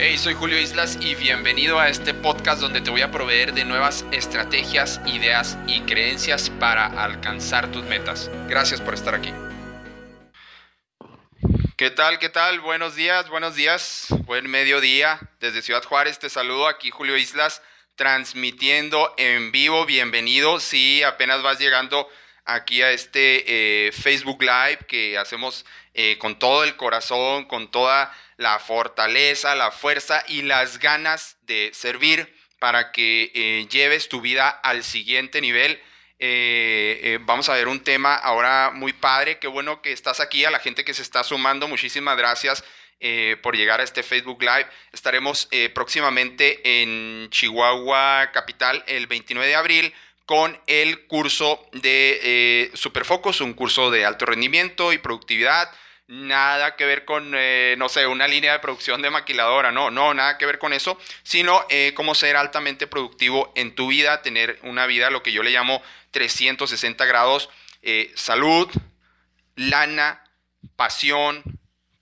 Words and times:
Hey, 0.00 0.16
soy 0.16 0.34
Julio 0.34 0.60
Islas 0.60 0.96
y 1.00 1.16
bienvenido 1.16 1.80
a 1.80 1.88
este 1.88 2.14
podcast 2.14 2.60
donde 2.60 2.80
te 2.80 2.88
voy 2.88 3.00
a 3.00 3.10
proveer 3.10 3.52
de 3.52 3.64
nuevas 3.64 4.04
estrategias, 4.12 5.00
ideas 5.06 5.58
y 5.66 5.80
creencias 5.80 6.50
para 6.50 6.86
alcanzar 7.02 7.72
tus 7.72 7.82
metas. 7.82 8.30
Gracias 8.46 8.80
por 8.80 8.94
estar 8.94 9.16
aquí. 9.16 9.32
¿Qué 11.76 11.90
tal? 11.90 12.20
¿Qué 12.20 12.28
tal? 12.28 12.60
Buenos 12.60 12.94
días, 12.94 13.28
buenos 13.28 13.56
días, 13.56 14.06
buen 14.24 14.48
mediodía. 14.48 15.18
Desde 15.40 15.62
Ciudad 15.62 15.82
Juárez 15.82 16.20
te 16.20 16.30
saludo 16.30 16.68
aquí 16.68 16.90
Julio 16.90 17.16
Islas 17.16 17.60
transmitiendo 17.96 19.12
en 19.18 19.50
vivo. 19.50 19.84
Bienvenido. 19.84 20.60
Si 20.60 21.02
apenas 21.02 21.42
vas 21.42 21.58
llegando 21.58 22.08
aquí 22.48 22.82
a 22.82 22.90
este 22.90 23.44
eh, 23.46 23.92
Facebook 23.92 24.42
Live 24.42 24.78
que 24.88 25.18
hacemos 25.18 25.64
eh, 25.94 26.16
con 26.18 26.38
todo 26.38 26.64
el 26.64 26.76
corazón, 26.76 27.44
con 27.44 27.70
toda 27.70 28.12
la 28.36 28.58
fortaleza, 28.58 29.54
la 29.54 29.70
fuerza 29.70 30.24
y 30.26 30.42
las 30.42 30.78
ganas 30.78 31.36
de 31.42 31.70
servir 31.74 32.34
para 32.58 32.90
que 32.90 33.30
eh, 33.34 33.66
lleves 33.70 34.08
tu 34.08 34.20
vida 34.20 34.48
al 34.48 34.82
siguiente 34.82 35.40
nivel. 35.40 35.80
vamos 37.20 37.48
a 37.48 37.54
ver 37.54 37.68
un 37.68 37.80
tema 37.80 38.14
ahora 38.14 38.70
muy 38.74 38.92
padre. 38.92 39.38
Qué 39.38 39.46
bueno 39.46 39.82
que 39.82 39.92
estás 39.92 40.18
aquí, 40.18 40.44
a 40.44 40.50
la 40.50 40.58
gente 40.58 40.84
que 40.84 40.94
se 40.94 41.02
está 41.02 41.22
sumando, 41.22 41.68
muchísimas 41.68 42.16
gracias. 42.16 42.64
por 43.42 43.56
llegar 43.56 43.80
a 43.80 43.84
este 43.84 44.02
Facebook 44.02 44.42
Live. 44.42 44.66
Estaremos 44.92 45.48
próximamente 45.72 46.60
en 46.64 47.30
Chihuahua 47.30 48.30
Capital 48.32 48.82
el 48.88 49.06
29 49.06 49.46
de 49.46 49.54
abril 49.54 49.94
con 50.28 50.60
el 50.66 51.06
curso 51.06 51.66
de 51.72 52.20
eh, 52.22 52.70
Superfocus, 52.74 53.40
un 53.40 53.54
curso 53.54 53.90
de 53.90 54.04
alto 54.04 54.26
rendimiento 54.26 54.92
y 54.92 54.98
productividad. 54.98 55.70
Nada 56.06 56.76
que 56.76 56.84
ver 56.84 57.06
con, 57.06 57.32
eh, 57.34 57.76
no 57.78 57.88
sé, 57.88 58.06
una 58.06 58.28
línea 58.28 58.52
de 58.52 58.58
producción 58.58 59.00
de 59.00 59.08
maquiladora, 59.08 59.72
no, 59.72 59.90
no, 59.90 60.12
nada 60.12 60.36
que 60.36 60.44
ver 60.44 60.58
con 60.58 60.74
eso, 60.74 60.98
sino 61.22 61.64
eh, 61.70 61.94
cómo 61.96 62.14
ser 62.14 62.36
altamente 62.36 62.86
productivo 62.86 63.54
en 63.56 63.74
tu 63.74 63.88
vida, 63.88 64.20
tener 64.20 64.58
una 64.64 64.84
vida, 64.84 65.08
lo 65.08 65.22
que 65.22 65.32
yo 65.32 65.42
le 65.42 65.50
llamo 65.50 65.80
360 66.10 67.06
grados, 67.06 67.48
salud, 68.14 68.68
lana, 69.56 70.22
pasión, 70.76 71.42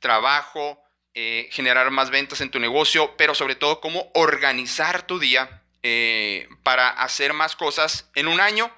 trabajo, 0.00 0.83
generar 1.15 1.93
más 1.93 2.11
ventas 2.11 2.41
en 2.41 2.50
tu 2.50 2.59
negocio, 2.59 3.15
pero 3.17 3.37
sobre 3.37 3.55
todo 3.55 3.81
cómo 3.81 4.11
organizar 4.15 5.06
tu 5.06 5.20
día 5.20 5.62
eh, 5.89 6.48
para 6.65 6.89
hacer 6.89 7.33
más 7.33 7.55
cosas 7.55 8.11
en 8.17 8.27
un 8.27 8.41
año 8.41 8.73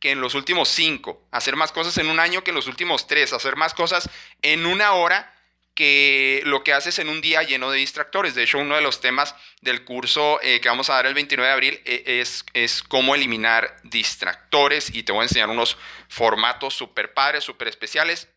que 0.00 0.12
en 0.12 0.22
los 0.22 0.34
últimos 0.34 0.70
cinco, 0.70 1.22
hacer 1.30 1.56
más 1.56 1.72
cosas 1.72 1.98
en 1.98 2.08
un 2.08 2.18
año 2.18 2.42
que 2.42 2.52
en 2.52 2.54
los 2.54 2.68
últimos 2.68 3.06
tres, 3.06 3.34
hacer 3.34 3.56
más 3.56 3.74
cosas 3.74 4.08
en 4.40 4.64
una 4.64 4.94
hora 4.94 5.30
que 5.74 6.40
lo 6.46 6.64
que 6.64 6.72
haces 6.72 6.98
en 6.98 7.10
un 7.10 7.20
día 7.20 7.42
lleno 7.42 7.70
de 7.70 7.76
distractores. 7.80 8.34
De 8.34 8.44
hecho, 8.44 8.56
uno 8.56 8.76
de 8.76 8.80
los 8.80 9.02
temas 9.02 9.34
del 9.60 9.84
curso 9.84 10.40
eh, 10.40 10.58
que 10.62 10.70
vamos 10.70 10.88
a 10.88 10.94
dar 10.94 11.04
el 11.04 11.12
29 11.12 11.46
de 11.46 11.52
abril 11.52 11.82
eh, 11.84 12.02
es, 12.22 12.46
es 12.54 12.82
cómo 12.82 13.14
eliminar 13.14 13.76
distractores 13.82 14.88
y 14.88 15.02
te 15.02 15.12
voy 15.12 15.20
a 15.20 15.24
enseñar 15.24 15.50
unos 15.50 15.76
formatos 16.08 16.72
súper 16.72 17.12
padres, 17.12 17.44
súper 17.44 17.68
especiales 17.68 18.28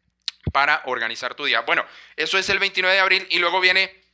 para 0.51 0.81
organizar 0.83 1.33
tu 1.33 1.45
día. 1.45 1.61
Bueno, 1.61 1.85
eso 2.17 2.37
es 2.37 2.49
el 2.49 2.59
29 2.59 2.93
de 2.93 3.01
abril 3.01 3.27
y 3.29 3.39
luego 3.39 3.61
viene 3.61 4.06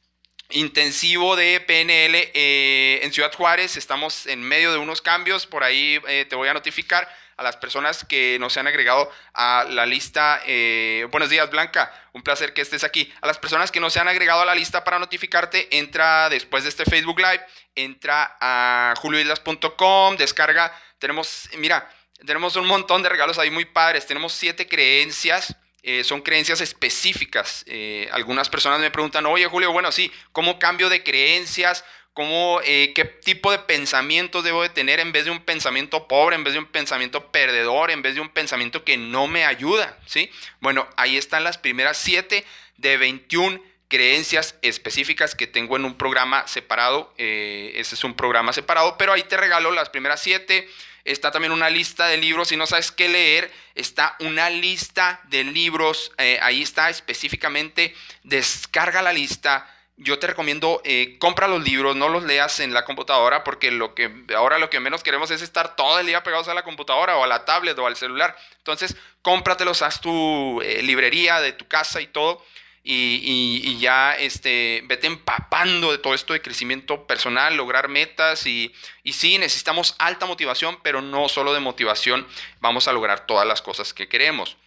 intensivo 0.54 1.36
de 1.36 1.60
PNL 1.60 2.32
eh, 2.34 3.00
en 3.04 3.12
Ciudad 3.12 3.34
Juárez. 3.34 3.78
Estamos 3.78 4.28
en 4.28 4.42
medio 4.42 4.72
de 4.72 4.78
unos 4.78 5.02
cambios. 5.02 5.46
Por 5.46 5.64
ahí 5.64 6.00
eh, 6.08 6.26
te 6.30 6.36
voy 6.36 6.48
a 6.48 6.54
notificar 6.54 7.10
a 7.36 7.44
las 7.44 7.58
personas 7.58 8.06
que 8.06 8.38
nos 8.40 8.56
han 8.58 8.68
agregado 8.68 9.12
a 9.34 9.66
la 9.70 9.86
lista. 9.86 10.42
Eh, 10.46 11.08
buenos 11.12 11.30
días, 11.30 11.50
Blanca. 11.50 11.92
Un 12.14 12.22
placer 12.22 12.54
que 12.54 12.62
estés 12.62 12.84
aquí. 12.84 13.12
A 13.22 13.28
las 13.28 13.40
personas 13.40 13.72
que 13.72 13.80
no 13.80 13.90
se 13.90 14.00
han 14.00 14.08
agregado 14.08 14.42
a 14.42 14.46
la 14.46 14.56
lista 14.56 14.84
para 14.84 15.00
notificarte, 15.00 15.78
entra 15.78 16.30
después 16.30 16.64
de 16.64 16.70
este 16.70 16.86
Facebook 16.86 17.20
Live, 17.20 17.44
entra 17.76 18.38
a 18.40 18.94
julioislas.com, 18.98 20.16
descarga. 20.18 20.72
Tenemos, 21.00 21.50
mira, 21.58 21.90
tenemos 22.26 22.56
un 22.56 22.68
montón 22.68 23.02
de 23.02 23.10
regalos 23.10 23.40
ahí 23.40 23.50
muy 23.50 23.66
padres. 23.66 24.06
Tenemos 24.06 24.34
siete 24.34 24.68
creencias 24.68 25.56
eh, 25.86 26.06
son 26.06 26.22
creencias 26.22 26.62
específicas. 26.62 27.66
Eh, 27.68 28.08
algunas 28.14 28.50
personas 28.50 28.80
me 28.80 28.90
preguntan, 28.90 29.26
oye 29.26 29.46
Julio, 29.48 29.74
bueno, 29.74 29.92
sí, 29.92 30.10
¿cómo 30.32 30.58
cambio 30.58 30.88
de 30.88 31.04
creencias? 31.04 31.84
¿Cómo, 32.14 32.62
eh, 32.64 32.94
¿Qué 32.96 33.04
tipo 33.04 33.52
de 33.52 33.60
pensamientos 33.60 34.46
debo 34.46 34.62
de 34.62 34.70
tener 34.70 35.02
en 35.02 35.12
vez 35.12 35.26
de 35.26 35.32
un 35.32 35.42
pensamiento 35.44 36.08
pobre, 36.08 36.38
en 36.38 36.46
vez 36.46 36.54
de 36.54 36.60
un 36.60 36.68
pensamiento 36.68 37.32
perdedor, 37.32 37.92
en 37.92 38.02
vez 38.02 38.16
de 38.16 38.22
un 38.22 38.30
pensamiento 38.30 38.86
que 38.86 38.96
no 38.96 39.28
me 39.28 39.44
ayuda? 39.44 39.98
¿sí? 40.06 40.32
Bueno, 40.62 40.88
ahí 40.96 41.18
están 41.18 41.44
las 41.44 41.58
primeras 41.58 41.98
7 41.98 42.46
de 42.78 42.98
21 42.98 43.62
creencias 43.90 44.56
específicas 44.62 45.36
que 45.36 45.48
tengo 45.48 45.76
en 45.76 45.84
un 45.84 45.98
programa 45.98 46.48
separado. 46.48 47.14
ese 47.18 47.96
es 47.96 48.04
un 48.06 48.14
programa 48.14 48.54
separado, 48.54 48.98
pero 48.98 49.12
ahí 49.12 49.24
te 49.24 49.36
regalo 49.36 49.72
las 49.72 49.90
primeras 49.90 50.22
7 50.22 50.70
está 51.06 51.32
también 51.32 51.52
una 51.52 51.70
lista 51.70 52.08
de 52.08 52.18
libros. 52.18 52.50
Si 52.50 52.58
no 52.58 52.66
sabes 52.66 52.92
qué 52.92 53.10
leer, 53.10 53.52
está 53.76 54.16
una 54.20 54.50
lista 54.50 55.22
de 55.26 55.44
libros. 55.44 56.12
Eh, 56.18 56.40
ahí 56.42 56.62
está 56.62 56.90
específicamente. 56.90 57.96
Descarga 58.24 59.02
la 59.02 59.14
lista. 59.14 59.70
Yo 59.96 60.18
te 60.18 60.28
recomiendo, 60.28 60.82
eh, 60.84 61.18
compra 61.20 61.48
los 61.48 61.64
libros, 61.64 61.96
no 61.96 62.10
los 62.10 62.24
leas 62.24 62.60
en 62.60 62.74
la 62.74 62.84
computadora, 62.84 63.44
porque 63.44 63.70
lo 63.70 63.94
que 63.94 64.12
ahora 64.36 64.58
lo 64.58 64.70
que 64.70 64.80
menos 64.80 65.04
queremos 65.04 65.30
es 65.30 65.44
estar 65.44 65.76
todo 65.76 66.00
el 66.00 66.08
día 66.08 66.24
pegados 66.24 66.48
a 66.48 66.56
la 66.56 66.64
computadora 66.64 67.16
o 67.18 67.24
a 67.24 67.28
la 67.28 67.46
tablet 67.46 67.78
o 67.78 67.86
al 67.86 67.96
celular. 67.96 68.36
Entonces, 68.58 68.96
cómpratelos, 69.22 69.84
haz 69.84 70.02
tu 70.02 70.62
eh, 70.62 70.82
librería 70.82 71.42
de 71.42 71.54
tu 71.54 71.68
casa 71.68 72.02
y 72.02 72.08
todo 72.08 72.44
y, 72.84 73.78
ya 73.80 74.14
este, 74.14 74.84
vete 74.86 75.08
empapando 75.08 75.92
de 75.92 75.98
todo 75.98 76.14
esto 76.14 76.34
de 76.34 76.42
crecimiento 76.42 77.08
personal, 77.08 77.56
lograr 77.56 77.88
metas 77.88 78.46
y, 78.46 78.74
y 79.04 79.14
sí, 79.14 79.38
necesitamos 79.38 79.96
alta 80.00 80.26
motivación, 80.26 80.78
pero 80.84 81.02
no 81.02 81.30
solo 81.30 81.54
de 81.54 81.62
motivación 81.62 82.28
vamos 82.60 82.88
a 82.88 82.94
lograr 82.94 83.26
todas 83.26 83.48
las 83.48 83.62
cosas 83.62 83.94
que 83.94 84.10
queremos. 84.10 84.58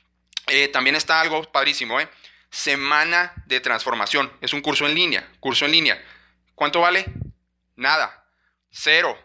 Eh, 0.46 0.68
también 0.68 0.96
está 0.96 1.20
algo 1.20 1.42
padrísimo, 1.44 2.00
¿eh? 2.00 2.08
Semana 2.50 3.34
de 3.46 3.60
transformación. 3.60 4.32
Es 4.40 4.52
un 4.52 4.62
curso 4.62 4.86
en 4.86 4.94
línea, 4.94 5.28
curso 5.40 5.66
en 5.66 5.72
línea. 5.72 6.02
¿Cuánto 6.54 6.80
vale? 6.80 7.04
Nada. 7.74 8.24
Cero. 8.70 9.18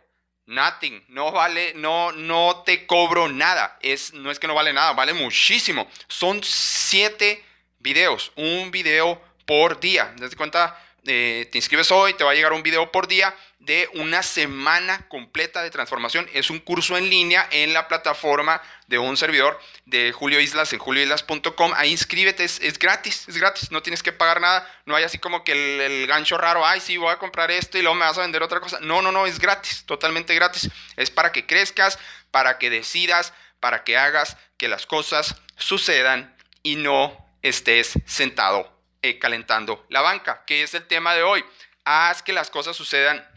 Nothing. 0.48 1.06
No 1.08 1.32
vale, 1.32 1.74
no, 1.76 2.12
no 2.12 2.64
te 2.66 2.86
cobro 2.86 3.30
nada. 3.30 3.78
Es, 3.82 4.14
no 4.14 4.32
es 4.32 4.40
que 4.40 4.48
no 4.48 4.56
vale 4.56 4.74
nada, 4.74 4.94
vale 4.94 5.14
muchísimo. 5.14 5.90
Son 6.08 6.44
siete 6.44 7.46
videos, 7.82 8.32
un 8.36 8.72
video 8.72 9.22
por 9.46 9.80
día. 9.80 10.14
Desde 10.18 10.36
cuenta, 10.36 10.78
eh, 11.06 11.50
te 11.52 11.58
inscribes 11.58 11.92
hoy, 11.92 12.14
te 12.14 12.24
va 12.24 12.32
a 12.32 12.36
llegar 12.36 12.54
un 12.54 12.62
video 12.62 12.92
por 12.92 13.08
día 13.08 13.36
de 13.58 13.90
una 13.94 14.22
semana 14.24 15.08
completa 15.08 15.64
de 15.64 15.72
transformación. 15.72 16.30
Es 16.34 16.50
un 16.50 16.60
curso 16.60 16.98
en 16.98 17.10
línea 17.10 17.48
en 17.52 17.74
la 17.74 17.88
plataforma 17.88 18.62
de 18.88 19.00
un 19.00 19.18
servidor 19.18 19.60
de 19.86 20.12
Julio 20.12 20.40
Islas 20.40 20.74
en 20.74 20.80
julioislas.com. 20.80 21.74
Ahí 21.76 21.92
inscríbete, 21.92 22.44
es, 22.44 22.80
gratis, 22.80 23.28
es 23.28 23.38
gratis, 23.38 23.72
no 23.72 23.82
tienes 23.82 24.04
que 24.04 24.12
pagar 24.12 24.42
nada. 24.42 24.68
No 24.86 24.96
hay 24.96 25.04
así 25.04 25.18
como 25.18 25.44
que 25.44 25.54
el, 25.54 25.82
el, 25.82 26.08
gancho 26.08 26.38
raro, 26.38 26.66
ay, 26.66 26.80
sí, 26.80 26.98
voy 26.98 27.12
a 27.12 27.18
comprar 27.18 27.50
esto 27.52 27.78
y 27.78 27.82
luego 27.82 27.96
me 27.96 28.06
vas 28.06 28.18
a 28.18 28.22
vender 28.22 28.44
otra 28.44 28.60
cosa. 28.60 28.80
No, 28.82 29.02
no, 29.02 29.12
no, 29.12 29.26
es 29.26 29.40
gratis, 29.40 29.84
totalmente 29.86 30.36
gratis. 30.36 30.70
Es 30.98 31.10
para 31.10 31.32
que 31.32 31.46
crezcas, 31.46 31.98
para 32.30 32.58
que 32.58 32.70
decidas, 32.70 33.34
para 33.60 33.84
que 33.84 33.98
hagas 33.98 34.38
que 34.58 34.68
las 34.68 34.86
cosas 34.86 35.36
sucedan 35.56 36.36
y 36.64 36.76
no 36.76 37.21
estés 37.42 37.94
sentado 38.06 38.72
eh, 39.02 39.18
calentando 39.18 39.86
la 39.90 40.02
banca, 40.02 40.44
que 40.46 40.64
es 40.64 40.74
el 40.74 40.86
tema 40.86 41.16
de 41.16 41.24
hoy. 41.24 41.44
Haz 41.86 42.22
que 42.22 42.34
las 42.34 42.50
cosas 42.50 42.76
sucedan 42.76 43.28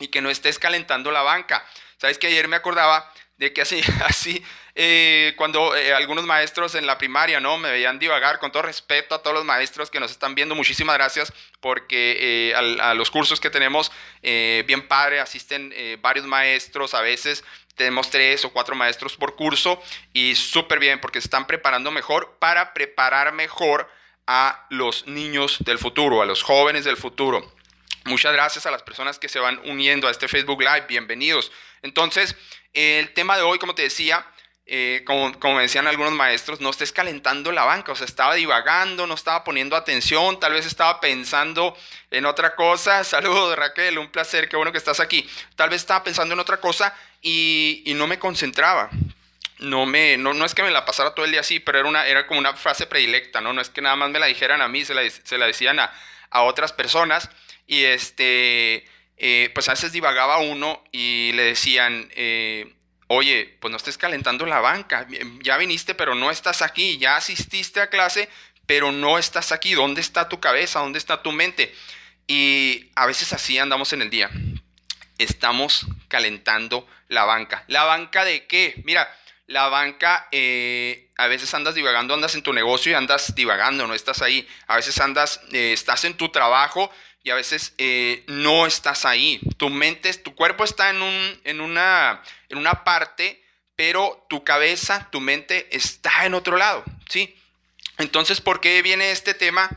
y 0.00 0.08
que 0.08 0.20
no 0.20 0.30
estés 0.30 0.58
calentando 0.58 1.12
la 1.12 1.22
banca. 1.22 1.64
Sabes 1.98 2.18
que 2.18 2.26
ayer 2.26 2.48
me 2.48 2.56
acordaba 2.56 3.12
de 3.36 3.52
que 3.52 3.62
así, 3.62 3.80
así 4.04 4.44
eh, 4.74 5.34
cuando 5.36 5.76
eh, 5.76 5.94
algunos 5.94 6.24
maestros 6.24 6.74
en 6.74 6.86
la 6.86 6.98
primaria, 6.98 7.38
¿no? 7.38 7.56
Me 7.56 7.70
veían 7.70 8.00
divagar, 8.00 8.40
con 8.40 8.50
todo 8.50 8.62
respeto 8.62 9.14
a 9.14 9.22
todos 9.22 9.34
los 9.34 9.44
maestros 9.44 9.90
que 9.90 10.00
nos 10.00 10.10
están 10.10 10.34
viendo, 10.34 10.56
muchísimas 10.56 10.96
gracias 10.96 11.32
porque 11.60 12.52
a, 12.56 12.94
los 12.94 13.12
cursos 13.12 13.38
que 13.38 13.50
tenemos, 13.50 13.92
bien 14.22 14.88
padre, 14.88 15.20
asisten 15.20 15.72
varios 16.00 16.26
maestros, 16.26 16.94
a 16.94 17.00
veces 17.00 17.44
tenemos 17.74 18.10
tres 18.10 18.44
o 18.44 18.52
cuatro 18.52 18.74
maestros 18.74 19.16
por 19.16 19.36
curso 19.36 19.82
y 20.12 20.34
súper 20.34 20.78
bien 20.78 21.00
porque 21.00 21.20
se 21.20 21.26
están 21.26 21.46
preparando 21.46 21.90
mejor 21.90 22.36
para 22.38 22.74
preparar 22.74 23.32
mejor 23.32 23.88
a 24.26 24.66
los 24.70 25.06
niños 25.06 25.58
del 25.60 25.78
futuro, 25.78 26.22
a 26.22 26.26
los 26.26 26.42
jóvenes 26.42 26.84
del 26.84 26.96
futuro. 26.96 27.52
Muchas 28.04 28.32
gracias 28.32 28.66
a 28.66 28.70
las 28.70 28.82
personas 28.82 29.18
que 29.18 29.28
se 29.28 29.38
van 29.38 29.60
uniendo 29.64 30.08
a 30.08 30.10
este 30.10 30.28
Facebook 30.28 30.60
Live, 30.60 30.86
bienvenidos. 30.88 31.52
Entonces, 31.82 32.36
el 32.72 33.12
tema 33.14 33.36
de 33.36 33.42
hoy, 33.42 33.58
como 33.58 33.74
te 33.74 33.82
decía, 33.82 34.26
eh, 34.66 35.02
como, 35.04 35.38
como 35.40 35.58
decían 35.58 35.86
algunos 35.86 36.12
maestros, 36.12 36.60
no 36.60 36.70
estés 36.70 36.92
calentando 36.92 37.50
la 37.50 37.64
banca, 37.64 37.92
o 37.92 37.96
sea, 37.96 38.06
estaba 38.06 38.34
divagando, 38.34 39.06
no 39.06 39.14
estaba 39.14 39.42
poniendo 39.42 39.74
atención, 39.74 40.38
tal 40.38 40.52
vez 40.52 40.66
estaba 40.66 41.00
pensando 41.00 41.76
en 42.10 42.26
otra 42.26 42.54
cosa. 42.54 43.02
Saludos, 43.04 43.56
Raquel, 43.56 43.98
un 43.98 44.10
placer, 44.10 44.48
qué 44.48 44.56
bueno 44.56 44.72
que 44.72 44.78
estás 44.78 45.00
aquí. 45.00 45.28
Tal 45.56 45.70
vez 45.70 45.82
estaba 45.82 46.04
pensando 46.04 46.34
en 46.34 46.40
otra 46.40 46.58
cosa 46.58 46.94
y, 47.20 47.82
no 47.96 48.06
me 48.06 48.18
concentraba. 48.18 48.90
No, 49.58 49.86
me, 49.86 50.16
no, 50.16 50.34
no, 50.34 50.44
es 50.44 50.54
que 50.54 50.62
me 50.62 50.70
la 50.70 50.84
pasara 50.84 51.14
todo 51.14 51.24
el 51.24 51.30
día 51.30 51.40
así, 51.40 51.60
pero 51.60 51.78
era, 51.78 51.88
una, 51.88 52.06
era 52.06 52.26
como 52.26 52.40
una 52.40 52.54
frase 52.54 52.86
predilecta, 52.86 53.40
¿no? 53.40 53.52
No 53.52 53.60
es 53.60 53.70
que 53.70 53.80
nada 53.80 53.94
más 53.94 54.10
me 54.10 54.18
la 54.18 54.26
dijeran 54.26 54.60
a 54.60 54.68
mí, 54.68 54.84
se 54.84 54.92
la, 54.94 55.08
se 55.08 55.38
la 55.38 55.46
decían 55.46 55.78
a, 55.78 55.92
a 56.30 56.42
otras 56.42 56.72
personas. 56.72 57.30
y 57.66 57.84
este, 57.84 58.84
eh, 59.24 59.50
pues 59.54 59.68
a 59.68 59.72
veces 59.72 59.92
divagaba 59.92 60.38
uno 60.38 60.82
y 60.90 61.30
le 61.34 61.44
decían, 61.44 62.10
eh, 62.16 62.74
oye, 63.14 63.58
pues 63.60 63.70
no 63.70 63.76
estés 63.76 63.98
calentando 63.98 64.46
la 64.46 64.60
banca, 64.60 65.06
ya 65.42 65.58
viniste 65.58 65.94
pero 65.94 66.14
no 66.14 66.30
estás 66.30 66.62
aquí, 66.62 66.96
ya 66.96 67.16
asististe 67.16 67.80
a 67.80 67.90
clase 67.90 68.28
pero 68.64 68.90
no 68.90 69.18
estás 69.18 69.52
aquí, 69.52 69.74
¿dónde 69.74 70.00
está 70.00 70.28
tu 70.28 70.40
cabeza? 70.40 70.80
¿Dónde 70.80 70.98
está 70.98 71.22
tu 71.22 71.30
mente? 71.30 71.74
Y 72.26 72.90
a 72.94 73.06
veces 73.06 73.32
así 73.32 73.58
andamos 73.58 73.92
en 73.92 74.00
el 74.00 74.08
día. 74.08 74.30
Estamos 75.18 75.86
calentando 76.08 76.88
la 77.08 77.24
banca. 77.24 77.64
¿La 77.66 77.84
banca 77.84 78.24
de 78.24 78.46
qué? 78.46 78.80
Mira, 78.84 79.14
la 79.46 79.68
banca, 79.68 80.28
eh, 80.32 81.10
a 81.18 81.26
veces 81.26 81.52
andas 81.52 81.74
divagando, 81.74 82.14
andas 82.14 82.34
en 82.34 82.42
tu 82.42 82.52
negocio 82.52 82.92
y 82.92 82.94
andas 82.94 83.34
divagando, 83.34 83.86
no 83.86 83.94
estás 83.94 84.22
ahí. 84.22 84.48
A 84.68 84.76
veces 84.76 84.98
andas, 85.00 85.40
eh, 85.52 85.72
estás 85.74 86.04
en 86.04 86.16
tu 86.16 86.30
trabajo 86.30 86.90
y 87.22 87.30
a 87.30 87.34
veces 87.34 87.74
eh, 87.78 88.24
no 88.26 88.66
estás 88.66 89.04
ahí. 89.04 89.40
Tu 89.56 89.70
mente, 89.70 90.12
tu 90.14 90.34
cuerpo 90.34 90.64
está 90.64 90.90
en, 90.90 91.02
un, 91.02 91.40
en, 91.44 91.60
una, 91.60 92.22
en 92.48 92.58
una 92.58 92.84
parte, 92.84 93.42
pero 93.76 94.26
tu 94.28 94.44
cabeza, 94.44 95.08
tu 95.10 95.20
mente 95.20 95.68
está 95.74 96.26
en 96.26 96.34
otro 96.34 96.56
lado, 96.56 96.84
¿sí? 97.08 97.36
Entonces, 97.98 98.40
¿por 98.40 98.60
qué 98.60 98.82
viene 98.82 99.12
este 99.12 99.34
tema? 99.34 99.70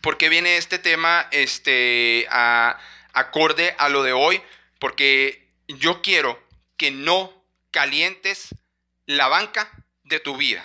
¿Por 0.00 0.16
qué 0.16 0.28
viene 0.28 0.56
este 0.56 0.78
tema 0.78 1.28
este, 1.30 2.26
acorde 2.30 3.74
a 3.78 3.88
lo 3.88 4.02
de 4.02 4.12
hoy? 4.12 4.42
Porque 4.78 5.48
yo 5.68 6.02
quiero 6.02 6.42
que 6.76 6.90
no 6.90 7.44
calientes 7.70 8.54
la 9.06 9.28
banca 9.28 9.70
de 10.04 10.20
tu 10.20 10.36
vida. 10.36 10.64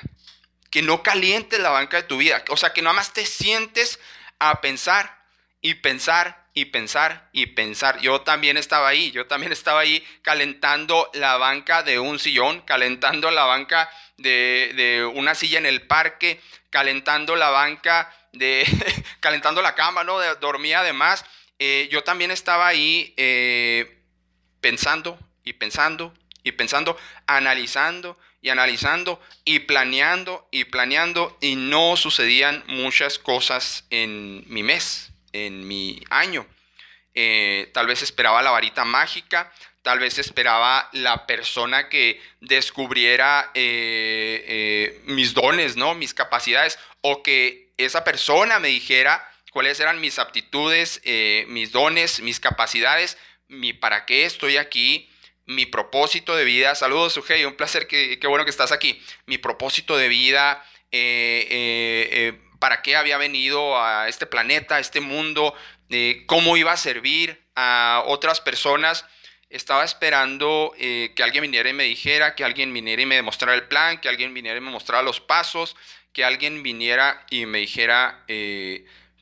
Que 0.70 0.82
no 0.82 1.04
calientes 1.04 1.60
la 1.60 1.70
banca 1.70 1.98
de 1.98 2.04
tu 2.04 2.18
vida. 2.18 2.44
O 2.50 2.58
sea, 2.58 2.74
que 2.74 2.82
nada 2.82 2.94
más 2.94 3.14
te 3.14 3.26
sientes 3.26 4.00
a 4.40 4.62
pensar 4.62 5.23
y 5.64 5.76
pensar 5.76 6.46
y 6.54 6.66
pensar 6.66 7.30
y 7.32 7.48
pensar. 7.48 8.00
Yo 8.02 8.22
también 8.22 8.58
estaba 8.58 8.90
ahí, 8.90 9.12
yo 9.12 9.26
también 9.26 9.52
estaba 9.52 9.80
ahí 9.80 10.06
calentando 10.22 11.10
la 11.14 11.38
banca 11.38 11.82
de 11.82 11.98
un 11.98 12.20
sillón, 12.20 12.62
calentando 12.62 13.32
la 13.32 13.46
banca 13.46 13.90
de, 14.18 15.10
una 15.16 15.34
silla 15.34 15.58
en 15.58 15.66
el 15.66 15.82
parque, 15.88 16.40
calentando 16.70 17.36
la 17.36 17.50
banca 17.50 18.14
de, 18.34 18.66
calentando 19.20 19.62
la 19.62 19.74
cama, 19.74 20.04
¿no? 20.04 20.20
dormía 20.36 20.82
además. 20.82 21.26
Eh, 21.58 21.88
yo 21.92 22.04
también 22.04 22.30
estaba 22.30 22.68
ahí 22.68 23.14
eh, 23.18 24.04
pensando 24.60 25.18
y 25.44 25.54
pensando 25.54 26.14
y 26.44 26.52
pensando, 26.52 26.98
analizando 27.26 28.20
y 28.42 28.50
analizando 28.50 29.22
y 29.46 29.60
planeando 29.60 30.46
y 30.52 30.66
planeando 30.66 31.38
y 31.40 31.56
no 31.56 31.96
sucedían 31.96 32.64
muchas 32.68 33.18
cosas 33.18 33.86
en 33.90 34.44
mi 34.48 34.62
mes, 34.62 35.13
en 35.34 35.68
mi 35.68 36.02
año. 36.10 36.48
Eh, 37.16 37.70
tal 37.74 37.86
vez 37.86 38.02
esperaba 38.02 38.42
la 38.42 38.52
varita 38.52 38.86
mágica, 38.86 39.52
tal 39.84 40.00
vez 40.00 40.18
esperaba 40.18 40.90
la 40.94 41.28
persona 41.28 41.90
que 41.90 42.20
descubriera 42.40 43.52
eh, 43.54 44.44
eh, 44.48 45.02
mis 45.06 45.34
dones, 45.34 45.76
¿no? 45.76 45.94
Mis 45.94 46.14
capacidades, 46.14 46.80
o 47.02 47.22
que 47.22 47.70
esa 47.78 48.04
persona 48.04 48.60
me 48.60 48.70
dijera 48.70 49.30
cuáles 49.52 49.80
eran 49.80 50.02
mis 50.02 50.18
aptitudes, 50.18 51.02
mis 51.48 51.72
dones, 51.72 52.22
mis 52.22 52.40
capacidades, 52.40 53.18
mi 53.48 53.74
para 53.74 54.06
qué 54.06 54.26
estoy 54.26 54.58
aquí, 54.58 55.10
mi 55.46 55.68
propósito 55.68 56.36
de 56.36 56.46
vida. 56.46 56.74
Saludos, 56.74 57.14
Sugey, 57.14 57.46
un 57.46 57.56
placer, 57.56 57.88
qué 57.88 58.20
bueno 58.28 58.46
que 58.46 58.52
estás 58.52 58.72
aquí. 58.72 59.00
Mi 59.28 59.38
propósito 59.38 59.96
de 59.98 60.08
vida, 60.08 60.66
para 62.64 62.82
qué 62.82 62.96
había 62.96 63.18
venido 63.18 63.78
a 63.78 64.08
este 64.08 64.26
planeta, 64.26 64.78
a 64.78 64.80
este 64.80 65.02
mundo, 65.02 65.54
cómo 66.28 66.56
iba 66.56 66.72
a 66.72 66.78
servir 66.78 67.44
a 67.58 68.06
otras 68.08 68.40
personas. 68.40 69.06
Estaba 69.50 69.84
esperando 69.84 70.74
que 70.78 71.24
alguien 71.24 71.42
viniera 71.42 71.70
y 71.70 71.74
me 71.74 71.84
dijera, 71.84 72.36
que 72.36 72.46
alguien 72.46 72.74
viniera 72.74 73.02
y 73.02 73.06
me 73.06 73.16
demostrara 73.16 73.54
el 73.54 73.68
plan, 73.68 74.00
que 74.00 74.08
alguien 74.08 74.34
viniera 74.34 74.60
y 74.60 74.62
me 74.62 74.72
mostrara 74.72 75.04
los 75.04 75.20
pasos, 75.20 75.76
que 76.14 76.24
alguien 76.24 76.64
viniera 76.64 77.26
y 77.30 77.46
me 77.46 77.58
dijera 77.58 78.24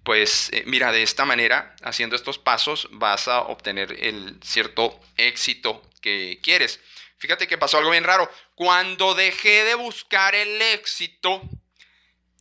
pues 0.03 0.49
eh, 0.53 0.63
mira, 0.67 0.91
de 0.91 1.01
esta 1.01 1.25
manera, 1.25 1.75
haciendo 1.81 2.15
estos 2.15 2.37
pasos, 2.37 2.87
vas 2.91 3.27
a 3.27 3.41
obtener 3.41 3.95
el 3.99 4.39
cierto 4.43 4.99
éxito 5.17 5.81
que 5.99 6.39
quieres. 6.43 6.79
Fíjate 7.17 7.47
que 7.47 7.57
pasó 7.57 7.79
algo 7.79 7.89
bien 7.89 8.03
raro. 8.03 8.29
Cuando 8.53 9.15
dejé 9.15 9.63
de 9.63 9.75
buscar 9.75 10.33
el 10.33 10.61
éxito 10.61 11.41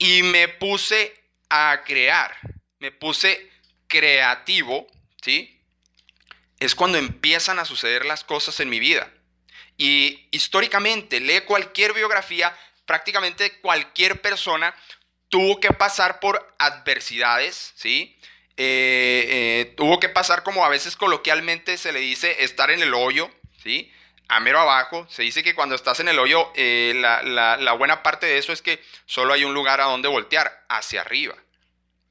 y 0.00 0.22
me 0.22 0.48
puse 0.48 1.14
a 1.50 1.82
crear, 1.84 2.34
me 2.78 2.90
puse 2.90 3.48
creativo, 3.86 4.86
¿sí? 5.22 5.60
Es 6.58 6.74
cuando 6.74 6.96
empiezan 6.98 7.58
a 7.58 7.66
suceder 7.66 8.06
las 8.06 8.24
cosas 8.24 8.58
en 8.60 8.70
mi 8.70 8.80
vida. 8.80 9.12
Y 9.76 10.26
históricamente, 10.30 11.20
lee 11.20 11.42
cualquier 11.42 11.92
biografía, 11.92 12.56
prácticamente 12.86 13.60
cualquier 13.60 14.22
persona 14.22 14.74
tuvo 15.28 15.60
que 15.60 15.72
pasar 15.72 16.18
por 16.18 16.54
adversidades, 16.58 17.72
¿sí? 17.76 18.18
Eh, 18.56 19.26
eh, 19.28 19.74
tuvo 19.76 20.00
que 20.00 20.08
pasar 20.08 20.42
como 20.42 20.64
a 20.64 20.70
veces 20.70 20.96
coloquialmente 20.96 21.76
se 21.76 21.92
le 21.92 22.00
dice 22.00 22.42
estar 22.42 22.70
en 22.70 22.80
el 22.80 22.94
hoyo, 22.94 23.30
¿sí? 23.62 23.92
A 24.30 24.38
mero 24.38 24.60
abajo. 24.60 25.08
Se 25.10 25.22
dice 25.22 25.42
que 25.42 25.56
cuando 25.56 25.74
estás 25.74 25.98
en 25.98 26.06
el 26.06 26.20
hoyo, 26.20 26.52
eh, 26.54 26.92
la, 26.94 27.72
buena 27.72 28.04
parte 28.04 28.26
de 28.26 28.38
eso 28.38 28.52
es 28.52 28.62
que 28.62 28.80
solo 29.04 29.32
hay 29.34 29.42
un 29.42 29.54
lugar 29.54 29.80
a 29.80 29.86
donde 29.86 30.06
voltear, 30.06 30.64
hacia 30.68 31.00
arriba. 31.00 31.34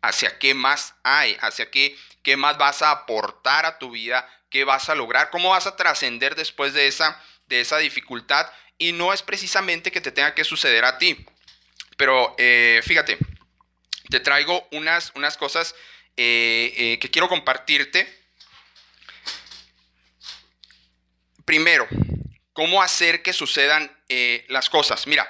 Hacia 0.01 0.37
qué 0.37 0.53
más 0.53 0.95
hay, 1.03 1.37
hacia 1.39 1.71
qué, 1.71 1.95
qué 2.21 2.35
más 2.35 2.57
vas 2.57 2.81
a 2.81 2.91
aportar 2.91 3.65
a 3.65 3.79
tu 3.79 3.91
vida, 3.91 4.29
qué 4.49 4.65
vas 4.65 4.89
a 4.89 4.95
lograr, 4.95 5.29
cómo 5.29 5.51
vas 5.51 5.65
a 5.65 5.77
trascender 5.77 6.35
después 6.35 6.73
de 6.73 6.87
esa, 6.87 7.23
de 7.47 7.61
esa 7.61 7.77
dificultad. 7.77 8.51
Y 8.77 8.91
no 8.91 9.13
es 9.13 9.21
precisamente 9.21 9.89
que 9.89 10.01
te 10.01 10.11
tenga 10.11 10.35
que 10.35 10.43
suceder 10.43 10.83
a 10.83 10.97
ti. 10.97 11.25
Pero 11.95 12.35
eh, 12.37 12.81
fíjate, 12.83 13.17
te 14.09 14.19
traigo 14.19 14.67
unas, 14.73 15.13
unas 15.15 15.37
cosas 15.37 15.73
eh, 16.17 16.97
que 16.99 17.09
quiero 17.09 17.29
compartirte. 17.29 18.13
Primero, 21.45 21.87
cómo 22.59 22.83
hacer 22.83 23.23
que 23.23 23.31
sucedan 23.31 23.89
las 24.49 24.69
cosas. 24.69 25.07
Mira, 25.07 25.25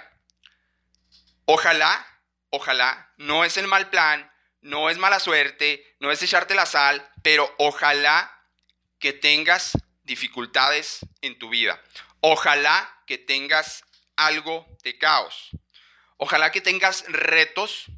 ojalá, 1.46 2.04
ojalá, 2.50 3.14
no 3.18 3.46
es 3.46 3.56
el 3.58 3.68
mal 3.68 3.92
plan, 3.92 4.34
no 4.62 4.90
es 4.90 4.98
mala 4.98 5.20
suerte, 5.20 5.96
no 6.00 6.10
es 6.12 6.24
echarte 6.24 6.56
la 6.56 6.66
sal, 6.66 7.08
pero 7.22 7.54
ojalá 7.60 8.36
que 8.98 9.14
tengas 9.14 9.78
dificultades 10.02 11.02
en 11.22 11.38
tu 11.38 11.50
vida. 11.50 11.80
Ojalá 12.22 12.92
que 13.06 13.20
tengas 13.20 13.84
algo 14.16 14.66
de 14.84 14.98
caos. 14.98 15.52
Ojalá 16.18 16.52
que 16.52 16.62
tengas 16.62 17.06
retos 17.10 17.92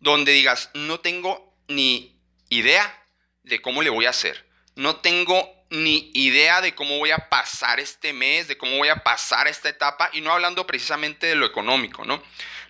donde 0.00 0.32
digas, 0.32 0.68
no 0.74 1.00
tengo 1.00 1.58
ni 1.66 2.20
idea 2.50 3.06
de 3.42 3.62
cómo 3.62 3.80
le 3.80 3.88
voy 3.88 4.04
a 4.04 4.10
hacer. 4.10 4.46
No 4.74 4.96
tengo 4.96 5.55
ni 5.82 6.10
idea 6.14 6.60
de 6.60 6.74
cómo 6.74 6.98
voy 6.98 7.10
a 7.10 7.28
pasar 7.28 7.80
este 7.80 8.12
mes, 8.12 8.48
de 8.48 8.56
cómo 8.56 8.76
voy 8.76 8.88
a 8.88 9.02
pasar 9.02 9.48
esta 9.48 9.68
etapa, 9.68 10.10
y 10.12 10.20
no 10.20 10.32
hablando 10.32 10.66
precisamente 10.66 11.26
de 11.26 11.34
lo 11.34 11.46
económico, 11.46 12.04
¿no? 12.04 12.22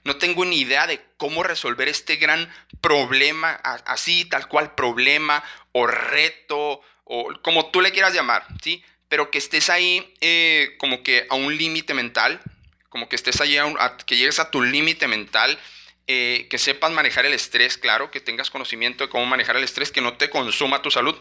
No 0.04 0.16
tengo 0.16 0.44
ni 0.44 0.60
idea 0.60 0.86
de 0.86 1.04
cómo 1.16 1.42
resolver 1.42 1.88
este 1.88 2.16
gran 2.16 2.52
problema, 2.80 3.52
así, 3.86 4.24
tal 4.24 4.48
cual 4.48 4.74
problema 4.74 5.42
o 5.72 5.86
reto, 5.86 6.80
o 7.04 7.32
como 7.42 7.70
tú 7.70 7.80
le 7.80 7.92
quieras 7.92 8.14
llamar, 8.14 8.46
¿sí? 8.62 8.84
Pero 9.08 9.30
que 9.30 9.38
estés 9.38 9.70
ahí 9.70 10.14
eh, 10.20 10.74
como 10.78 11.02
que 11.02 11.26
a 11.28 11.34
un 11.34 11.56
límite 11.56 11.94
mental, 11.94 12.40
como 12.88 13.08
que 13.08 13.16
estés 13.16 13.40
allí, 13.40 13.58
que 14.06 14.16
llegues 14.16 14.38
a 14.38 14.50
tu 14.50 14.62
límite 14.62 15.08
mental, 15.08 15.58
eh, 16.06 16.46
que 16.48 16.58
sepas 16.58 16.92
manejar 16.92 17.26
el 17.26 17.34
estrés, 17.34 17.76
claro, 17.78 18.12
que 18.12 18.20
tengas 18.20 18.48
conocimiento 18.48 19.04
de 19.04 19.10
cómo 19.10 19.26
manejar 19.26 19.56
el 19.56 19.64
estrés, 19.64 19.90
que 19.90 20.00
no 20.00 20.16
te 20.16 20.30
consuma 20.30 20.82
tu 20.82 20.90
salud, 20.92 21.16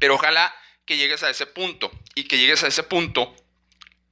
pero 0.00 0.14
ojalá 0.14 0.54
que 0.86 0.96
llegues 0.96 1.22
a 1.22 1.30
ese 1.30 1.46
punto 1.46 1.90
y 2.14 2.24
que 2.24 2.38
llegues 2.38 2.62
a 2.64 2.68
ese 2.68 2.82
punto 2.82 3.34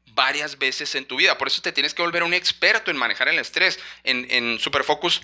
varias 0.09 0.59
veces 0.59 0.95
en 0.95 1.07
tu 1.07 1.17
vida. 1.17 1.39
Por 1.39 1.49
eso 1.49 1.63
te 1.63 1.73
tienes 1.73 1.95
que 1.95 2.03
volver 2.03 2.23
un 2.23 2.35
experto 2.35 2.91
en 2.91 2.97
manejar 2.97 3.29
el 3.29 3.39
estrés. 3.39 3.79
En, 4.03 4.27
en 4.31 4.59
Superfocus 4.59 5.23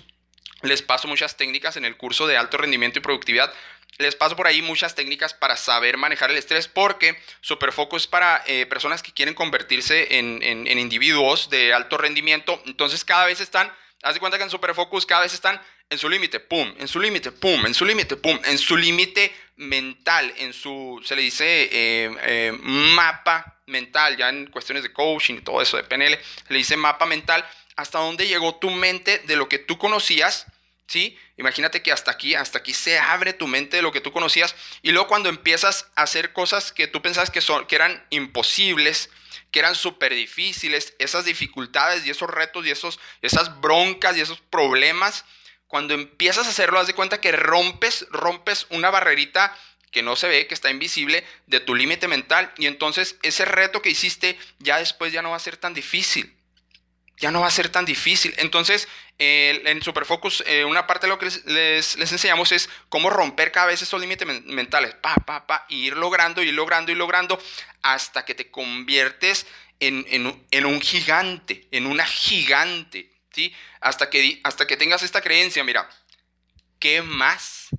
les 0.63 0.81
paso 0.81 1.07
muchas 1.07 1.37
técnicas 1.37 1.77
en 1.77 1.85
el 1.85 1.97
curso 1.97 2.27
de 2.27 2.37
alto 2.37 2.57
rendimiento 2.57 2.99
y 2.99 3.01
productividad 3.01 3.53
les 4.01 4.15
paso 4.15 4.35
por 4.35 4.47
ahí 4.47 4.61
muchas 4.61 4.95
técnicas 4.95 5.33
para 5.33 5.55
saber 5.55 5.97
manejar 5.97 6.31
el 6.31 6.37
estrés 6.37 6.67
porque 6.67 7.17
Superfoco 7.41 7.97
es 7.97 8.07
para 8.07 8.43
eh, 8.47 8.65
personas 8.65 9.03
que 9.03 9.13
quieren 9.13 9.33
convertirse 9.33 10.17
en, 10.17 10.67
individuos 10.67 11.49
de 11.49 11.73
alto 11.73 11.97
rendimiento. 11.97 12.61
Entonces 12.65 13.05
cada 13.05 13.25
vez 13.25 13.39
están, 13.39 13.71
haz 14.03 14.13
de 14.13 14.19
cuenta 14.19 14.37
que 14.37 14.43
en 14.43 14.49
Superfocus 14.49 15.05
cada 15.05 15.21
vez 15.21 15.33
están 15.33 15.61
en 15.91 15.97
su 15.97 16.09
límite, 16.09 16.39
pum, 16.39 16.73
en 16.79 16.87
su 16.87 16.99
límite, 16.99 17.31
pum, 17.31 17.65
en 17.65 17.73
su 17.73 17.85
límite, 17.85 18.15
pum, 18.15 18.39
en 18.45 18.57
su 18.57 18.75
límite 18.77 19.31
mental, 19.57 20.33
en 20.37 20.53
su, 20.53 20.99
se 21.05 21.15
le 21.15 21.21
dice 21.21 21.45
eh, 21.45 22.15
eh, 22.23 22.57
mapa 22.59 23.61
mental, 23.67 24.17
ya 24.17 24.29
en 24.29 24.47
cuestiones 24.47 24.83
de 24.83 24.91
coaching 24.91 25.35
y 25.35 25.41
todo 25.41 25.61
eso 25.61 25.77
de 25.77 25.83
PNL, 25.83 26.17
se 26.47 26.53
le 26.53 26.57
dice 26.57 26.77
mapa 26.77 27.05
mental, 27.05 27.45
hasta 27.75 27.99
dónde 27.99 28.27
llegó 28.27 28.55
tu 28.55 28.71
mente 28.71 29.19
de 29.19 29.35
lo 29.35 29.47
que 29.47 29.59
tú 29.59 29.77
conocías 29.77 30.47
¿sí? 30.91 31.17
Imagínate 31.37 31.81
que 31.81 31.93
hasta 31.93 32.11
aquí, 32.11 32.35
hasta 32.35 32.59
aquí 32.59 32.73
se 32.73 32.99
abre 32.99 33.31
tu 33.31 33.47
mente 33.47 33.77
de 33.77 33.81
lo 33.81 33.93
que 33.93 34.01
tú 34.01 34.11
conocías 34.11 34.55
y 34.81 34.91
luego 34.91 35.07
cuando 35.07 35.29
empiezas 35.29 35.87
a 35.95 36.03
hacer 36.03 36.33
cosas 36.33 36.73
que 36.73 36.87
tú 36.87 37.01
pensabas 37.01 37.31
que, 37.31 37.39
son, 37.39 37.65
que 37.65 37.75
eran 37.77 38.05
imposibles, 38.09 39.09
que 39.51 39.59
eran 39.59 39.75
súper 39.75 40.13
difíciles, 40.13 40.93
esas 40.99 41.23
dificultades 41.23 42.05
y 42.05 42.09
esos 42.09 42.29
retos 42.29 42.65
y 42.65 42.71
esos, 42.71 42.99
esas 43.21 43.61
broncas 43.61 44.17
y 44.17 44.21
esos 44.21 44.41
problemas, 44.41 45.23
cuando 45.71 45.93
empiezas 45.93 46.47
a 46.47 46.49
hacerlo, 46.49 46.79
haz 46.79 46.87
de 46.87 46.93
cuenta 46.93 47.21
que 47.21 47.31
rompes, 47.31 48.05
rompes 48.11 48.67
una 48.71 48.91
barrerita 48.91 49.57
que 49.89 50.03
no 50.03 50.17
se 50.17 50.27
ve, 50.27 50.45
que 50.45 50.53
está 50.53 50.69
invisible, 50.69 51.25
de 51.47 51.61
tu 51.61 51.75
límite 51.75 52.09
mental. 52.09 52.51
Y 52.57 52.65
entonces 52.65 53.15
ese 53.23 53.45
reto 53.45 53.81
que 53.81 53.89
hiciste 53.89 54.37
ya 54.59 54.79
después 54.79 55.13
ya 55.13 55.21
no 55.21 55.29
va 55.29 55.37
a 55.37 55.39
ser 55.39 55.55
tan 55.55 55.73
difícil 55.73 56.35
ya 57.21 57.29
no 57.29 57.41
va 57.41 57.47
a 57.47 57.51
ser 57.51 57.69
tan 57.69 57.85
difícil. 57.85 58.33
Entonces, 58.37 58.87
en 59.19 59.81
Superfocus, 59.83 60.43
eh, 60.47 60.65
una 60.65 60.87
parte 60.87 61.05
de 61.05 61.09
lo 61.09 61.19
que 61.19 61.27
les, 61.27 61.95
enseñamos 61.95 62.51
es 62.51 62.67
cómo 62.89 63.11
romper 63.11 63.51
cada 63.51 63.67
vez 63.67 63.79
esos 63.79 64.01
límites 64.01 64.27
mentales, 64.45 64.95
pa, 64.95 65.13
pa, 65.13 65.45
pa, 65.45 65.67
y 65.69 65.85
ir 65.85 65.97
logrando, 65.97 66.41
ir 66.41 66.55
logrando, 66.55 66.91
ir 66.91 66.97
logrando, 66.97 67.39
hasta 67.83 68.25
que 68.25 68.33
te 68.33 68.49
conviertes 68.49 69.45
en, 69.79 70.65
un 70.65 70.81
gigante, 70.81 71.67
en 71.69 71.85
una 71.85 72.05
gigante, 72.05 73.10
¿sí? 73.33 73.53
Hasta 73.79 74.09
que, 74.09 74.39
hasta 74.43 74.67
que 74.67 74.77
tengas 74.77 75.03
esta 75.03 75.21
creencia, 75.21 75.63
mira, 75.63 75.89
¿qué 76.79 77.01
más 77.01 77.69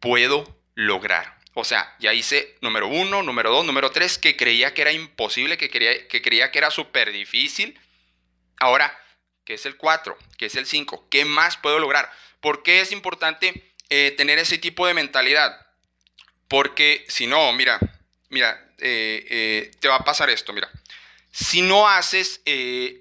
puedo 0.00 0.60
lograr? 0.74 1.38
O 1.54 1.64
sea, 1.64 1.94
ya 2.00 2.12
hice 2.12 2.56
número 2.60 2.88
uno, 2.88 3.22
número 3.22 3.50
dos, 3.50 3.64
número 3.64 3.90
tres, 3.90 4.18
que 4.18 4.36
creía 4.36 4.74
que 4.74 4.82
era 4.82 4.92
imposible, 4.92 5.56
que, 5.56 5.70
quería, 5.70 6.08
que 6.08 6.20
creía 6.20 6.50
que 6.50 6.58
era 6.58 6.70
súper 6.70 7.12
difícil, 7.12 7.78
Ahora, 8.58 8.96
¿qué 9.44 9.54
es 9.54 9.66
el 9.66 9.76
4? 9.76 10.16
¿Qué 10.38 10.46
es 10.46 10.54
el 10.54 10.66
5? 10.66 11.08
¿Qué 11.10 11.24
más 11.24 11.56
puedo 11.56 11.78
lograr? 11.78 12.10
¿Por 12.40 12.62
qué 12.62 12.80
es 12.80 12.92
importante 12.92 13.74
eh, 13.90 14.14
tener 14.16 14.38
ese 14.38 14.58
tipo 14.58 14.86
de 14.86 14.94
mentalidad? 14.94 15.66
Porque 16.48 17.04
si 17.08 17.26
no, 17.26 17.52
mira, 17.52 17.78
mira, 18.28 18.72
eh, 18.78 19.26
eh, 19.28 19.70
te 19.80 19.88
va 19.88 19.96
a 19.96 20.04
pasar 20.04 20.30
esto, 20.30 20.52
mira. 20.52 20.70
Si 21.30 21.62
no 21.62 21.88
haces 21.88 22.42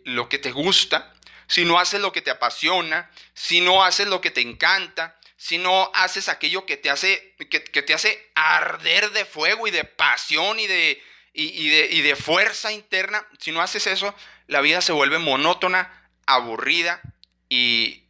lo 0.06 0.28
que 0.28 0.40
te 0.40 0.52
gusta, 0.52 1.13
si 1.54 1.66
no 1.66 1.78
haces 1.78 2.02
lo 2.02 2.12
que 2.12 2.24
te 2.24 2.32
apasiona, 2.32 3.12
si 3.36 3.62
no 3.62 3.84
haces 3.84 4.08
lo 4.08 4.22
que 4.22 4.32
te 4.32 4.42
encanta, 4.42 5.20
si 5.38 5.60
no 5.60 5.92
haces 5.94 6.28
aquello 6.28 6.66
que 6.66 6.78
te 6.78 6.90
hace, 6.90 7.36
que, 7.48 7.60
te 7.60 7.94
hace 7.94 8.32
arder 8.34 9.12
de 9.12 9.24
fuego 9.24 9.68
y 9.68 9.72
de 9.72 9.84
pasión 9.84 10.60
y 10.60 10.66
de, 10.66 11.00
de, 11.36 11.90
y 11.92 12.02
de 12.02 12.16
fuerza 12.16 12.72
interna, 12.72 13.24
si 13.38 13.52
no 13.52 13.62
haces 13.62 13.86
eso, 13.86 14.16
la 14.48 14.62
vida 14.62 14.82
se 14.82 14.94
vuelve 14.94 15.20
monótona, 15.20 16.10
aburrida 16.26 17.04
y 17.50 18.06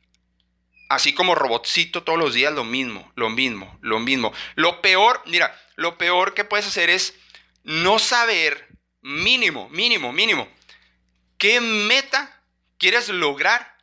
así 0.88 1.14
como 1.14 1.36
robotcito 1.36 2.04
todos 2.04 2.18
los 2.18 2.34
días 2.34 2.54
lo 2.54 2.64
mismo, 2.64 3.12
lo 3.16 3.30
mismo, 3.30 3.78
lo 3.82 4.00
mismo. 4.00 4.32
Lo 4.56 4.82
peor, 4.82 5.22
mira, 5.26 5.54
lo 5.76 5.98
peor 5.98 6.34
que 6.34 6.46
puedes 6.46 6.66
hacer 6.66 6.90
es 6.90 7.14
no 7.64 8.00
saber 8.00 8.70
mínimo, 9.02 9.68
mínimo, 9.68 10.14
mínimo, 10.14 10.48
qué 11.38 11.60
meta 11.60 12.40
quieres 12.84 13.08
lograr 13.08 13.78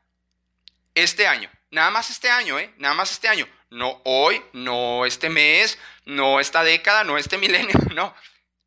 este 0.95 1.26
año. 1.26 1.50
Nada 1.71 1.90
más 1.90 2.11
este 2.11 2.28
año, 2.28 2.59
¿eh? 2.59 2.75
Nada 2.76 2.92
más 2.92 3.11
este 3.12 3.28
año. 3.28 3.49
No 3.71 4.02
hoy, 4.04 4.42
no 4.52 5.07
este 5.07 5.30
mes, 5.30 5.78
no 6.04 6.38
esta 6.38 6.62
década, 6.62 7.02
no 7.02 7.16
este 7.16 7.38
milenio, 7.45 7.78
no. 7.95 8.14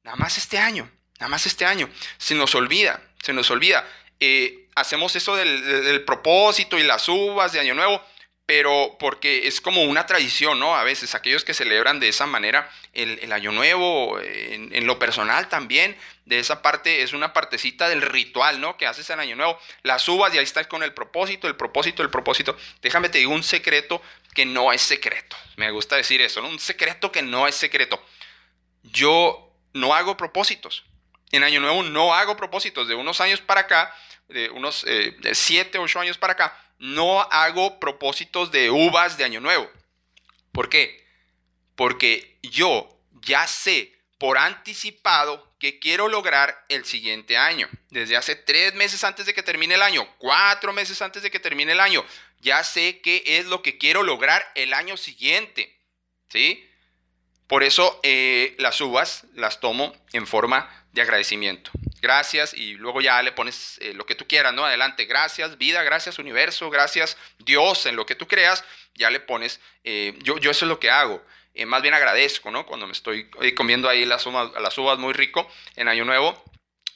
Nada 0.01 0.17
más 0.17 0.39
este 0.39 0.57
año, 0.57 0.89
nada 1.19 1.29
más 1.29 1.45
este 1.45 1.67
año. 1.67 1.87
Se 2.17 2.33
nos 2.33 2.55
olvida, 2.55 2.99
se 3.21 3.31
nos 3.31 3.51
olvida. 3.51 3.87
Eh, 4.19 4.69
hacemos 4.75 5.15
eso 5.15 5.35
del, 5.35 6.03
propósito 6.03 6.79
y 6.79 6.83
las 6.83 7.07
uvas 7.07 7.51
de 7.51 7.59
Año 7.59 7.75
Nuevo, 7.75 8.03
pero 8.45 8.97
porque 8.99 9.47
es 9.47 9.61
como 9.61 9.83
una 9.83 10.05
tradición, 10.05 10.59
¿no? 10.59 10.75
A 10.75 10.83
veces 10.83 11.15
aquellos 11.15 11.45
que 11.45 11.53
celebran 11.53 11.99
de 11.99 12.09
esa 12.09 12.25
manera 12.25 12.69
el, 12.93 13.31
Año 13.31 13.51
Nuevo, 13.51 14.19
en, 14.19 14.85
lo 14.85 14.99
personal 14.99 15.47
también, 15.47 15.95
de 16.25 16.39
esa 16.39 16.61
parte 16.61 17.03
es 17.03 17.13
una 17.13 17.33
partecita 17.33 17.87
del 17.87 18.01
ritual, 18.01 18.59
¿no? 18.59 18.75
Que 18.77 18.85
haces 18.85 19.09
en 19.09 19.19
Año 19.19 19.35
Nuevo, 19.35 19.57
las 19.83 20.07
uvas 20.09 20.33
y 20.33 20.37
ahí 20.37 20.43
estás 20.43 20.67
con 20.67 20.83
el 20.83 20.93
propósito, 20.93 21.47
el 21.47 21.55
propósito, 21.55 22.03
el 22.03 22.09
propósito. 22.09 22.57
Déjame 22.81 23.09
te 23.09 23.19
digo 23.19 23.33
un 23.33 23.43
secreto 23.43 24.01
que 24.33 24.45
no 24.45 24.73
es 24.73 24.81
secreto. 24.81 25.37
Me 25.55 25.71
gusta 25.71 25.95
decir 25.95 26.21
eso, 26.21 26.41
¿no? 26.41 26.49
Un 26.49 26.59
secreto 26.59 27.11
que 27.11 27.21
no 27.21 27.47
es 27.47 27.55
secreto. 27.55 28.03
Yo 28.83 29.53
no 29.73 29.93
hago 29.95 30.17
propósitos 30.17 30.83
en 31.33 31.43
Año 31.43 31.59
Nuevo 31.59 31.83
no 31.83 32.13
hago 32.13 32.37
propósitos. 32.37 32.87
De 32.87 32.95
unos 32.95 33.19
años 33.19 33.41
para 33.41 33.61
acá, 33.61 33.93
de 34.27 34.49
unos 34.49 34.85
7, 35.31 35.77
eh, 35.77 35.81
8 35.81 35.99
años 35.99 36.17
para 36.17 36.33
acá, 36.33 36.57
no 36.79 37.21
hago 37.21 37.79
propósitos 37.79 38.51
de 38.51 38.69
uvas 38.69 39.17
de 39.17 39.23
Año 39.23 39.39
Nuevo. 39.39 39.69
¿Por 40.51 40.69
qué? 40.69 41.05
Porque 41.75 42.37
yo 42.41 42.89
ya 43.21 43.47
sé 43.47 43.93
por 44.17 44.37
anticipado 44.37 45.53
que 45.59 45.79
quiero 45.79 46.07
lograr 46.07 46.65
el 46.69 46.85
siguiente 46.85 47.37
año. 47.37 47.69
Desde 47.89 48.17
hace 48.17 48.35
tres 48.35 48.73
meses 48.73 49.03
antes 49.03 49.25
de 49.25 49.33
que 49.33 49.43
termine 49.43 49.75
el 49.75 49.81
año, 49.81 50.07
cuatro 50.17 50.73
meses 50.73 51.01
antes 51.01 51.23
de 51.23 51.31
que 51.31 51.39
termine 51.39 51.71
el 51.71 51.79
año, 51.79 52.05
ya 52.41 52.63
sé 52.63 52.99
qué 53.01 53.23
es 53.25 53.45
lo 53.45 53.61
que 53.61 53.77
quiero 53.77 54.03
lograr 54.03 54.45
el 54.55 54.73
año 54.73 54.97
siguiente. 54.97 55.77
¿Sí? 56.29 56.69
Por 57.47 57.63
eso 57.63 57.99
eh, 58.03 58.55
las 58.59 58.81
uvas 58.81 59.25
las 59.35 59.59
tomo 59.59 59.95
en 60.11 60.27
forma 60.27 60.69
de 60.91 61.01
agradecimiento. 61.01 61.71
Gracias 62.03 62.53
y 62.53 62.73
luego 62.73 62.99
ya 62.99 63.21
le 63.21 63.31
pones 63.31 63.77
eh, 63.79 63.93
lo 63.93 64.05
que 64.05 64.13
tú 64.13 64.27
quieras, 64.27 64.53
¿no? 64.53 64.65
Adelante, 64.65 65.05
gracias 65.05 65.57
vida, 65.57 65.83
gracias 65.83 66.19
universo, 66.19 66.69
gracias 66.69 67.15
Dios 67.39 67.85
en 67.85 67.95
lo 67.95 68.05
que 68.05 68.13
tú 68.13 68.27
creas, 68.27 68.65
ya 68.93 69.09
le 69.09 69.21
pones, 69.21 69.61
eh, 69.85 70.13
yo, 70.21 70.37
yo 70.37 70.51
eso 70.51 70.65
es 70.65 70.69
lo 70.69 70.81
que 70.81 70.91
hago. 70.91 71.25
más 71.65 71.81
bien 71.81 71.93
agradezco, 71.93 72.51
¿no? 72.51 72.65
Cuando 72.65 72.87
me 72.87 72.91
estoy 72.91 73.29
comiendo 73.55 73.87
ahí 73.87 74.03
las 74.03 74.25
uvas, 74.25 74.51
las 74.61 74.77
uvas 74.77 74.99
muy 74.99 75.13
rico 75.13 75.49
en 75.77 75.87
Año 75.87 76.03
Nuevo. 76.03 76.43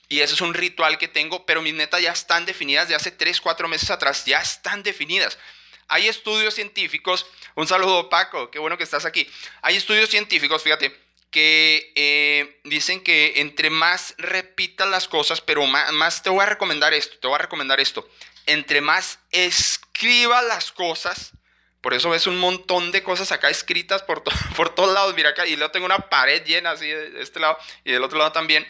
Y 0.10 0.20
eso 0.20 0.36
es 0.36 0.42
un 0.42 0.54
ritual 0.54 0.98
que 0.98 1.08
tengo, 1.08 1.46
pero 1.46 1.62
mis 1.62 1.74
metas 1.74 2.02
ya 2.02 2.12
están 2.12 2.46
definidas 2.46 2.90
de 2.90 2.96
hace 2.96 3.12
3, 3.12 3.40
4 3.40 3.68
meses 3.70 3.90
atrás, 3.90 4.26
ya 4.26 4.42
están 4.42 4.84
definidas. 4.84 5.40
Hay 5.88 6.10
estudios 6.10 6.54
científicos, 6.54 7.26
un 7.56 7.66
saludo 7.66 8.10
Paco, 8.10 8.52
qué 8.52 8.60
bueno 8.60 8.78
que 8.78 8.84
estás 8.84 9.06
aquí. 9.06 9.26
Hay 9.62 9.78
estudios 9.78 10.10
científicos, 10.10 10.64
fíjate, 10.64 11.07
que 11.32 11.92
eh, 11.96 12.60
dicen 12.64 13.04
que 13.04 13.34
entre 13.38 13.70
más 13.70 14.16
repitas 14.18 14.88
las 14.88 15.08
cosas, 15.08 15.42
pero 15.42 15.66
más, 15.66 16.24
te 16.24 16.30
voy 16.30 16.42
a 16.42 16.46
recomendar 16.46 16.94
esto, 16.94 17.18
te 17.20 17.28
voy 17.28 17.36
a 17.36 17.40
recomendar 17.40 17.80
esto, 17.80 18.08
entre 18.46 18.82
más 18.82 19.20
escribas 19.32 20.44
las 20.46 20.72
cosas, 20.72 21.34
por 21.82 21.94
eso 21.94 22.10
ves 22.10 22.28
un 22.28 22.40
montón 22.40 22.92
de 22.92 23.04
cosas 23.04 23.32
acá 23.32 23.50
escritas 23.50 24.04
por, 24.04 24.24
por 24.56 24.74
todos 24.74 24.94
lados, 24.94 25.16
mira 25.16 25.30
acá, 25.30 25.46
y 25.46 25.56
luego 25.56 25.72
tengo 25.72 25.86
una 25.86 26.10
pared 26.10 26.44
llena 26.46 26.72
así 26.72 26.88
de 26.88 27.22
este 27.22 27.40
lado 27.40 27.58
y 27.84 27.92
del 27.92 28.04
otro 28.04 28.18
lado 28.18 28.32
también, 28.32 28.68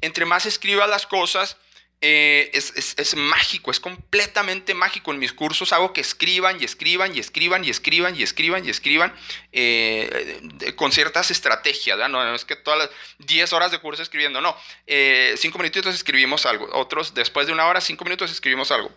entre 0.00 0.24
más 0.24 0.46
escribas 0.46 0.88
las 0.88 1.06
cosas, 1.06 1.56
eh, 2.04 2.50
es, 2.52 3.14
mágico, 3.14 3.70
es 3.70 3.78
completamente 3.78 4.74
mágico. 4.74 5.12
En 5.12 5.20
mis 5.20 5.32
cursos 5.32 5.72
hago 5.72 5.92
que 5.92 6.00
escriban 6.00 6.60
y 6.60 6.64
escriban 6.64 7.14
y 7.14 7.20
escriban 7.20 7.64
y 7.64 7.70
escriban 7.70 8.16
y 8.16 8.24
escriban 8.24 8.66
y 8.66 8.70
escriban 8.70 9.14
eh, 9.52 10.74
con 10.74 10.90
ciertas 10.90 11.30
estrategias. 11.30 11.96
No, 12.10 12.34
es 12.34 12.44
que 12.44 12.56
todas 12.56 12.80
las 12.80 12.90
10 13.18 13.52
horas 13.52 13.70
de 13.70 13.78
curso 13.78 14.02
escribiendo, 14.02 14.40
no. 14.40 14.56
Eh, 14.88 15.34
cinco 15.38 15.58
minutitos 15.58 15.94
escribimos 15.94 16.44
algo. 16.44 16.68
Otros, 16.72 17.14
después 17.14 17.46
de 17.46 17.52
una 17.52 17.66
hora, 17.66 17.80
cinco 17.80 18.02
minutos 18.02 18.32
escribimos 18.32 18.72
algo. 18.72 18.90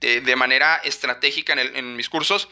De, 0.00 0.36
manera 0.36 0.82
estratégica 0.84 1.54
en, 1.54 1.60
en 1.60 1.96
mis 1.96 2.10
cursos, 2.10 2.50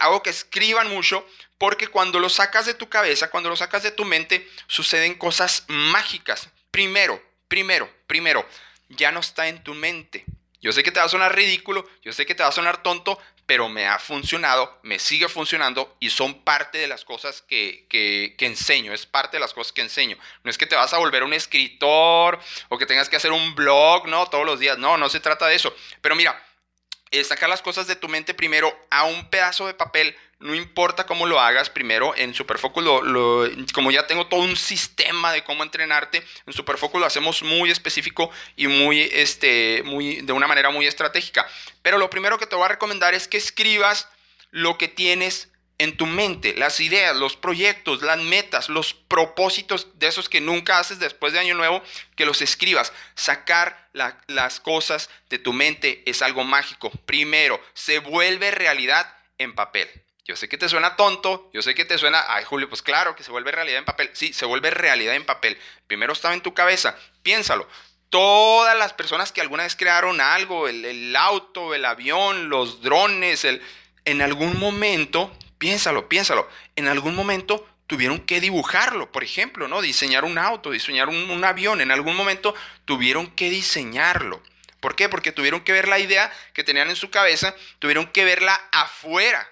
hago 0.00 0.22
que 0.22 0.30
escriban 0.30 0.88
mucho 0.88 1.26
porque 1.58 1.88
cuando 1.88 2.18
lo 2.18 2.30
sacas 2.30 2.64
de 2.64 2.72
tu 2.72 2.88
cabeza, 2.88 3.28
cuando 3.28 3.50
lo 3.50 3.56
sacas 3.56 3.82
de 3.82 3.90
tu 3.90 4.06
mente, 4.06 4.48
suceden 4.68 5.16
cosas 5.16 5.64
mágicas. 5.68 6.48
Primero, 6.70 7.22
primero, 7.48 7.90
primero 8.06 8.48
ya 8.96 9.12
no 9.12 9.20
está 9.20 9.48
en 9.48 9.62
tu 9.62 9.74
mente. 9.74 10.24
Yo 10.60 10.72
sé 10.72 10.82
que 10.82 10.90
te 10.90 10.98
va 10.98 11.06
a 11.06 11.10
sonar 11.10 11.34
ridículo, 11.34 11.86
yo 12.02 12.12
sé 12.12 12.24
que 12.24 12.34
te 12.34 12.42
va 12.42 12.48
a 12.48 12.52
sonar 12.52 12.82
tonto, 12.82 13.18
pero 13.46 13.68
me 13.68 13.86
ha 13.86 13.98
funcionado, 13.98 14.78
me 14.82 14.98
sigue 14.98 15.28
funcionando 15.28 15.94
y 16.00 16.08
son 16.08 16.42
parte 16.42 16.78
de 16.78 16.88
las 16.88 17.04
cosas 17.04 17.42
que, 17.42 17.86
que, 17.88 18.34
enseño, 18.46 18.94
es 18.94 19.04
parte 19.04 19.36
de 19.36 19.40
las 19.40 19.52
cosas 19.52 19.72
que 19.72 19.82
enseño. 19.82 20.16
No 20.42 20.50
es 20.50 20.56
que 20.56 20.66
te 20.66 20.76
vas 20.76 20.94
a 20.94 20.98
volver 20.98 21.22
un 21.22 21.34
escritor 21.34 22.40
o 22.70 22.78
que 22.78 22.86
tengas 22.86 23.10
que 23.10 23.16
hacer 23.16 23.32
un 23.32 23.54
blog, 23.54 24.08
no, 24.08 24.26
todos 24.28 24.46
los 24.46 24.58
días, 24.58 24.78
no, 24.78 24.96
no 24.96 25.10
se 25.10 25.20
trata 25.20 25.46
de 25.46 25.56
eso. 25.56 25.74
Pero 26.00 26.16
mira, 26.16 26.42
sacar 27.22 27.48
las 27.48 27.62
cosas 27.62 27.86
de 27.86 27.94
tu 27.94 28.08
mente 28.08 28.34
primero 28.34 28.76
a 28.90 29.04
un 29.04 29.30
pedazo 29.30 29.66
de 29.66 29.74
papel 29.74 30.16
no 30.44 30.54
importa 30.54 31.06
cómo 31.06 31.26
lo 31.26 31.40
hagas, 31.40 31.70
primero 31.70 32.14
en 32.16 32.34
Superfocus, 32.34 32.84
lo, 32.84 33.48
como 33.72 33.90
ya 33.90 34.06
tengo 34.06 34.26
todo 34.26 34.40
un 34.40 34.56
sistema 34.56 35.32
de 35.32 35.42
cómo 35.42 35.62
entrenarte, 35.62 36.22
en 36.46 36.52
Superfocus 36.52 37.00
lo 37.00 37.06
hacemos 37.06 37.42
muy 37.42 37.70
específico 37.70 38.30
y 38.54 38.66
muy, 38.66 39.08
este, 39.12 39.82
muy, 39.86 40.20
de 40.20 40.32
una 40.34 40.46
manera 40.46 40.68
muy 40.68 40.86
estratégica. 40.86 41.46
Pero 41.80 41.96
lo 41.96 42.10
primero 42.10 42.38
que 42.38 42.46
te 42.46 42.56
voy 42.56 42.66
a 42.66 42.68
recomendar 42.68 43.14
es 43.14 43.26
que 43.26 43.38
escribas 43.38 44.08
lo 44.50 44.76
que 44.76 44.88
tienes 44.88 45.48
en 45.78 45.96
tu 45.96 46.06
mente, 46.06 46.54
las 46.56 46.78
ideas, 46.80 47.16
los 47.16 47.36
proyectos, 47.36 48.02
las 48.02 48.18
metas, 48.18 48.68
los 48.68 48.94
propósitos 48.94 49.88
de 49.98 50.06
esos 50.06 50.28
que 50.28 50.40
nunca 50.40 50.78
haces 50.78 50.98
después 50.98 51.32
de 51.32 51.40
Año 51.40 51.54
Nuevo, 51.54 51.82
que 52.16 52.26
los 52.26 52.42
escribas. 52.42 52.92
Sacar 53.14 53.88
las 53.92 54.60
cosas 54.60 55.10
de 55.30 55.38
tu 55.38 55.52
mente 55.52 56.02
es 56.06 56.22
algo 56.22 56.44
mágico. 56.44 56.90
Primero, 57.06 57.60
se 57.74 57.98
vuelve 57.98 58.50
realidad 58.50 59.16
en 59.38 59.54
papel. 59.54 59.88
Yo 60.26 60.36
sé 60.36 60.48
que 60.48 60.56
te 60.56 60.70
suena 60.70 60.96
tonto, 60.96 61.50
yo 61.52 61.60
sé 61.60 61.74
que 61.74 61.84
te 61.84 61.98
suena, 61.98 62.24
ay 62.28 62.44
Julio, 62.44 62.68
pues 62.68 62.80
claro 62.80 63.14
que 63.14 63.22
se 63.22 63.30
vuelve 63.30 63.52
realidad 63.52 63.78
en 63.78 63.84
papel. 63.84 64.10
Sí, 64.14 64.32
se 64.32 64.46
vuelve 64.46 64.70
realidad 64.70 65.14
en 65.14 65.26
papel. 65.26 65.58
Primero 65.86 66.14
estaba 66.14 66.32
en 66.32 66.40
tu 66.40 66.54
cabeza, 66.54 66.96
piénsalo. 67.22 67.68
Todas 68.08 68.78
las 68.78 68.94
personas 68.94 69.32
que 69.32 69.42
alguna 69.42 69.64
vez 69.64 69.76
crearon 69.76 70.20
algo, 70.20 70.66
el, 70.68 71.14
auto, 71.16 71.74
el 71.74 71.84
avión, 71.84 72.48
los 72.48 72.80
drones, 72.80 73.44
el, 73.44 73.60
en 74.06 74.22
algún 74.22 74.58
momento, 74.58 75.36
piénsalo, 75.64 76.10
piénsalo, 76.10 76.46
en 76.76 76.88
algún 76.88 77.14
momento 77.14 77.66
tuvieron 77.86 78.20
que 78.20 78.38
dibujarlo, 78.38 79.10
por 79.10 79.24
ejemplo, 79.24 79.66
¿no? 79.66 79.80
Diseñar 79.80 80.26
un 80.26 80.36
auto, 80.36 80.70
diseñar 80.70 81.08
un, 81.08 81.42
avión, 81.42 81.80
en 81.80 81.90
algún 81.90 82.14
momento 82.16 82.54
tuvieron 82.84 83.28
que 83.28 83.48
diseñarlo. 83.48 84.42
¿Por 84.80 84.94
qué? 84.94 85.08
Porque 85.08 85.32
tuvieron 85.32 85.62
que 85.62 85.72
ver 85.72 85.88
la 85.88 85.98
idea 85.98 86.30
que 86.52 86.64
tenían 86.64 86.90
en 86.90 86.96
su 86.96 87.08
cabeza, 87.08 87.54
tuvieron 87.78 88.08
que 88.08 88.26
verla 88.26 88.60
afuera 88.72 89.48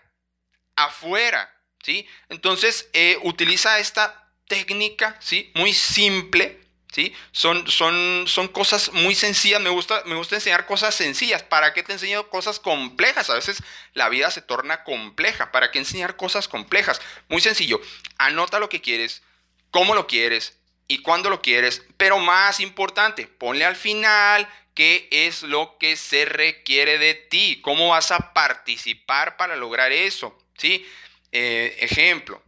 afuera, 0.77 1.51
¿sí? 1.83 2.07
Entonces, 2.29 2.91
eh, 2.93 3.17
utiliza 3.23 3.79
esta 3.79 4.29
técnica, 4.49 5.17
¿sí? 5.19 5.51
Muy 5.55 5.73
simple, 5.73 6.61
¿sí? 6.93 7.15
Son, 7.33 7.67
son, 7.69 8.25
son 8.29 8.49
cosas 8.49 8.93
muy 8.93 9.15
sencillas, 9.15 9.61
me 9.61 9.71
gusta, 9.71 10.03
me 10.07 10.15
gusta 10.15 10.37
enseñar 10.37 10.67
cosas 10.67 10.95
sencillas. 10.95 11.43
¿Para 11.43 11.75
qué 11.75 11.83
te 11.83 11.93
enseño 11.93 12.29
cosas 12.29 12.61
complejas? 12.61 13.29
A 13.31 13.35
veces 13.35 13.63
la 13.95 14.09
vida 14.09 14.31
se 14.31 14.43
torna 14.43 14.85
compleja. 14.85 15.51
¿Para 15.51 15.71
qué 15.71 15.81
enseñar 15.81 16.17
cosas 16.17 16.47
complejas? 16.47 17.01
Muy 17.29 17.41
sencillo, 17.41 17.81
anota 18.19 18.61
lo 18.61 18.69
que 18.69 18.81
quieres, 18.81 19.23
cómo 19.71 19.95
lo 19.95 20.07
quieres 20.07 20.59
y 20.87 20.99
cuándo 20.99 21.31
lo 21.31 21.43
quieres, 21.43 21.83
pero 21.97 22.19
más 22.19 22.61
importante, 22.61 23.27
ponle 23.27 23.65
al 23.65 23.77
final 23.77 24.49
qué 24.75 25.09
es 25.11 25.43
lo 25.43 25.79
que 25.79 25.97
se 25.97 26.25
requiere 26.25 26.99
de 26.99 27.15
ti, 27.15 27.61
cómo 27.63 27.89
vas 27.89 28.11
a 28.11 28.33
participar 28.33 29.37
para 29.37 29.57
lograr 29.57 29.93
eso. 29.93 30.39
¿sí? 30.57 30.87
Eh, 31.31 31.77
ejemplo. 31.81 32.43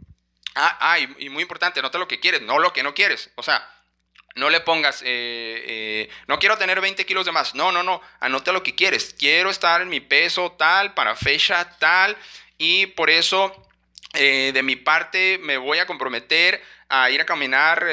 Ah, 0.54 0.78
ah 0.80 0.98
y, 0.98 1.28
muy 1.30 1.42
importante, 1.42 1.82
nota 1.82 1.98
lo 1.98 2.08
que 2.08 2.20
quieres, 2.20 2.42
no 2.42 2.58
lo 2.58 2.72
que 2.72 2.82
no 2.82 2.94
quieres. 2.94 3.30
O 3.34 3.42
sea, 3.42 3.68
no 4.34 4.50
le 4.50 4.60
pongas, 4.60 5.02
eh, 5.02 5.06
eh, 5.06 6.08
no 6.26 6.38
quiero 6.38 6.58
tener 6.58 6.80
20 6.80 7.06
kilos 7.06 7.26
de 7.26 7.32
más. 7.32 7.54
No, 7.54 7.72
no, 7.72 7.82
no, 7.82 8.00
anota 8.20 8.52
lo 8.52 8.62
que 8.62 8.74
quieres. 8.74 9.14
Quiero 9.18 9.50
estar 9.50 9.80
en 9.82 9.88
mi 9.88 10.00
peso 10.00 10.52
tal, 10.52 10.94
para 10.94 11.14
fecha 11.14 11.78
tal, 11.78 12.16
y 12.58 12.86
por 12.86 13.10
eso 13.10 13.60
de 14.12 14.62
mi 14.62 14.76
parte 14.76 15.40
me 15.42 15.56
voy 15.56 15.78
a 15.80 15.86
comprometer 15.86 16.62
a 16.88 17.10
ir 17.10 17.20
a 17.20 17.26
caminar 17.26 17.84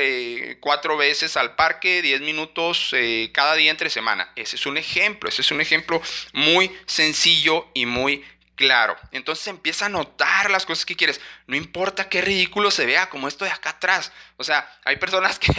cuatro 0.59 0.95
veces 0.95 1.35
al 1.35 1.55
parque, 1.55 2.03
10 2.03 2.21
minutos 2.21 2.93
cada 3.33 3.55
día 3.55 3.71
entre 3.71 3.89
semana. 3.89 4.31
Ese 4.35 4.55
es 4.55 4.67
un 4.67 4.77
ejemplo, 4.77 5.29
ese 5.29 5.41
es 5.41 5.49
un 5.49 5.61
ejemplo 5.61 5.99
muy 6.33 6.71
sencillo 6.85 7.67
y 7.73 7.87
muy 7.87 8.23
claro. 8.61 8.95
Entonces 9.11 9.47
empieza 9.47 9.87
a 9.87 9.89
notar 9.89 10.51
las 10.51 10.67
cosas 10.67 10.85
que 10.85 10.95
quieres. 10.95 11.19
No 11.47 11.55
importa 11.55 12.09
qué 12.09 12.21
ridículo 12.21 12.69
se 12.69 12.85
vea, 12.85 13.09
como 13.09 13.27
esto 13.27 13.43
de 13.43 13.49
acá 13.49 13.71
atrás. 13.71 14.11
O 14.37 14.43
sea, 14.43 14.71
hay 14.85 14.97
personas 14.97 15.39
que, 15.39 15.51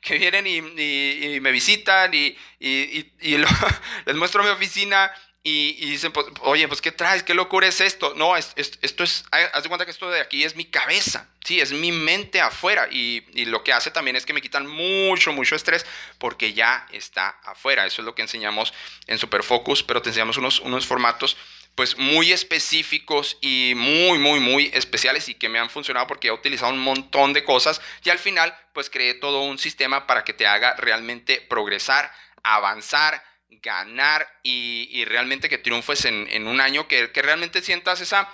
que 0.00 0.16
vienen 0.16 0.46
y, 0.46 0.62
me 1.40 1.52
visitan 1.52 2.14
y, 2.14 2.34
les 2.58 4.16
muestro 4.16 4.42
mi 4.42 4.48
oficina 4.48 5.12
y, 5.48 5.90
dicen, 5.90 6.10
pues, 6.12 6.26
oye, 6.40 6.66
pues 6.66 6.80
¿qué 6.80 6.90
traes? 6.90 7.22
¿Qué 7.22 7.32
locura 7.32 7.68
es 7.68 7.80
esto? 7.80 8.14
No, 8.16 8.36
esto 8.36 9.04
es, 9.04 9.24
haz 9.30 9.62
de 9.62 9.68
cuenta 9.68 9.84
que 9.84 9.92
esto 9.92 10.10
de 10.10 10.20
aquí 10.20 10.42
es 10.42 10.56
mi 10.56 10.64
cabeza, 10.64 11.28
sí, 11.44 11.60
es 11.60 11.70
mi 11.70 11.92
mente 11.92 12.40
afuera 12.40 12.88
y, 12.90 13.22
lo 13.44 13.62
que 13.62 13.72
hace 13.72 13.92
también 13.92 14.16
es 14.16 14.26
que 14.26 14.32
me 14.32 14.42
quitan 14.42 14.66
mucho, 14.66 15.32
mucho 15.32 15.54
estrés 15.54 15.86
porque 16.18 16.52
ya 16.52 16.88
está 16.90 17.28
afuera. 17.44 17.86
Eso 17.86 18.02
es 18.02 18.06
lo 18.06 18.16
que 18.16 18.22
enseñamos 18.22 18.74
en 19.06 19.18
Superfocus, 19.18 19.84
pero 19.84 20.02
te 20.02 20.08
enseñamos 20.08 20.36
unos, 20.36 20.58
unos 20.58 20.84
formatos 20.84 21.36
pues 21.76 21.98
muy 21.98 22.32
específicos 22.32 23.36
y 23.42 23.74
muy, 23.76 24.18
muy, 24.18 24.40
muy 24.40 24.70
especiales 24.74 25.28
y 25.28 25.34
que 25.34 25.50
me 25.50 25.58
han 25.58 25.70
funcionado 25.70 26.06
porque 26.06 26.28
he 26.28 26.32
utilizado 26.32 26.72
un 26.72 26.78
montón 26.80 27.34
de 27.34 27.44
cosas 27.44 27.82
y 28.02 28.08
al 28.10 28.18
final 28.18 28.56
pues 28.72 28.88
creé 28.88 29.14
todo 29.14 29.42
un 29.42 29.58
sistema 29.58 30.06
para 30.06 30.24
que 30.24 30.32
te 30.32 30.46
haga 30.46 30.74
realmente 30.76 31.42
progresar, 31.42 32.10
avanzar, 32.42 33.22
ganar 33.62 34.26
y, 34.42 35.04
realmente 35.04 35.48
que 35.48 35.58
triunfes 35.58 36.06
en, 36.06 36.46
un 36.46 36.60
año, 36.60 36.88
que, 36.88 37.10
realmente 37.14 37.62
sientas 37.62 38.00
esa 38.00 38.28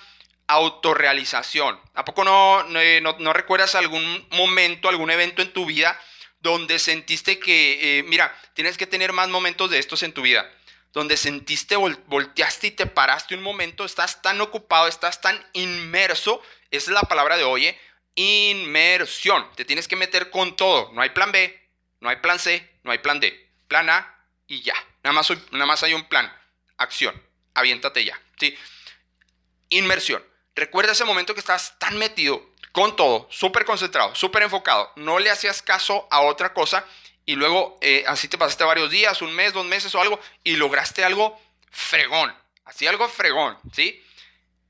autorrealización. 0.47 1.81
¿A 1.95 2.05
poco 2.05 2.25
no, 2.25 2.63
no, 2.65 2.81
no, 3.19 3.33
recuerdas 3.33 3.75
algún 3.75 4.27
momento, 4.31 4.89
algún 4.89 5.11
evento 5.11 5.43
en 5.43 5.53
tu 5.53 5.67
vida 5.67 5.99
donde 6.41 6.79
sentiste 6.79 7.39
que, 7.39 7.99
eh, 7.99 8.03
mira, 8.05 8.37
tienes 8.55 8.77
que 8.77 8.87
tener 8.87 9.13
más 9.13 9.29
momentos 9.29 9.71
de 9.71 9.79
estos 9.79 10.03
en 10.03 10.13
tu 10.13 10.23
vida? 10.23 10.49
Donde 10.93 11.17
sentiste, 11.17 11.77
volteaste 11.77 12.69
y 12.69 12.71
te 12.73 12.87
paraste 12.87 13.35
un 13.35 13.43
momento, 13.43 13.85
estás 13.85 14.21
tan 14.21 14.41
ocupado, 14.41 14.89
estás 14.89 15.21
tan 15.21 15.45
inmerso, 15.55 16.43
esa 16.71 16.91
es 16.91 16.95
la 16.95 17.03
palabra 17.03 17.37
de 17.37 17.45
hoy, 17.45 17.67
¿eh? 17.67 17.81
inmersión, 18.15 19.47
te 19.57 19.65
tienes 19.65 19.89
que 19.89 19.97
meter 19.97 20.31
con 20.31 20.55
todo, 20.55 20.91
no 20.93 21.01
hay 21.01 21.11
plan 21.11 21.33
B, 21.33 21.61
no 22.01 22.11
hay 22.11 22.17
plan 22.17 22.39
C, 22.39 22.71
no 22.83 22.91
hay 22.91 22.99
plan 22.99 23.21
D, 23.21 23.51
plan 23.69 23.89
A 23.89 24.27
y 24.47 24.61
ya, 24.63 24.75
nada 25.03 25.15
más, 25.15 25.33
nada 25.51 25.67
más 25.67 25.83
hay 25.83 25.95
un 25.95 26.05
plan, 26.05 26.31
acción, 26.77 27.21
aviéntate 27.55 28.05
ya, 28.05 28.21
¿sí? 28.39 28.57
Inmersión, 29.71 30.23
recuerda 30.55 30.93
ese 30.93 31.07
momento 31.07 31.33
que 31.33 31.41
estás 31.41 31.79
tan 31.79 31.97
metido 31.97 32.51
con 32.73 32.97
todo, 32.97 33.29
súper 33.31 33.65
concentrado, 33.65 34.15
súper 34.15 34.43
enfocado, 34.43 34.93
no 34.97 35.19
le 35.19 35.31
hacías 35.31 35.63
caso 35.63 36.07
a 36.11 36.21
otra 36.21 36.53
cosa 36.53 36.85
y 37.25 37.35
luego 37.37 37.79
eh, 37.81 38.05
así 38.07 38.29
te 38.29 38.39
pasaste 38.39 38.65
varios 38.65 38.91
días, 38.91 39.23
un 39.23 39.35
mes, 39.35 39.53
dos 39.53 39.67
meses 39.67 39.95
o 39.95 40.01
algo, 40.01 40.21
y 40.45 40.57
lograste 40.57 41.05
algo 41.05 41.41
fregón, 41.71 42.35
así 42.65 42.87
algo 42.87 43.09
fregón, 43.09 43.59
¿sí? 43.73 44.03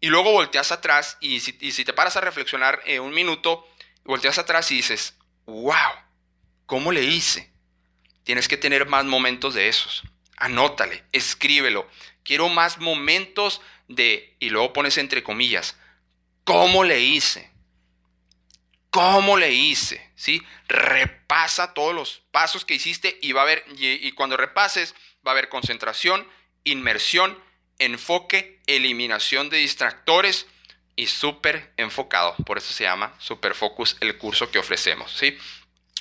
Y 0.01 0.09
luego 0.09 0.33
volteas 0.33 0.73
atrás 0.73 1.17
y 1.21 1.41
si, 1.41 1.53
si 1.71 1.85
te 1.85 1.93
paras 1.93 2.17
a 2.17 2.21
reflexionar 2.21 2.83
eh, 2.87 2.99
un 2.99 3.15
minuto, 3.15 3.69
volteas 4.05 4.39
atrás 4.39 4.71
y 4.73 4.77
dices, 4.77 5.15
wow, 5.47 5.93
¿cómo 6.67 6.91
le 6.91 7.05
hice? 7.05 7.53
Tienes 8.25 8.49
que 8.49 8.57
tener 8.57 8.87
más 8.87 9.05
momentos 9.05 9.55
de 9.55 9.69
esos. 9.69 10.03
Anótale, 10.37 11.05
escríbelo. 11.13 11.89
Quiero 12.25 12.49
más 12.49 12.79
momentos 12.79 13.61
de, 13.87 14.35
y 14.41 14.51
luego 14.51 14.73
pones 14.73 14.99
entre 14.99 15.23
comillas, 15.23 15.77
¿cómo 16.45 16.83
le 16.83 17.01
hice? 17.01 17.52
¿Cómo 18.93 19.39
le 19.39 19.51
hice? 19.53 20.07
¿Sí? 20.17 20.43
Repasa 20.69 21.73
todos 21.73 21.95
los 21.95 22.21
pasos 22.31 22.67
que 22.67 22.75
hiciste 22.75 23.19
y 23.23 23.33
va 23.33 23.41
a 23.41 23.45
haber, 23.45 23.65
y, 23.79 24.13
cuando 24.13 24.37
repases, 24.37 24.95
va 25.27 25.31
a 25.31 25.33
haber 25.33 25.49
concentración, 25.49 26.29
inmersión, 26.65 27.43
enfoque, 27.79 28.61
eliminación 28.67 29.49
de 29.49 29.57
distractores 29.57 30.47
y 30.95 31.07
súper 31.07 31.73
enfocado. 31.79 32.37
Por 32.45 32.59
eso 32.59 32.75
se 32.75 32.85
llama 32.85 33.15
Super 33.19 33.55
Focus 33.55 33.97
el 34.01 34.19
curso 34.19 34.51
que 34.51 34.59
ofrecemos, 34.59 35.11
¿sí? 35.11 35.39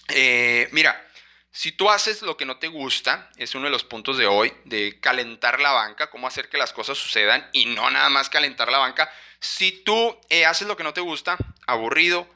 Eh, 0.10 0.68
mira, 0.74 1.02
si 1.50 1.72
tú 1.72 1.90
haces 1.90 2.22
lo 2.24 2.36
que 2.36 2.46
no 2.46 2.58
te 2.58 2.68
gusta, 2.68 3.30
es 3.38 3.56
uno 3.56 3.66
de 3.66 3.72
los 3.72 3.86
puntos 3.86 4.18
de 4.18 4.28
hoy, 4.28 4.52
de 4.66 5.00
calentar 5.00 5.62
la 5.62 5.72
banca, 5.72 6.10
cómo 6.10 6.28
hacer 6.28 6.50
que 6.50 6.58
las 6.58 6.74
cosas 6.74 6.98
sucedan 6.98 7.50
y 7.54 7.68
no 7.68 7.90
nada 7.90 8.10
más 8.10 8.28
calentar 8.28 8.70
la 8.70 8.80
banca. 8.80 9.10
Si 9.40 9.72
tú 9.72 10.20
eh, 10.30 10.46
haces 10.46 10.68
lo 10.68 10.76
que 10.76 10.84
no 10.84 10.94
te 10.94 11.00
gusta, 11.00 11.38
aburrido, 11.68 12.28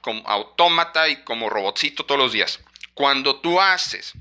como 0.00 0.28
autómata 0.28 1.08
y 1.08 1.22
como 1.24 1.50
robotcito 1.50 2.04
todos 2.04 2.20
los 2.20 2.32
días. 2.32 2.60
Cuando 2.94 3.40
tú 3.40 3.60
haces, 3.60 4.12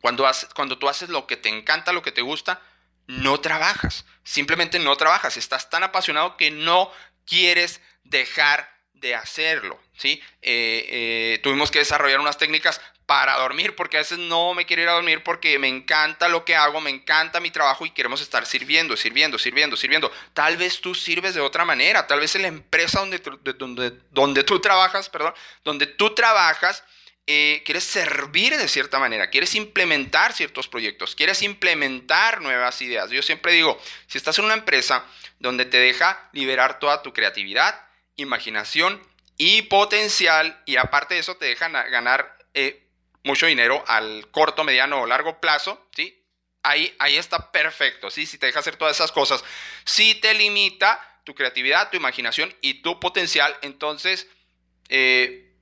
cuando, 0.00 0.26
haces, 0.26 0.48
cuando 0.54 0.78
tú 0.78 0.88
haces 0.88 1.08
lo 1.08 1.26
que 1.26 1.36
te 1.36 1.48
encanta, 1.48 1.92
lo 1.92 2.02
que 2.02 2.12
te 2.12 2.22
gusta, 2.22 2.62
no 3.06 3.40
trabajas. 3.40 4.04
Simplemente 4.24 4.78
no 4.78 4.96
trabajas. 4.96 5.36
Estás 5.36 5.70
tan 5.70 5.82
apasionado 5.82 6.36
que 6.36 6.50
no 6.50 6.90
quieres 7.26 7.80
dejar 8.04 8.79
de 9.00 9.14
hacerlo. 9.14 9.80
¿sí? 9.96 10.22
Eh, 10.42 10.86
eh, 10.88 11.40
tuvimos 11.42 11.70
que 11.70 11.80
desarrollar 11.80 12.20
unas 12.20 12.38
técnicas 12.38 12.80
para 13.06 13.36
dormir, 13.38 13.74
porque 13.74 13.96
a 13.96 14.00
veces 14.00 14.18
no 14.18 14.54
me 14.54 14.66
quiero 14.66 14.82
ir 14.82 14.88
a 14.88 14.92
dormir 14.92 15.24
porque 15.24 15.58
me 15.58 15.66
encanta 15.66 16.28
lo 16.28 16.44
que 16.44 16.54
hago, 16.54 16.80
me 16.80 16.90
encanta 16.90 17.40
mi 17.40 17.50
trabajo 17.50 17.84
y 17.84 17.90
queremos 17.90 18.20
estar 18.20 18.46
sirviendo, 18.46 18.96
sirviendo, 18.96 19.36
sirviendo, 19.36 19.76
sirviendo. 19.76 20.12
Tal 20.32 20.56
vez 20.56 20.80
tú 20.80 20.94
sirves 20.94 21.34
de 21.34 21.40
otra 21.40 21.64
manera, 21.64 22.06
tal 22.06 22.20
vez 22.20 22.36
en 22.36 22.42
la 22.42 22.48
empresa 22.48 23.00
donde, 23.00 23.18
donde, 23.58 23.98
donde 24.10 24.44
tú 24.44 24.60
trabajas, 24.60 25.08
perdón, 25.08 25.34
donde 25.64 25.86
tú 25.86 26.14
trabajas, 26.14 26.84
eh, 27.26 27.62
quieres 27.64 27.84
servir 27.84 28.56
de 28.56 28.68
cierta 28.68 28.98
manera, 28.98 29.28
quieres 29.28 29.56
implementar 29.56 30.32
ciertos 30.32 30.68
proyectos, 30.68 31.16
quieres 31.16 31.42
implementar 31.42 32.40
nuevas 32.40 32.80
ideas. 32.80 33.10
Yo 33.10 33.22
siempre 33.22 33.52
digo, 33.52 33.76
si 34.06 34.18
estás 34.18 34.38
en 34.38 34.44
una 34.44 34.54
empresa 34.54 35.04
donde 35.40 35.64
te 35.64 35.78
deja 35.78 36.28
liberar 36.32 36.78
toda 36.78 37.02
tu 37.02 37.12
creatividad, 37.12 37.89
imaginación 38.20 39.00
y 39.36 39.62
potencial, 39.62 40.62
y 40.66 40.76
aparte 40.76 41.14
de 41.14 41.20
eso 41.20 41.36
te 41.36 41.46
deja 41.46 41.68
ganar 41.68 42.36
eh, 42.54 42.86
mucho 43.24 43.46
dinero 43.46 43.82
al 43.86 44.30
corto, 44.30 44.64
mediano 44.64 45.00
o 45.00 45.06
largo 45.06 45.40
plazo, 45.40 45.88
¿sí? 45.94 46.22
Ahí, 46.62 46.94
ahí 46.98 47.16
está 47.16 47.50
perfecto, 47.50 48.10
¿sí? 48.10 48.26
Si 48.26 48.36
te 48.36 48.46
deja 48.46 48.60
hacer 48.60 48.76
todas 48.76 48.96
esas 48.96 49.12
cosas. 49.12 49.42
Si 49.84 50.14
te 50.16 50.34
limita 50.34 51.20
tu 51.24 51.34
creatividad, 51.34 51.90
tu 51.90 51.96
imaginación 51.96 52.54
y 52.60 52.82
tu 52.82 53.00
potencial, 53.00 53.56
entonces, 53.62 54.26
eh, 54.88 55.54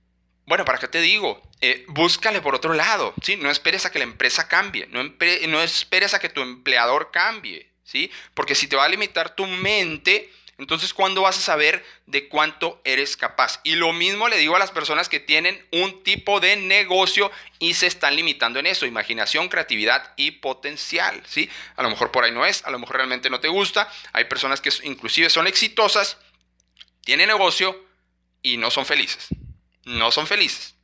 bueno, 0.44 0.64
¿para 0.64 0.78
qué 0.78 0.88
te 0.88 1.00
digo? 1.00 1.40
Eh, 1.60 1.84
búscale 1.88 2.40
por 2.40 2.54
otro 2.54 2.74
lado, 2.74 3.14
¿sí? 3.22 3.36
No 3.36 3.50
esperes 3.50 3.86
a 3.86 3.92
que 3.92 3.98
la 3.98 4.04
empresa 4.04 4.48
cambie, 4.48 4.86
no, 4.88 5.02
no 5.04 5.62
esperes 5.62 6.14
a 6.14 6.18
que 6.20 6.28
tu 6.28 6.40
empleador 6.40 7.10
cambie, 7.12 7.70
¿sí? 7.84 8.10
Porque 8.34 8.54
si 8.54 8.66
te 8.66 8.76
va 8.76 8.84
a 8.84 8.88
limitar 8.88 9.34
tu 9.34 9.46
mente, 9.46 10.32
Entonces, 10.58 10.92
¿cuándo 10.92 11.22
vas 11.22 11.38
a 11.38 11.40
saber 11.40 11.84
de 12.06 12.28
cuánto 12.28 12.80
eres 12.84 13.16
capaz? 13.16 13.60
Y 13.62 13.76
lo 13.76 13.92
mismo 13.92 14.28
le 14.28 14.36
digo 14.36 14.56
a 14.56 14.58
las 14.58 14.72
personas 14.72 15.08
que 15.08 15.20
tienen 15.20 15.64
un 15.70 16.02
tipo 16.02 16.40
de 16.40 16.56
negocio 16.56 17.30
y 17.60 17.74
se 17.74 17.86
están 17.86 18.16
limitando 18.16 18.58
en 18.58 18.66
eso, 18.66 18.84
imaginación, 18.84 19.48
creatividad 19.48 20.12
y 20.16 20.32
potencial, 20.32 21.22
¿sí? 21.26 21.48
A 21.76 21.84
lo 21.84 21.90
mejor 21.90 22.10
por 22.10 22.24
ahí 22.24 22.32
no 22.32 22.44
es, 22.44 22.64
a 22.64 22.70
lo 22.70 22.80
mejor 22.80 22.96
realmente 22.96 23.30
no 23.30 23.38
te 23.38 23.46
gusta. 23.46 23.88
Hay 24.12 24.24
personas 24.24 24.60
que 24.60 24.70
inclusive 24.82 25.30
son 25.30 25.46
exitosas, 25.46 26.18
tienen 27.04 27.28
negocio 27.28 27.86
y 28.42 28.56
no 28.56 28.72
son 28.72 28.84
felices. 28.84 29.28
No 29.84 30.10
son 30.10 30.26
felices. 30.26 30.74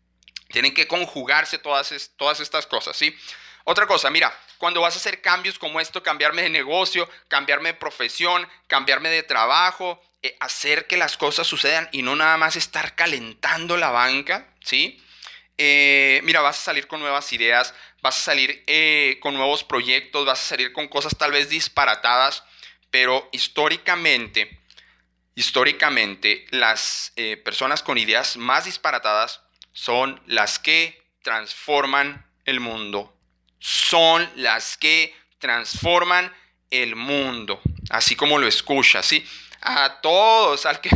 Tienen 0.53 0.73
que 0.73 0.87
conjugarse 0.87 1.59
todas, 1.59 2.13
todas 2.17 2.39
estas 2.39 2.67
cosas, 2.67 2.97
¿sí? 2.97 3.15
Otra 3.65 3.87
cosa, 3.87 4.11
mira, 4.11 4.33
cuando 4.59 4.83
vas 4.83 4.95
a 4.95 4.99
hacer 4.99 5.23
cambios 5.23 5.59
como 5.59 5.81
esto, 5.81 6.03
cambiarme 6.03 6.43
de 6.43 6.51
negocio, 6.51 7.09
cambiarme 7.29 7.71
de 7.71 7.79
profesión, 7.79 8.47
cambiarme 8.67 9.09
de 9.09 9.23
trabajo, 9.23 10.03
eh, 10.23 10.37
hacer 10.39 10.87
que 10.87 10.99
las 10.99 11.17
cosas 11.17 11.47
sucedan 11.47 11.89
y 11.91 12.03
no 12.03 12.15
nada 12.15 12.37
más 12.37 12.57
estar 12.57 12.95
calentando 12.95 13.79
la 13.79 13.89
banca, 13.89 14.55
¿sí? 14.61 15.03
Eh, 15.57 16.21
mira, 16.25 16.43
vas 16.43 16.59
a 16.59 16.63
salir 16.63 16.87
con 16.87 17.01
nuevas 17.01 17.33
ideas, 17.33 17.75
vas 18.03 18.19
a 18.19 18.21
salir 18.21 18.63
eh, 18.67 19.19
con 19.23 19.35
nuevos 19.35 19.65
proyectos, 19.65 20.27
vas 20.27 20.41
a 20.41 20.49
salir 20.49 20.75
con 20.75 20.89
cosas 20.89 21.17
tal 21.17 21.33
vez 21.33 21.49
disparatadas, 21.49 22.45
pero 22.91 23.31
históricamente, 23.33 24.61
históricamente, 25.37 26.47
las 26.51 27.13
personas 27.45 27.83
con 27.83 27.99
ideas 27.99 28.37
más 28.37 28.67
disparatadas 28.67 29.41
son 29.73 30.23
las 30.27 30.59
que 30.59 31.03
transforman 31.23 32.31
el 32.45 32.61
mundo 32.61 33.14
son 33.65 34.31
las 34.37 34.77
que 34.77 35.17
transforman 35.39 36.31
el 36.69 36.97
mundo, 36.97 37.63
así 37.89 38.15
como 38.15 38.39
lo 38.39 38.47
escuchas, 38.47 39.07
¿sí? 39.07 39.27
A 39.63 40.03
todos, 40.03 40.67
al 40.67 40.83
que, 40.83 40.91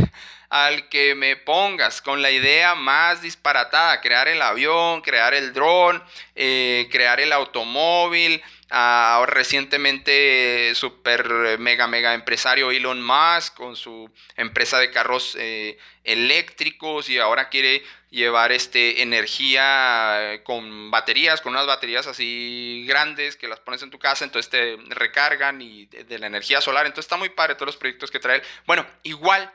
al 0.49 0.89
que 0.89 1.15
me 1.15 1.35
pongas 1.35 2.01
con 2.01 2.21
la 2.21 2.31
idea 2.31 2.75
más 2.75 3.21
disparatada, 3.21 4.01
crear 4.01 4.27
el 4.27 4.41
avión, 4.41 5.01
crear 5.01 5.33
el 5.33 5.53
dron, 5.53 6.03
eh, 6.35 6.87
crear 6.91 7.19
el 7.19 7.31
automóvil, 7.31 8.41
ahora 8.69 9.31
recientemente 9.33 10.73
super 10.75 11.57
mega 11.57 11.87
mega 11.87 12.13
empresario 12.13 12.71
Elon 12.71 13.01
Musk 13.01 13.55
con 13.55 13.75
su 13.75 14.11
empresa 14.35 14.77
de 14.77 14.91
carros 14.91 15.35
eh, 15.39 15.77
eléctricos 16.03 17.09
y 17.09 17.17
ahora 17.17 17.49
quiere 17.49 17.83
llevar 18.09 18.51
este, 18.51 19.01
energía 19.01 20.33
eh, 20.33 20.43
con 20.43 20.89
baterías, 20.91 21.41
con 21.41 21.53
unas 21.53 21.67
baterías 21.67 22.07
así 22.07 22.85
grandes 22.87 23.35
que 23.35 23.47
las 23.47 23.59
pones 23.59 23.83
en 23.83 23.91
tu 23.91 23.99
casa, 23.99 24.25
entonces 24.25 24.49
te 24.49 24.77
recargan 24.89 25.61
y 25.61 25.85
de, 25.85 26.19
la 26.19 26.27
energía 26.27 26.61
solar. 26.61 26.85
Entonces 26.85 27.05
está 27.05 27.17
muy 27.17 27.29
padre 27.29 27.55
todos 27.55 27.67
los 27.67 27.77
proyectos 27.77 28.09
que 28.09 28.19
trae. 28.19 28.41
Bueno, 28.65 28.85
igual, 29.03 29.51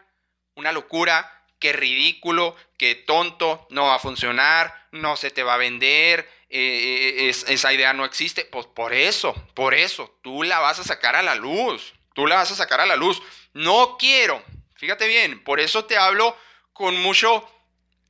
una 0.57 0.73
locura, 0.73 1.43
qué 1.59 1.73
ridículo, 1.73 2.57
qué 2.77 2.95
tonto, 2.95 3.67
no 3.71 3.85
va 3.85 3.95
a 3.95 3.99
funcionar, 3.99 4.87
no 4.93 5.17
se 5.17 5.31
te 5.31 5.43
va 5.43 5.55
a 5.55 5.59
vender, 5.59 6.29
eh, 6.51 7.29
eh, 7.29 7.29
esa 7.29 7.73
idea 7.73 7.93
no 7.93 8.05
existe. 8.05 8.45
Pues 8.45 8.67
por 8.67 8.93
eso, 8.93 9.35
por 9.55 9.75
eso, 9.75 10.19
tú 10.23 10.43
la 10.43 10.59
vas 10.61 10.79
a 10.79 10.85
sacar 10.85 11.17
a 11.17 11.23
la 11.23 11.35
luz, 11.35 11.95
tú 12.15 12.27
la 12.27 12.37
vas 12.37 12.51
a 12.51 12.57
sacar 12.57 12.81
a 12.81 12.87
la 12.87 12.97
luz. 12.97 13.23
No 13.53 13.97
quiero, 13.99 14.43
fíjate 14.77 15.07
bien, 15.09 15.43
por 15.43 15.61
eso 15.61 15.85
te 15.85 15.97
hablo 15.97 16.37
con 16.73 17.01
mucho 17.01 17.49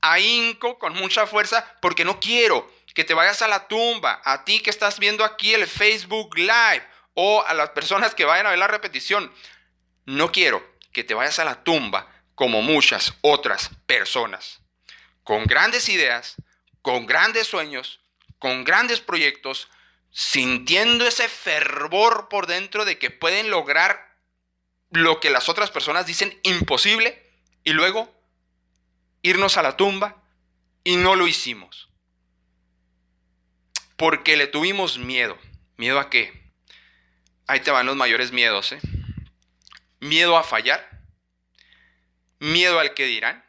ahínco, 0.01 0.79
con 0.79 0.95
mucha 0.95 1.27
fuerza, 1.27 1.77
porque 1.81 2.05
no 2.05 2.21
quiero 2.21 2.71
que 2.95 3.05
te 3.05 3.15
vayas 3.15 3.43
a 3.43 3.49
la 3.49 3.67
tumba, 3.67 4.21
a 4.25 4.45
ti 4.45 4.61
que 4.61 4.71
estás 4.71 4.99
viendo 4.99 5.25
aquí 5.25 5.55
el 5.55 5.67
Facebook 5.67 6.37
Live 6.37 6.87
o 7.15 7.43
a 7.47 7.55
las 7.55 7.71
personas 7.71 8.15
que 8.15 8.25
vayan 8.25 8.47
a 8.47 8.51
ver 8.51 8.59
la 8.59 8.69
repetición. 8.69 9.33
No 10.07 10.31
quiero 10.31 10.65
que 10.93 11.05
te 11.05 11.15
vayas 11.15 11.39
a 11.39 11.45
la 11.45 11.65
tumba 11.65 12.14
como 12.35 12.63
muchas 12.63 13.15
otras 13.21 13.71
personas, 13.87 14.61
con 15.23 15.45
grandes 15.45 15.89
ideas, 15.89 16.37
con 16.83 17.07
grandes 17.07 17.47
sueños, 17.47 18.01
con 18.39 18.65
grandes 18.65 19.01
proyectos, 19.01 19.69
sintiendo 20.11 21.07
ese 21.07 21.29
fervor 21.29 22.29
por 22.29 22.47
dentro 22.47 22.85
de 22.85 22.99
que 22.99 23.11
pueden 23.11 23.51
lograr 23.51 24.15
lo 24.91 25.19
que 25.21 25.31
las 25.31 25.49
otras 25.49 25.71
personas 25.71 26.07
dicen 26.07 26.39
imposible 26.43 27.21
y 27.65 27.73
luego 27.73 28.15
irnos 29.23 29.57
a 29.57 29.63
la 29.63 29.77
tumba 29.77 30.23
y 30.85 30.97
no 30.97 31.17
lo 31.17 31.27
hicimos. 31.27 31.89
Porque 33.97 34.37
le 34.37 34.47
tuvimos 34.47 34.99
miedo. 34.99 35.39
¿Miedo 35.77 35.99
a 35.99 36.11
qué? 36.11 36.53
Ahí 37.47 37.61
te 37.61 37.71
van 37.71 37.87
los 37.87 37.97
mayores 37.97 38.33
miedos. 38.33 38.73
¿eh? 38.73 38.81
Miedo 40.01 40.37
a 40.37 40.45
fallar. 40.45 40.94
Miedo 42.45 42.79
al 42.79 42.93
que 42.93 43.07
dirán. 43.07 43.43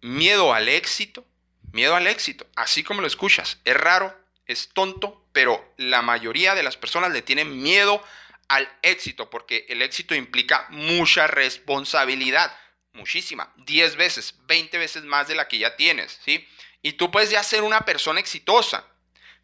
Miedo 0.00 0.52
al 0.52 0.68
éxito. 0.68 1.24
Miedo 1.70 1.94
al 1.94 2.08
éxito. 2.08 2.48
Así 2.56 2.82
como 2.82 3.00
lo 3.00 3.06
escuchas. 3.06 3.60
Es 3.64 3.76
raro, 3.76 4.12
es 4.46 4.70
tonto, 4.70 5.24
pero 5.32 5.72
la 5.76 6.02
mayoría 6.02 6.56
de 6.56 6.64
las 6.64 6.76
personas 6.76 7.12
le 7.12 7.22
tienen 7.22 7.62
miedo 7.62 8.02
al 8.48 8.68
éxito 8.82 9.30
porque 9.30 9.66
el 9.68 9.82
éxito 9.82 10.16
implica 10.16 10.66
mucha 10.70 11.28
responsabilidad 11.28 12.52
muchísima, 12.92 13.52
10 13.58 13.96
veces, 13.96 14.34
20 14.46 14.76
veces 14.76 15.04
más 15.04 15.28
de 15.28 15.36
la 15.36 15.46
que 15.46 15.58
ya 15.58 15.76
tienes, 15.76 16.18
¿sí? 16.24 16.44
Y 16.82 16.94
tú 16.94 17.12
puedes 17.12 17.30
ya 17.30 17.42
ser 17.44 17.62
una 17.62 17.82
persona 17.82 18.18
exitosa, 18.18 18.84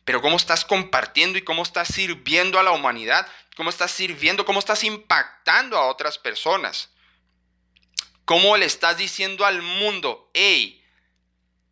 pero 0.04 0.20
cómo 0.20 0.36
estás 0.36 0.64
compartiendo 0.64 1.38
y 1.38 1.42
cómo 1.42 1.62
estás 1.62 1.86
sirviendo 1.86 2.58
a 2.58 2.64
la 2.64 2.72
humanidad, 2.72 3.28
cómo 3.56 3.70
estás 3.70 3.92
sirviendo, 3.92 4.44
cómo 4.44 4.58
estás 4.58 4.82
impactando 4.82 5.76
a 5.76 5.86
otras 5.86 6.18
personas. 6.18 6.90
¿Cómo 8.30 8.56
le 8.56 8.64
estás 8.64 8.96
diciendo 8.96 9.44
al 9.44 9.60
mundo, 9.60 10.30
hey, 10.34 10.80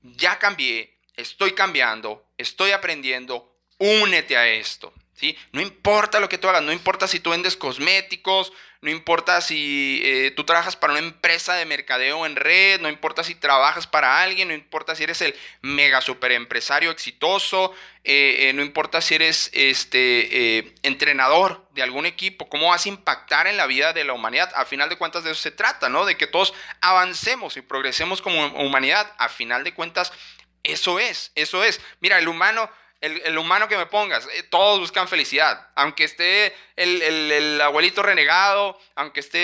ya 0.02 0.40
cambié, 0.40 0.92
estoy 1.14 1.52
cambiando, 1.52 2.26
estoy 2.36 2.72
aprendiendo, 2.72 3.56
únete 3.78 4.36
a 4.36 4.48
esto? 4.48 4.92
¿sí? 5.14 5.38
No 5.52 5.60
importa 5.60 6.18
lo 6.18 6.28
que 6.28 6.36
tú 6.36 6.48
hagas, 6.48 6.64
no 6.64 6.72
importa 6.72 7.06
si 7.06 7.20
tú 7.20 7.30
vendes 7.30 7.56
cosméticos, 7.56 8.52
no 8.80 8.90
importa 8.90 9.40
si 9.40 10.00
eh, 10.04 10.30
tú 10.30 10.44
trabajas 10.44 10.76
para 10.76 10.92
una 10.92 11.02
empresa 11.02 11.54
de 11.54 11.66
mercadeo 11.66 12.24
en 12.26 12.36
red, 12.36 12.80
no 12.80 12.88
importa 12.88 13.24
si 13.24 13.34
trabajas 13.34 13.88
para 13.88 14.22
alguien, 14.22 14.48
no 14.48 14.54
importa 14.54 14.94
si 14.94 15.02
eres 15.02 15.20
el 15.20 15.34
mega 15.62 16.00
super 16.00 16.30
empresario 16.30 16.92
exitoso, 16.92 17.74
eh, 18.04 18.48
eh, 18.48 18.52
no 18.52 18.62
importa 18.62 19.00
si 19.00 19.16
eres 19.16 19.50
este, 19.52 20.74
entrenador 20.82 21.66
de 21.72 21.82
algún 21.82 22.06
equipo, 22.06 22.48
cómo 22.48 22.68
vas 22.68 22.86
a 22.86 22.90
impactar 22.90 23.48
en 23.48 23.56
la 23.56 23.66
vida 23.66 23.92
de 23.92 24.04
la 24.04 24.12
humanidad. 24.12 24.52
A 24.54 24.64
final 24.64 24.88
de 24.88 24.96
cuentas 24.96 25.24
de 25.24 25.32
eso 25.32 25.40
se 25.40 25.50
trata, 25.50 25.88
¿no? 25.88 26.04
De 26.04 26.16
que 26.16 26.28
todos 26.28 26.54
avancemos 26.80 27.56
y 27.56 27.62
progresemos 27.62 28.22
como 28.22 28.46
humanidad. 28.46 29.12
A 29.18 29.28
final 29.28 29.64
de 29.64 29.74
cuentas, 29.74 30.12
eso 30.62 31.00
es, 31.00 31.32
eso 31.34 31.64
es. 31.64 31.80
Mira, 32.00 32.18
el 32.18 32.28
humano 32.28 32.70
el, 33.00 33.38
humano 33.38 33.68
que 33.68 33.76
me 33.76 33.86
pongas, 33.86 34.26
eh, 34.34 34.42
todos 34.42 34.80
buscan 34.80 35.06
felicidad. 35.06 35.68
Aunque 35.76 36.04
esté 36.04 36.54
el, 36.76 37.60
abuelito 37.60 38.02
renegado, 38.02 38.78
aunque 38.96 39.20
esté 39.20 39.38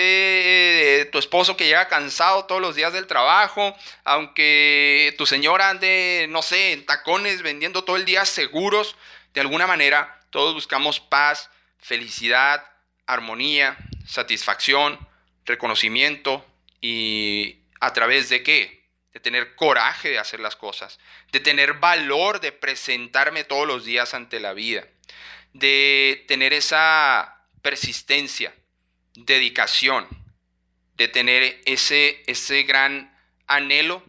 eh, 1.01 1.05
tu 1.05 1.19
esposo 1.19 1.55
que 1.55 1.65
llega 1.65 1.87
cansado 1.87 2.45
todos 2.45 2.61
los 2.61 2.75
días 2.75 2.91
del 2.91 3.07
trabajo, 3.07 3.75
aunque 4.03 5.15
tu 5.17 5.25
señora 5.25 5.69
ande, 5.69 6.27
no 6.29 6.41
sé, 6.41 6.73
en 6.73 6.85
tacones 6.85 7.41
vendiendo 7.41 7.83
todo 7.83 7.95
el 7.95 8.05
día 8.05 8.25
seguros, 8.25 8.97
de 9.33 9.41
alguna 9.41 9.67
manera 9.67 10.19
todos 10.31 10.53
buscamos 10.53 10.99
paz, 10.99 11.49
felicidad, 11.79 12.65
armonía, 13.05 13.77
satisfacción, 14.05 14.99
reconocimiento 15.45 16.45
y 16.81 17.59
a 17.79 17.93
través 17.93 18.29
de 18.29 18.43
qué? 18.43 18.84
De 19.15 19.21
tener 19.21 19.55
coraje 19.55 20.09
de 20.09 20.19
hacer 20.19 20.41
las 20.41 20.57
cosas, 20.57 20.99
de 21.31 21.39
tener 21.39 21.75
valor 21.75 22.41
de 22.41 22.51
presentarme 22.51 23.45
todos 23.45 23.65
los 23.65 23.85
días 23.85 24.13
ante 24.13 24.41
la 24.41 24.51
vida, 24.51 24.85
de 25.53 26.25
tener 26.27 26.51
esa 26.51 27.47
persistencia, 27.61 28.53
dedicación, 29.13 30.05
de 30.95 31.07
tener 31.07 31.61
ese, 31.65 32.23
ese 32.27 32.63
gran 32.63 33.17
anhelo 33.47 34.03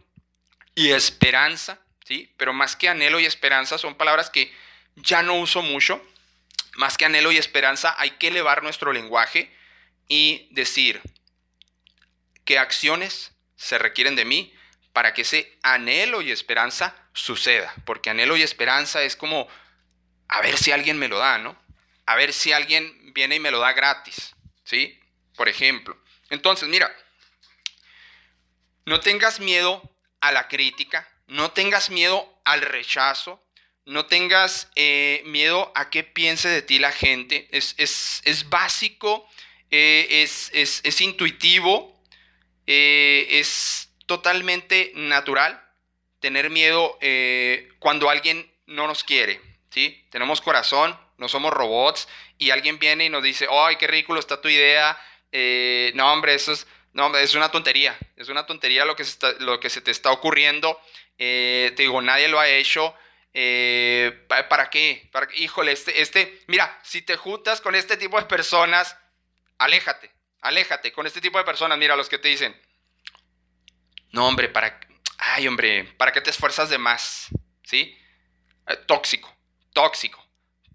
y 0.75 0.91
esperanza, 0.91 1.79
¿sí? 2.03 2.33
Pero 2.35 2.51
más 2.51 2.75
que 2.75 2.89
anhelo 2.89 3.21
y 3.21 3.25
esperanza 3.25 3.77
son 3.77 3.95
palabras 3.95 4.29
que 4.29 4.53
ya 4.97 5.23
no 5.23 5.35
uso 5.35 5.61
mucho. 5.61 6.05
Más 6.75 6.97
que 6.97 7.05
anhelo 7.05 7.31
y 7.31 7.37
esperanza 7.37 7.95
hay 7.97 8.11
que 8.11 8.27
elevar 8.27 8.61
nuestro 8.61 8.91
lenguaje 8.91 9.55
y 10.09 10.49
decir 10.51 11.01
qué 12.43 12.59
acciones 12.59 13.31
se 13.55 13.77
requieren 13.77 14.17
de 14.17 14.25
mí 14.25 14.53
para 14.97 15.13
que 15.13 15.21
ese 15.21 15.55
anhelo 15.61 16.23
y 16.23 16.31
esperanza 16.31 16.95
suceda. 17.13 17.71
Porque 17.85 18.09
anhelo 18.09 18.35
y 18.35 18.41
esperanza 18.41 19.03
es 19.03 19.15
como 19.15 19.47
a 20.27 20.41
ver 20.41 20.57
si 20.57 20.71
alguien 20.71 20.97
me 20.97 21.07
lo 21.07 21.19
da, 21.19 21.37
¿no? 21.37 21.55
A 22.07 22.15
ver 22.15 22.33
si 22.33 22.51
alguien 22.51 23.13
viene 23.13 23.35
y 23.35 23.39
me 23.39 23.51
lo 23.51 23.59
da 23.59 23.73
gratis, 23.73 24.35
¿sí? 24.63 24.99
Por 25.35 25.49
ejemplo. 25.49 25.95
Entonces, 26.31 26.67
mira, 26.67 26.91
no 28.85 28.99
tengas 28.99 29.39
miedo 29.39 29.87
a 30.19 30.31
la 30.31 30.47
crítica, 30.47 31.07
no 31.27 31.51
tengas 31.51 31.91
miedo 31.91 32.41
al 32.43 32.61
rechazo, 32.61 33.39
no 33.85 34.07
tengas 34.07 34.71
eh, 34.73 35.21
miedo 35.27 35.71
a 35.75 35.91
qué 35.91 36.03
piense 36.03 36.49
de 36.49 36.63
ti 36.63 36.79
la 36.79 36.91
gente. 36.91 37.47
Es, 37.51 37.75
es, 37.77 38.23
es 38.25 38.49
básico 38.49 39.29
eh, 39.69 40.23
es, 40.23 40.49
es, 40.83 41.01
intuitivo, 41.01 42.01
eh, 42.65 43.27
es 43.29 43.86
totalmente 44.07 44.91
natural 44.95 45.63
tener 46.19 46.49
miedo 46.49 46.97
eh, 47.01 47.69
cuando 47.79 48.09
alguien 48.09 48.51
no 48.65 48.87
nos 48.87 49.03
quiere, 49.03 49.39
¿sí? 49.69 50.05
Tenemos 50.09 50.41
corazón, 50.41 50.99
no 51.17 51.29
somos 51.29 51.53
robots 51.53 52.07
y 52.37 52.49
alguien 52.49 52.79
viene 52.79 53.05
y 53.05 53.09
nos 53.09 53.23
dice, 53.23 53.47
¡ay, 53.49 53.75
qué 53.75 53.87
ridículo 53.87 54.19
está 54.19 54.41
tu 54.41 54.49
idea! 54.49 54.97
no, 55.93 56.11
hombre, 56.11 56.33
eso 56.33 56.53
es, 56.53 56.65
no, 56.93 57.15
es 57.15 57.35
una 57.35 57.51
tontería, 57.51 57.95
es 58.15 58.29
una 58.29 58.47
tontería 58.47 58.85
lo 58.85 58.95
que 58.95 59.03
se, 59.03 59.17
lo 59.39 59.59
que 59.59 59.69
se 59.69 59.81
te 59.81 59.91
está 59.91 60.11
ocurriendo. 60.11 60.81
te 61.15 61.75
digo, 61.77 62.01
nadie 62.01 62.27
lo 62.27 62.39
ha 62.39 62.49
hecho. 62.49 62.95
¿Para 64.27 64.69
qué? 64.71 65.07
¿Para 65.11 65.27
Híjole, 65.35 65.73
este, 65.73 66.01
este, 66.01 66.41
mira, 66.47 66.79
si 66.81 67.03
te 67.03 67.17
juntas 67.17 67.61
con 67.61 67.75
este 67.75 67.97
tipo 67.97 68.19
de 68.19 68.25
personas, 68.25 68.97
aléjate, 69.59 70.11
aléjate 70.41 70.91
con 70.91 71.05
este 71.05 71.21
tipo 71.21 71.37
de 71.37 71.43
personas. 71.43 71.77
Mira, 71.77 71.95
los 71.95 72.09
que 72.09 72.17
te 72.17 72.29
dicen, 72.29 72.59
no, 74.11 74.27
hombre, 74.27 74.49
para, 74.49 74.79
ay, 75.17 75.47
hombre, 75.47 75.83
¿para 75.97 76.11
qué 76.11 76.21
te 76.21 76.29
esfuerzas 76.29 76.69
de 76.69 76.77
más? 76.77 77.27
¿Sí? 77.63 77.97
Eh, 78.67 78.75
tóxico, 78.85 79.33
tóxico, 79.73 80.23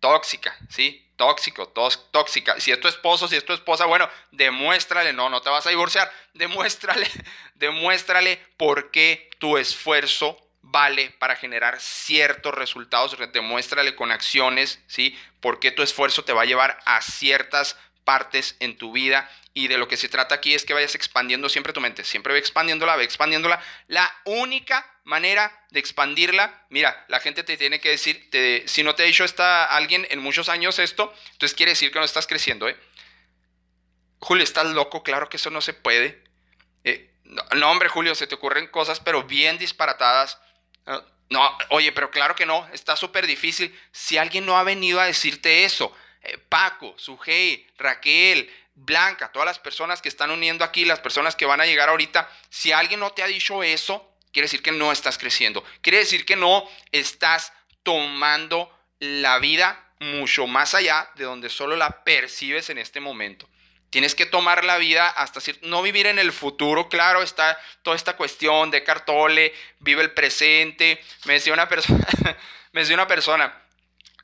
tóxica, 0.01 0.57
¿sí? 0.69 0.99
Tóxico, 1.17 1.69
tóxica. 1.69 2.59
Si 2.59 2.73
es 2.73 2.81
tu 2.81 2.89
esposo, 2.89 3.29
si 3.29 3.37
es 3.37 3.45
tu 3.45 3.53
esposa, 3.53 3.87
bueno, 3.87 4.09
demuéstrale, 4.33 5.13
no, 5.13 5.29
no 5.29 5.41
te 5.41 5.51
vas 5.51 5.67
a 5.67 5.71
divorciar, 5.71 6.13
demuéstrale, 6.35 7.09
demuéstrale 7.55 8.39
por 8.57 8.91
qué 8.91 9.31
tu 9.39 9.57
esfuerzo 9.57 10.39
vale 10.63 11.11
para 11.19 11.37
generar 11.37 11.81
ciertos 11.81 12.55
resultados, 12.55 13.17
demuéstrale 13.33 13.95
con 13.95 14.11
acciones, 14.11 14.83
¿sí? 14.87 15.17
Por 15.41 15.61
qué 15.61 15.71
tu 15.71 15.83
esfuerzo 15.83 16.25
te 16.25 16.33
va 16.33 16.43
a 16.43 16.47
llevar 16.47 16.79
a 16.85 17.03
ciertas 17.03 17.77
partes 18.05 18.57
en 18.61 18.77
tu 18.77 18.93
vida 18.93 19.31
y 19.55 19.69
de 19.69 19.79
lo 19.79 19.87
que 19.87 19.97
se 19.97 20.09
trata 20.09 20.35
aquí 20.35 20.55
es 20.55 20.65
que 20.65 20.75
vayas 20.75 20.95
expandiendo 20.95 21.49
siempre 21.49 21.73
tu 21.73 21.81
mente, 21.81 22.05
siempre 22.05 22.33
ve 22.33 22.39
expandiéndola, 22.39 22.97
ve 22.97 23.05
expandiéndola. 23.05 23.63
La 23.87 24.11
única 24.25 24.87
manera 25.05 25.67
de 25.71 25.81
expandirla, 25.81 26.65
mira, 26.71 27.05
la 27.09 27.21
gente 27.21 27.43
te 27.43 27.57
tiene 27.57 27.81
que 27.81 27.91
decir, 27.91 28.31
si 28.67 28.83
no 28.83 28.95
te 28.95 29.03
ha 29.03 29.07
dicho 29.07 29.25
esta, 29.25 29.65
alguien 29.65 30.07
en 30.11 30.21
muchos 30.21 30.49
años 30.49 30.79
esto, 30.79 31.13
entonces 31.33 31.55
quiere 31.55 31.73
decir 31.73 31.93
que 31.93 31.99
no 31.99 32.05
estás 32.05 32.27
creciendo, 32.27 32.69
¿eh? 32.69 32.77
Julio, 34.21 34.45
¿estás 34.45 34.67
loco? 34.67 35.03
Claro 35.03 35.29
que 35.29 35.37
eso 35.37 35.51
no 35.51 35.61
se 35.61 35.75
puede. 35.75 36.23
Eh, 36.85 37.11
no, 37.25 37.71
hombre, 37.71 37.89
Julio, 37.89 38.15
se 38.15 38.27
te 38.27 38.37
ocurren 38.37 38.69
cosas, 38.69 39.01
pero 39.01 39.25
bien 39.25 39.59
disparatadas. 39.59 40.39
no, 41.29 41.59
oye, 41.71 41.93
pero 41.93 42.11
claro 42.11 42.37
que 42.37 42.47
no, 42.47 42.67
está 42.73 42.97
súper 42.97 43.27
difícil. 43.27 43.77
Si 43.91 44.19
alguien 44.19 44.47
no 44.47 44.57
ha 44.57 44.63
venido 44.63 45.01
a 45.01 45.07
decirte 45.07 45.65
eso, 45.65 45.95
eh, 46.23 46.39
Paco, 46.49 46.95
Sujei, 46.99 47.67
Raquel, 47.79 48.51
Blanca, 48.75 49.31
todas 49.33 49.47
las 49.47 49.59
personas 49.59 50.01
que 50.01 50.09
están 50.09 50.31
uniendo 50.31 50.65
aquí, 50.65 50.85
las 50.85 51.01
personas 51.01 51.37
que 51.37 51.47
van 51.47 51.61
a 51.61 51.67
llegar 51.67 51.89
ahorita, 51.89 52.31
si 52.49 52.73
alguien 52.73 53.01
no 53.01 53.11
te 53.11 53.23
ha 53.23 53.27
dicho 53.27 53.63
eso, 53.63 54.15
quiere 54.33 54.47
decir 54.47 54.63
que 54.63 54.73
no 54.73 54.93
estás 54.93 55.19
creciendo. 55.19 55.65
Quiere 55.83 55.99
decir 55.99 56.25
que 56.25 56.37
no 56.37 56.69
estás 56.91 57.53
tomando 57.83 58.71
la 58.99 59.39
vida 59.39 59.85
mucho 59.99 60.47
más 60.47 60.75
allá 60.75 61.11
de 61.15 61.25
donde 61.25 61.49
solo 61.49 61.77
la 61.77 62.03
percibes 62.05 62.71
en 62.71 62.79
este 62.79 63.01
momento. 63.01 63.49
Tienes 63.91 64.15
que 64.15 64.25
tomar 64.25 64.65
la 64.65 64.79
vida 64.79 65.07
hasta 65.07 65.41
no 65.63 65.83
vivir 65.83 66.07
en 66.07 66.19
el 66.19 66.33
futuro, 66.33 66.89
claro, 66.89 67.23
está 67.23 67.59
toda 67.83 67.95
esta 67.95 68.17
cuestión 68.17 68.71
de 68.71 68.83
Cartole, 68.83 69.53
vive 69.81 70.01
el 70.01 70.13
presente. 70.13 70.99
Me 71.27 71.35
decía 71.35 71.53
una 71.53 71.69
persona, 71.69 72.07
me 72.73 72.81
decía 72.81 72.95
una 72.95 73.07
persona, 73.07 73.55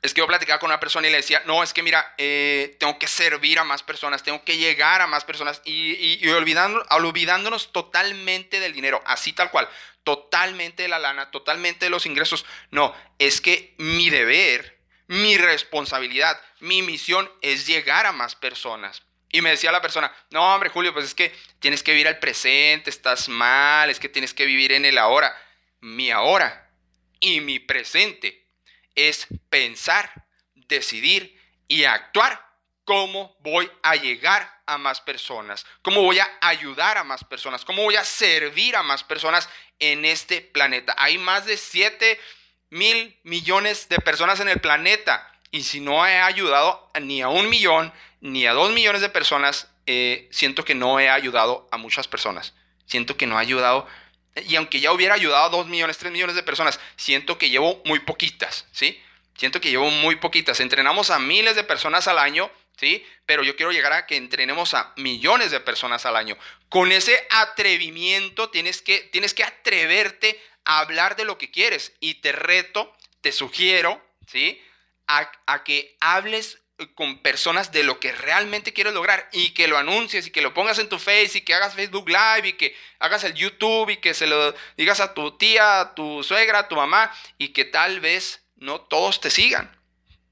es 0.01 0.13
que 0.13 0.19
yo 0.19 0.27
platicaba 0.27 0.59
con 0.59 0.69
una 0.69 0.79
persona 0.79 1.07
y 1.07 1.11
le 1.11 1.17
decía, 1.17 1.41
no, 1.45 1.61
es 1.61 1.73
que 1.73 1.83
mira, 1.83 2.13
eh, 2.17 2.77
tengo 2.79 2.97
que 2.97 3.07
servir 3.07 3.59
a 3.59 3.65
más 3.65 3.83
personas, 3.83 4.23
tengo 4.23 4.43
que 4.45 4.57
llegar 4.57 5.01
a 5.01 5.07
más 5.07 5.25
personas 5.25 5.61
y, 5.65 6.25
olvidando, 6.29 6.85
olvidándonos 6.91 7.71
totalmente 7.73 8.59
del 8.59 8.73
dinero, 8.73 9.01
así 9.05 9.33
tal 9.33 9.51
cual, 9.51 9.67
totalmente 10.03 10.83
de 10.83 10.89
la 10.89 10.99
lana, 10.99 11.31
totalmente 11.31 11.85
de 11.85 11.89
los 11.89 12.05
ingresos. 12.05 12.45
No, 12.71 12.95
es 13.17 13.41
que 13.41 13.75
mi 13.77 14.09
deber, 14.09 14.79
mi 15.07 15.37
responsabilidad, 15.37 16.41
mi 16.59 16.81
misión 16.81 17.29
es 17.41 17.67
llegar 17.67 18.05
a 18.05 18.13
más 18.13 18.35
personas. 18.35 19.03
Y 19.31 19.41
me 19.41 19.51
decía 19.51 19.71
la 19.71 19.81
persona, 19.81 20.11
no, 20.31 20.55
hombre, 20.55 20.69
Julio, 20.69 20.93
pues 20.93 21.05
es 21.05 21.13
que 21.13 21.35
tienes 21.59 21.83
que 21.83 21.91
vivir 21.91 22.07
al 22.07 22.19
presente, 22.19 22.89
estás 22.89 23.29
mal, 23.29 23.89
es 23.89 23.99
que 23.99 24.09
tienes 24.09 24.33
que 24.33 24.45
vivir 24.45 24.71
en 24.71 24.85
el 24.85 24.97
ahora. 24.97 25.35
Mi 25.81 26.09
ahora 26.09 26.71
y 27.19 27.41
mi 27.41 27.59
presente 27.59 28.48
es 28.95 29.27
pensar, 29.49 30.25
decidir 30.55 31.39
y 31.67 31.83
actuar 31.83 32.49
cómo 32.85 33.35
voy 33.41 33.69
a 33.83 33.95
llegar 33.95 34.61
a 34.65 34.77
más 34.77 34.99
personas, 35.01 35.65
cómo 35.81 36.01
voy 36.01 36.19
a 36.19 36.29
ayudar 36.41 36.97
a 36.97 37.03
más 37.03 37.23
personas, 37.23 37.63
cómo 37.63 37.83
voy 37.83 37.95
a 37.95 38.03
servir 38.03 38.75
a 38.75 38.83
más 38.83 39.03
personas 39.03 39.49
en 39.79 40.05
este 40.05 40.41
planeta. 40.41 40.95
Hay 40.97 41.17
más 41.17 41.45
de 41.45 41.57
7 41.57 42.19
mil 42.71 43.17
millones 43.23 43.89
de 43.89 43.99
personas 43.99 44.39
en 44.39 44.49
el 44.49 44.59
planeta 44.59 45.31
y 45.51 45.63
si 45.63 45.79
no 45.79 46.05
he 46.05 46.19
ayudado 46.19 46.89
ni 47.01 47.21
a 47.21 47.29
un 47.29 47.49
millón 47.49 47.91
ni 48.21 48.45
a 48.45 48.53
dos 48.53 48.71
millones 48.71 49.01
de 49.01 49.09
personas, 49.09 49.69
eh, 49.85 50.27
siento 50.31 50.65
que 50.65 50.75
no 50.75 50.99
he 50.99 51.09
ayudado 51.09 51.67
a 51.71 51.77
muchas 51.77 52.07
personas. 52.07 52.53
Siento 52.85 53.17
que 53.17 53.27
no 53.27 53.37
he 53.37 53.41
ayudado 53.41 53.87
y 54.35 54.55
aunque 54.55 54.79
ya 54.79 54.91
hubiera 54.91 55.15
ayudado 55.15 55.45
a 55.45 55.49
2 55.49 55.67
millones, 55.67 55.97
3 55.97 56.11
millones 56.11 56.35
de 56.35 56.43
personas, 56.43 56.79
siento 56.95 57.37
que 57.37 57.49
llevo 57.49 57.81
muy 57.85 57.99
poquitas, 57.99 58.67
¿sí? 58.71 59.01
Siento 59.35 59.61
que 59.61 59.69
llevo 59.69 59.89
muy 59.89 60.17
poquitas. 60.17 60.59
Entrenamos 60.59 61.09
a 61.09 61.19
miles 61.19 61.55
de 61.55 61.63
personas 61.63 62.07
al 62.07 62.19
año, 62.19 62.51
¿sí? 62.77 63.05
Pero 63.25 63.43
yo 63.43 63.55
quiero 63.55 63.71
llegar 63.71 63.93
a 63.93 64.05
que 64.05 64.17
entrenemos 64.17 64.73
a 64.73 64.93
millones 64.97 65.51
de 65.51 65.59
personas 65.59 66.05
al 66.05 66.15
año. 66.15 66.37
Con 66.67 66.91
ese 66.91 67.25
atrevimiento 67.31 68.49
tienes 68.49 68.81
que, 68.81 68.99
tienes 68.99 69.33
que 69.33 69.43
atreverte 69.43 70.39
a 70.65 70.79
hablar 70.79 71.15
de 71.15 71.23
lo 71.23 71.37
que 71.37 71.51
quieres. 71.51 71.93
Y 71.99 72.15
te 72.15 72.33
reto, 72.33 72.93
te 73.21 73.31
sugiero, 73.31 74.05
¿sí? 74.27 74.61
A, 75.07 75.31
a 75.45 75.63
que 75.63 75.95
hables 76.01 76.59
con 76.95 77.19
personas 77.19 77.71
de 77.71 77.83
lo 77.83 77.99
que 77.99 78.11
realmente 78.11 78.73
quieres 78.73 78.93
lograr 78.93 79.27
y 79.31 79.51
que 79.51 79.67
lo 79.67 79.77
anuncies 79.77 80.27
y 80.27 80.31
que 80.31 80.41
lo 80.41 80.53
pongas 80.53 80.79
en 80.79 80.89
tu 80.89 80.99
face 80.99 81.39
y 81.39 81.41
que 81.41 81.53
hagas 81.53 81.75
Facebook 81.75 82.07
Live 82.09 82.47
y 82.47 82.53
que 82.53 82.75
hagas 82.99 83.23
el 83.23 83.33
YouTube 83.33 83.89
y 83.89 83.97
que 83.97 84.13
se 84.13 84.27
lo 84.27 84.53
digas 84.77 84.99
a 84.99 85.13
tu 85.13 85.37
tía, 85.37 85.81
a 85.81 85.95
tu 85.95 86.23
suegra, 86.23 86.59
a 86.59 86.67
tu 86.67 86.75
mamá 86.75 87.11
y 87.37 87.49
que 87.49 87.65
tal 87.65 87.99
vez 87.99 88.45
no 88.55 88.81
todos 88.81 89.19
te 89.21 89.29
sigan. 89.29 89.77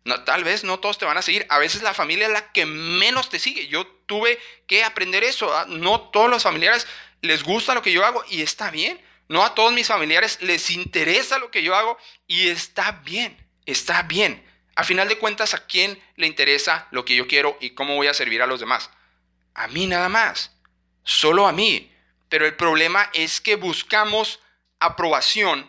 No, 0.05 0.23
tal 0.23 0.45
vez 0.45 0.63
no 0.63 0.79
todos 0.79 0.97
te 0.97 1.05
van 1.05 1.17
a 1.17 1.21
seguir. 1.21 1.45
A 1.49 1.59
veces 1.59 1.81
la 1.81 1.93
familia 1.93 2.27
es 2.27 2.31
la 2.31 2.53
que 2.53 2.65
menos 2.65 3.29
te 3.29 3.39
sigue. 3.39 3.67
Yo 3.67 3.85
tuve 4.05 4.39
que 4.65 4.85
aprender 4.85 5.25
eso. 5.25 5.53
¿ah? 5.53 5.65
No 5.67 5.99
todos 5.99 6.29
los 6.29 6.43
familiares 6.43 6.87
les 7.21 7.43
gusta 7.43 7.73
lo 7.73 7.81
que 7.81 7.91
yo 7.91 8.05
hago 8.05 8.23
y 8.29 8.41
está 8.41 8.71
bien. 8.71 9.01
No 9.27 9.43
a 9.43 9.53
todos 9.53 9.73
mis 9.73 9.87
familiares 9.87 10.41
les 10.41 10.69
interesa 10.69 11.39
lo 11.39 11.51
que 11.51 11.61
yo 11.61 11.75
hago 11.75 11.97
y 12.25 12.47
está 12.47 12.93
bien. 13.03 13.37
Está 13.65 14.03
bien. 14.03 14.46
A 14.77 14.83
final 14.83 15.09
de 15.09 15.17
cuentas, 15.17 15.55
¿a 15.55 15.65
quién 15.65 15.99
le 16.17 16.27
interesa 16.27 16.87
lo 16.91 17.03
que 17.03 17.15
yo 17.15 17.27
quiero 17.27 17.57
y 17.59 17.71
cómo 17.71 17.95
voy 17.95 18.05
a 18.05 18.13
servir 18.13 18.43
a 18.43 18.45
los 18.45 18.59
demás? 18.59 18.91
A 19.55 19.67
mí 19.69 19.87
nada 19.87 20.07
más. 20.07 20.55
Solo 21.01 21.47
a 21.47 21.51
mí. 21.51 21.91
Pero 22.29 22.45
el 22.45 22.55
problema 22.55 23.09
es 23.13 23.41
que 23.41 23.55
buscamos 23.55 24.39
aprobación 24.77 25.67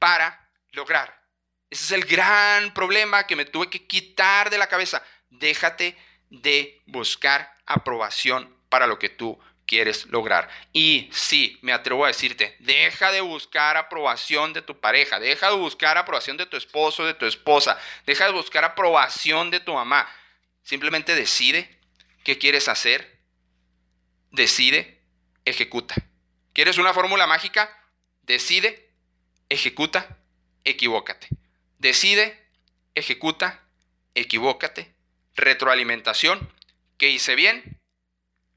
para 0.00 0.50
lograr. 0.72 1.22
Ese 1.70 1.84
es 1.84 1.92
el 1.92 2.04
gran 2.04 2.74
problema 2.74 3.28
que 3.28 3.36
me 3.36 3.44
tuve 3.44 3.70
que 3.70 3.86
quitar 3.86 4.50
de 4.50 4.58
la 4.58 4.66
cabeza. 4.66 5.00
Déjate 5.30 5.96
de 6.30 6.82
buscar 6.86 7.54
aprobación 7.64 8.56
para 8.68 8.88
lo 8.88 8.98
que 8.98 9.08
tú 9.08 9.38
quieres 9.68 10.06
lograr. 10.06 10.48
Y 10.72 11.08
sí, 11.12 11.58
me 11.60 11.72
atrevo 11.72 12.04
a 12.04 12.08
decirte, 12.08 12.56
deja 12.58 13.12
de 13.12 13.20
buscar 13.20 13.76
aprobación 13.76 14.54
de 14.54 14.62
tu 14.62 14.80
pareja, 14.80 15.20
deja 15.20 15.50
de 15.50 15.56
buscar 15.56 15.98
aprobación 15.98 16.38
de 16.38 16.46
tu 16.46 16.56
esposo, 16.56 17.04
de 17.04 17.14
tu 17.14 17.26
esposa, 17.26 17.78
deja 18.06 18.24
de 18.24 18.32
buscar 18.32 18.64
aprobación 18.64 19.50
de 19.50 19.60
tu 19.60 19.74
mamá. 19.74 20.08
Simplemente 20.62 21.14
decide 21.14 21.78
qué 22.24 22.38
quieres 22.38 22.68
hacer, 22.68 23.20
decide, 24.30 25.02
ejecuta. 25.44 25.94
¿Quieres 26.54 26.78
una 26.78 26.94
fórmula 26.94 27.26
mágica? 27.26 27.70
Decide, 28.22 28.90
ejecuta, 29.50 30.18
equivócate. 30.64 31.28
Decide, 31.78 32.42
ejecuta, 32.94 33.62
equivócate. 34.14 34.94
Retroalimentación. 35.36 36.52
¿Qué 36.96 37.10
hice 37.10 37.34
bien? 37.36 37.77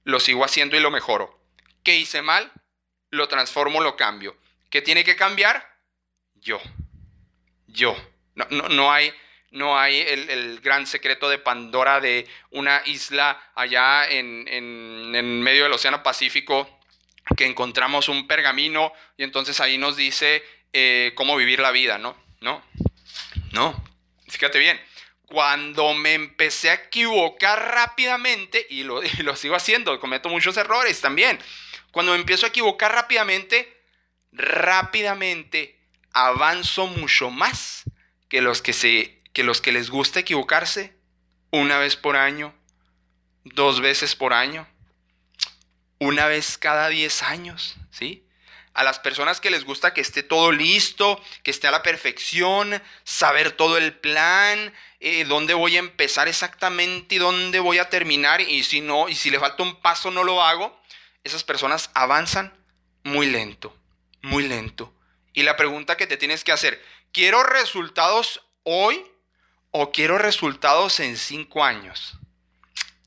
Lo 0.03 0.19
sigo 0.19 0.43
haciendo 0.43 0.77
y 0.77 0.79
lo 0.79 0.91
mejoro. 0.91 1.39
¿Qué 1.83 1.97
hice 1.97 2.21
mal? 2.21 2.51
Lo 3.09 3.27
transformo, 3.27 3.81
lo 3.81 3.95
cambio. 3.95 4.37
¿Qué 4.69 4.81
tiene 4.81 5.03
que 5.03 5.15
cambiar? 5.15 5.67
Yo. 6.35 6.61
Yo. 7.67 7.95
No, 8.35 8.45
no, 8.69 8.91
hay, 8.91 9.13
no 9.51 9.77
hay 9.77 9.99
el, 9.99 10.59
gran 10.61 10.87
secreto 10.87 11.29
de 11.29 11.37
Pandora 11.37 11.99
de 11.99 12.27
una 12.51 12.81
isla 12.85 13.51
allá 13.55 14.09
en, 14.09 14.47
en, 14.47 15.41
medio 15.41 15.63
del 15.63 15.73
Océano 15.73 16.01
Pacífico 16.01 16.79
que 17.35 17.45
encontramos 17.45 18.09
un 18.09 18.27
pergamino 18.27 18.93
y 19.17 19.23
entonces 19.23 19.59
ahí 19.59 19.77
nos 19.77 19.95
dice 19.95 20.43
eh, 20.73 21.11
cómo 21.15 21.35
vivir 21.35 21.59
la 21.59 21.71
vida, 21.71 21.97
¿no? 21.97 22.15
No. 22.39 22.63
No. 23.51 23.83
Fíjate 24.27 24.59
bien 24.59 24.79
cuando 25.31 25.93
me 25.93 26.13
empecé 26.13 26.69
a 26.69 26.73
equivocar 26.73 27.73
rápidamente, 27.73 28.67
y 28.69 28.83
lo, 28.83 29.01
y 29.03 29.23
lo 29.23 29.35
sigo 29.35 29.55
haciendo, 29.55 29.99
cometo 29.99 30.29
muchos 30.29 30.57
errores 30.57 30.99
también, 30.99 31.39
cuando 31.91 32.11
me 32.11 32.19
empiezo 32.19 32.45
a 32.45 32.49
equivocar 32.49 32.93
rápidamente, 32.93 33.81
rápidamente 34.33 35.79
avanzo 36.13 36.87
mucho 36.87 37.29
más 37.29 37.83
que 38.27 38.41
los 38.41 38.61
que, 38.61 38.73
se, 38.73 39.21
que 39.33 39.43
los 39.43 39.61
que 39.61 39.71
les 39.71 39.89
gusta 39.89 40.19
equivocarse 40.19 40.97
una 41.51 41.79
vez 41.79 41.95
por 41.95 42.17
año, 42.17 42.53
dos 43.43 43.81
veces 43.81 44.15
por 44.15 44.33
año, 44.33 44.67
una 45.99 46.27
vez 46.27 46.57
cada 46.57 46.89
10 46.89 47.23
años, 47.23 47.77
¿sí? 47.91 48.25
A 48.73 48.83
las 48.83 48.99
personas 48.99 49.41
que 49.41 49.51
les 49.51 49.65
gusta 49.65 49.93
que 49.93 50.01
esté 50.01 50.23
todo 50.23 50.51
listo, 50.51 51.21
que 51.43 51.51
esté 51.51 51.67
a 51.67 51.71
la 51.71 51.83
perfección, 51.83 52.81
saber 53.03 53.51
todo 53.51 53.77
el 53.77 53.93
plan, 53.93 54.73
eh, 54.99 55.25
dónde 55.25 55.53
voy 55.53 55.75
a 55.75 55.79
empezar 55.79 56.27
exactamente 56.27 57.15
y 57.15 57.17
dónde 57.17 57.59
voy 57.59 57.79
a 57.79 57.89
terminar, 57.89 58.39
y 58.39 58.63
si 58.63 58.81
no, 58.81 59.09
y 59.09 59.15
si 59.15 59.29
le 59.29 59.39
falta 59.39 59.63
un 59.63 59.81
paso 59.81 60.09
no 60.09 60.23
lo 60.23 60.41
hago, 60.41 60.79
esas 61.23 61.43
personas 61.43 61.89
avanzan 61.93 62.53
muy 63.03 63.27
lento, 63.27 63.75
muy 64.21 64.47
lento. 64.47 64.93
Y 65.33 65.43
la 65.43 65.57
pregunta 65.57 65.97
que 65.97 66.07
te 66.07 66.17
tienes 66.17 66.43
que 66.43 66.51
hacer, 66.51 66.83
¿quiero 67.11 67.43
resultados 67.43 68.41
hoy 68.63 69.03
o 69.71 69.91
quiero 69.91 70.17
resultados 70.17 70.99
en 70.99 71.17
cinco 71.17 71.63
años? 71.63 72.17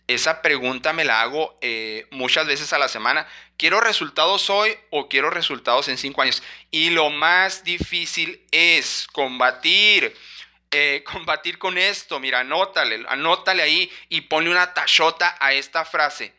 Esa 0.06 0.42
pregunta 0.42 0.92
me 0.92 1.04
la 1.04 1.22
hago 1.22 1.56
eh, 1.62 2.06
muchas 2.10 2.46
veces 2.46 2.72
a 2.72 2.78
la 2.78 2.88
semana. 2.88 3.26
¿Quiero 3.56 3.80
resultados 3.80 4.50
hoy 4.50 4.76
o 4.90 5.08
quiero 5.08 5.30
resultados 5.30 5.88
en 5.88 5.96
cinco 5.96 6.20
años? 6.20 6.42
Y 6.70 6.90
lo 6.90 7.08
más 7.08 7.64
difícil 7.64 8.44
es 8.50 9.06
combatir. 9.12 10.14
Eh, 10.70 11.04
combatir 11.10 11.58
con 11.58 11.78
esto. 11.78 12.20
Mira, 12.20 12.40
anótale, 12.40 13.04
anótale 13.08 13.62
ahí 13.62 13.90
y 14.08 14.22
ponle 14.22 14.50
una 14.50 14.74
tachota 14.74 15.36
a 15.40 15.52
esta 15.52 15.84
frase. 15.84 16.34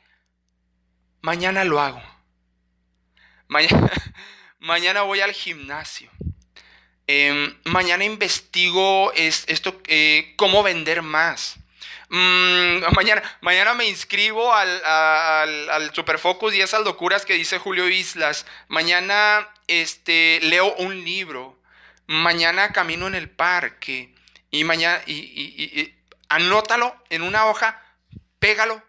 Mañana 1.21 1.63
lo 1.63 1.79
hago. 1.79 2.03
Mañana, 3.47 3.89
mañana 4.59 5.01
voy 5.01 5.21
al 5.21 5.31
gimnasio. 5.31 6.11
Em, 7.07 7.55
mañana 7.65 8.03
investigo 8.03 9.11
esto, 9.13 9.81
eh, 9.87 10.33
cómo 10.37 10.63
vender 10.63 11.01
más. 11.01 11.57
Mm, 12.09 12.83
mañana, 12.95 13.23
mañana 13.41 13.73
me 13.73 13.87
inscribo 13.87 14.53
al, 14.53 14.83
al, 14.85 15.93
Superfocus 15.93 16.53
y 16.53 16.61
esas 16.61 16.83
locuras 16.83 17.25
que 17.25 17.33
dice 17.33 17.57
Julio 17.57 17.87
Islas. 17.89 18.45
Mañana 18.67 19.47
este, 19.67 20.39
leo 20.41 20.73
un 20.75 21.03
libro. 21.03 21.59
Mañana 22.07 22.71
camino 22.71 23.07
en 23.07 23.15
el 23.15 23.29
parque. 23.29 24.13
Y 24.51 24.63
mañana, 24.63 25.01
anótalo 26.29 26.95
en 27.09 27.23
una 27.23 27.47
hoja, 27.47 27.81
pégalo 28.39 28.81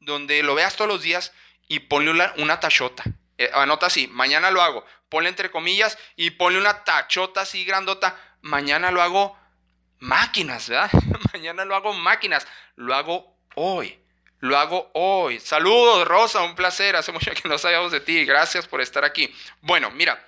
donde 0.00 0.42
lo 0.42 0.54
veas 0.54 0.76
todos 0.76 0.88
los 0.88 1.02
días 1.02 1.32
y 1.68 1.80
ponle 1.80 2.10
una, 2.36 2.60
tachota. 2.60 3.04
Eh, 3.38 3.50
anota 3.54 3.86
así, 3.86 4.06
mañana 4.08 4.50
lo 4.50 4.62
hago. 4.62 4.84
Ponle 5.08 5.28
entre 5.28 5.50
comillas 5.50 5.98
y 6.16 6.32
ponle 6.32 6.58
una 6.58 6.84
tachota 6.84 7.42
así 7.42 7.64
grandota. 7.64 8.16
Mañana 8.42 8.90
lo 8.90 9.02
hago 9.02 9.38
máquinas, 9.98 10.68
¿verdad? 10.68 10.90
Mañana 11.32 11.64
lo 11.64 11.74
hago 11.74 11.92
máquinas, 11.92 12.46
lo 12.76 12.94
hago 12.94 13.36
hoy. 13.54 13.98
Lo 14.40 14.58
hago 14.58 14.90
hoy. 14.92 15.40
Saludos, 15.40 16.06
Rosa, 16.06 16.42
un 16.42 16.54
placer. 16.54 16.96
Hace 16.96 17.12
mucho 17.12 17.30
que 17.32 17.48
no 17.48 17.56
sabíamos 17.56 17.92
de 17.92 18.00
ti. 18.00 18.26
Gracias 18.26 18.66
por 18.66 18.82
estar 18.82 19.02
aquí. 19.02 19.34
Bueno, 19.62 19.90
mira, 19.90 20.22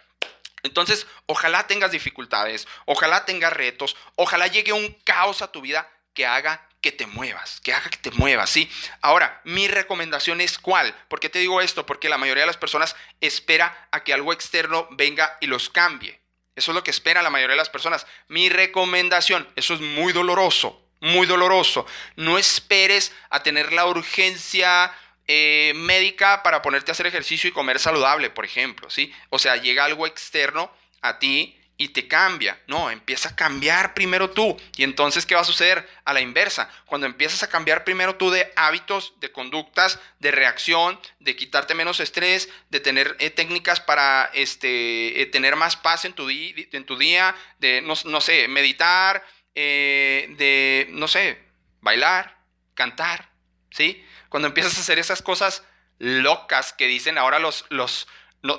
entonces, 0.62 1.06
ojalá 1.26 1.66
tengas 1.66 1.92
dificultades, 1.92 2.66
ojalá 2.86 3.24
tengas 3.24 3.52
retos, 3.52 3.96
ojalá 4.16 4.48
llegue 4.48 4.72
un 4.72 4.92
caos 5.04 5.42
a 5.42 5.52
tu 5.52 5.60
vida 5.60 5.88
que 6.12 6.26
haga 6.26 6.66
que 6.80 6.92
te 6.92 7.06
muevas, 7.06 7.60
que 7.62 7.72
haga 7.72 7.90
que 7.90 7.98
te 7.98 8.10
muevas, 8.10 8.50
¿sí? 8.50 8.70
Ahora, 9.00 9.40
mi 9.44 9.68
recomendación 9.68 10.40
es 10.40 10.58
cuál. 10.58 10.94
¿Por 11.08 11.20
qué 11.20 11.28
te 11.28 11.38
digo 11.38 11.60
esto? 11.60 11.86
Porque 11.86 12.08
la 12.08 12.18
mayoría 12.18 12.42
de 12.42 12.48
las 12.48 12.56
personas 12.56 12.96
espera 13.20 13.88
a 13.90 14.02
que 14.02 14.12
algo 14.12 14.32
externo 14.32 14.88
venga 14.92 15.36
y 15.40 15.46
los 15.46 15.68
cambie. 15.68 16.20
Eso 16.56 16.70
es 16.70 16.74
lo 16.74 16.82
que 16.82 16.90
espera 16.90 17.22
la 17.22 17.30
mayoría 17.30 17.52
de 17.52 17.58
las 17.58 17.70
personas. 17.70 18.06
Mi 18.28 18.48
recomendación, 18.48 19.46
eso 19.56 19.74
es 19.74 19.80
muy 19.80 20.12
doloroso, 20.12 20.82
muy 21.00 21.26
doloroso. 21.26 21.86
No 22.16 22.38
esperes 22.38 23.12
a 23.28 23.42
tener 23.42 23.72
la 23.72 23.86
urgencia 23.86 24.92
eh, 25.28 25.72
médica 25.76 26.42
para 26.42 26.62
ponerte 26.62 26.90
a 26.90 26.92
hacer 26.92 27.06
ejercicio 27.06 27.48
y 27.48 27.52
comer 27.52 27.78
saludable, 27.78 28.30
por 28.30 28.44
ejemplo, 28.44 28.88
¿sí? 28.88 29.12
O 29.28 29.38
sea, 29.38 29.56
llega 29.56 29.84
algo 29.84 30.06
externo 30.06 30.72
a 31.02 31.18
ti 31.18 31.58
y 31.78 31.88
te 31.88 32.08
cambia. 32.08 32.60
No, 32.66 32.90
empieza 32.90 33.30
a 33.30 33.36
cambiar 33.36 33.94
primero 33.94 34.30
tú. 34.30 34.56
Y 34.76 34.82
entonces, 34.82 35.26
¿qué 35.26 35.34
va 35.34 35.42
a 35.42 35.44
suceder? 35.44 35.88
A 36.04 36.12
la 36.12 36.20
inversa, 36.20 36.70
cuando 36.86 37.06
empiezas 37.06 37.42
a 37.42 37.48
cambiar 37.48 37.84
primero 37.84 38.16
tú 38.16 38.30
de 38.30 38.52
hábitos, 38.56 39.14
de 39.20 39.32
conductas, 39.32 39.98
de 40.18 40.30
reacción, 40.30 40.98
de 41.20 41.36
quitarte 41.36 41.74
menos 41.74 42.00
estrés, 42.00 42.48
de 42.70 42.80
tener 42.80 43.16
eh, 43.18 43.30
técnicas 43.30 43.80
para 43.80 44.30
este, 44.32 45.20
eh, 45.20 45.26
tener 45.26 45.56
más 45.56 45.76
paz 45.76 46.04
en 46.04 46.14
tu, 46.14 46.26
día, 46.26 47.34
de, 47.58 47.82
no, 47.82 48.20
sé, 48.20 48.48
meditar, 48.48 49.24
eh, 49.54 50.34
de, 50.38 50.88
no 50.90 51.08
sé, 51.08 51.38
bailar, 51.80 52.38
cantar, 52.74 53.30
¿sí? 53.70 54.04
Cuando 54.28 54.48
empiezas 54.48 54.78
a 54.78 54.80
hacer 54.80 54.98
esas 54.98 55.22
cosas 55.22 55.62
locas 55.98 56.72
que 56.72 56.86
dicen 56.86 57.18
ahora 57.18 57.38
los, 57.38 57.64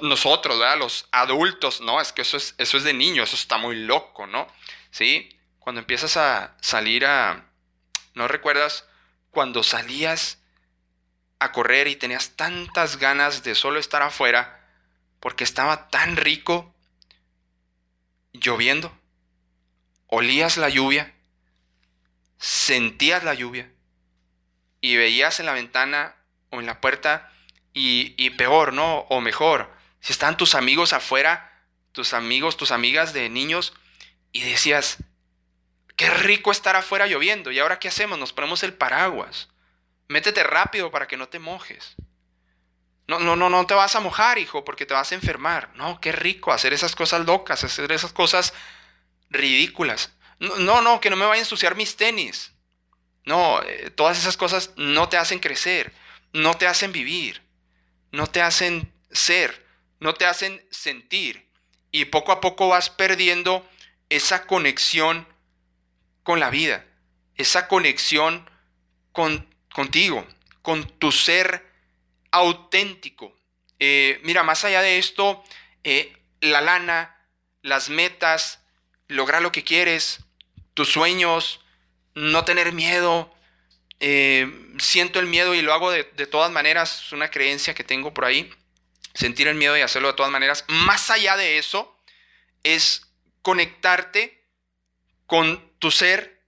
nosotros, 0.02 0.60
¿verdad? 0.60 0.78
Los 0.78 1.08
adultos, 1.12 1.82
¿no? 1.82 2.02
Es 2.02 2.12
que 2.12 2.22
eso 2.22 2.38
es, 2.38 2.56
eso 2.58 2.78
es 2.78 2.84
de 2.84 2.94
niño, 2.94 3.24
eso 3.24 3.36
está 3.36 3.58
muy 3.58 3.76
loco, 3.76 4.28
¿no? 4.28 4.48
¿Sí? 4.92 5.30
Cuando 5.60 5.80
empiezas 5.80 6.18
a 6.18 6.56
salir 6.62 7.06
a... 7.06 7.46
¿No 8.14 8.28
recuerdas 8.28 8.86
cuando 9.32 9.64
salías 9.64 10.40
a 11.40 11.52
correr 11.52 11.88
y 11.88 11.96
tenías 11.96 12.36
tantas 12.36 12.98
ganas 12.98 13.44
de 13.44 13.54
solo 13.54 13.80
estar 13.80 14.02
afuera 14.02 14.66
porque 15.20 15.44
estaba 15.44 15.90
tan 15.90 16.16
rico 16.16 16.74
lloviendo? 18.34 18.98
Olías 20.08 20.58
la 20.58 20.70
lluvia, 20.70 21.14
sentías 22.40 23.24
la 23.24 23.34
lluvia 23.34 23.72
y 24.82 24.96
veías 24.96 25.40
en 25.40 25.46
la 25.46 25.54
ventana 25.54 26.16
o 26.50 26.60
en 26.60 26.66
la 26.66 26.82
puerta 26.82 27.32
y, 27.74 28.16
y 28.18 28.32
peor, 28.32 28.74
¿no? 28.74 29.00
O 29.10 29.22
mejor, 29.22 29.77
si 30.08 30.14
estaban 30.14 30.38
tus 30.38 30.56
amigos 30.56 30.94
afuera, 30.94 31.52
tus 31.92 32.14
amigos, 32.14 32.56
tus 32.56 32.72
amigas 32.72 33.12
de 33.12 33.28
niños, 33.28 33.74
y 34.32 34.42
decías, 34.42 35.00
qué 35.98 36.10
rico 36.10 36.50
estar 36.50 36.78
afuera 36.78 37.08
lloviendo, 37.08 37.52
¿y 37.52 37.60
ahora 37.60 37.78
qué 37.78 37.90
hacemos? 37.90 38.18
Nos 38.18 38.32
ponemos 38.32 38.64
el 38.64 38.74
paraguas. 38.74 39.50
Métete 40.08 40.44
rápido 40.44 40.92
para 40.92 41.10
que 41.10 41.18
no 41.18 41.28
te 41.28 41.40
mojes. 41.40 41.98
No, 43.10 43.20
no, 43.20 43.36
no, 43.36 43.50
no 43.50 43.68
te 43.68 43.74
vas 43.74 43.98
a 43.98 44.00
mojar, 44.00 44.38
hijo, 44.38 44.64
porque 44.64 44.86
te 44.86 44.94
vas 44.94 45.12
a 45.12 45.16
enfermar. 45.16 45.72
No, 45.76 46.00
qué 46.00 46.14
rico 46.14 46.54
hacer 46.54 46.72
esas 46.72 46.96
cosas 46.96 47.26
locas, 47.26 47.66
hacer 47.66 47.92
esas 47.92 48.14
cosas 48.14 48.54
ridículas. 49.30 50.14
No, 50.40 50.56
no, 50.56 50.82
no 50.82 51.02
que 51.02 51.10
no 51.10 51.18
me 51.18 51.26
vaya 51.26 51.42
a 51.42 51.44
ensuciar 51.44 51.76
mis 51.76 51.98
tenis. 51.98 52.54
No, 53.26 53.62
eh, 53.62 53.90
todas 53.90 54.18
esas 54.18 54.38
cosas 54.38 54.72
no 54.78 55.10
te 55.10 55.18
hacen 55.18 55.40
crecer, 55.40 55.92
no 56.32 56.54
te 56.54 56.66
hacen 56.66 56.94
vivir, 56.94 57.44
no 58.14 58.28
te 58.28 58.42
hacen 58.42 58.94
ser 59.12 59.67
no 60.00 60.14
te 60.14 60.26
hacen 60.26 60.66
sentir 60.72 61.48
y 61.92 62.06
poco 62.06 62.32
a 62.32 62.42
poco 62.42 62.68
vas 62.70 62.90
perdiendo 62.90 63.68
esa 64.10 64.46
conexión 64.46 65.28
con 66.24 66.40
la 66.40 66.50
vida, 66.50 66.86
esa 67.36 67.68
conexión 67.68 68.50
con, 69.12 69.54
contigo, 69.74 70.26
con 70.62 70.88
tu 71.00 71.12
ser 71.12 71.66
auténtico. 72.32 73.36
Eh, 73.80 74.20
mira, 74.24 74.44
más 74.44 74.64
allá 74.66 74.82
de 74.82 74.98
esto, 74.98 75.44
eh, 75.84 76.16
la 76.42 76.62
lana, 76.62 77.16
las 77.62 77.90
metas, 77.90 78.60
lograr 79.08 79.42
lo 79.42 79.52
que 79.52 79.64
quieres, 79.64 80.20
tus 80.74 80.92
sueños, 80.92 81.62
no 82.14 82.46
tener 82.46 82.74
miedo. 82.74 83.34
Eh, 84.00 84.76
siento 84.80 85.20
el 85.20 85.26
miedo 85.26 85.56
y 85.56 85.62
lo 85.62 85.74
hago 85.74 85.90
de, 85.90 86.04
de 86.04 86.28
todas 86.28 86.52
maneras, 86.52 87.06
es 87.06 87.12
una 87.12 87.32
creencia 87.32 87.74
que 87.74 87.84
tengo 87.84 88.14
por 88.14 88.26
ahí 88.26 88.54
sentir 89.18 89.48
el 89.48 89.56
miedo 89.56 89.76
y 89.76 89.82
hacerlo 89.82 90.10
de 90.10 90.14
todas 90.14 90.32
maneras. 90.32 90.64
Más 90.68 91.10
allá 91.10 91.36
de 91.36 91.58
eso, 91.58 92.00
es 92.62 93.12
conectarte 93.42 94.46
con 95.26 95.74
tu 95.80 95.90
ser 95.90 96.44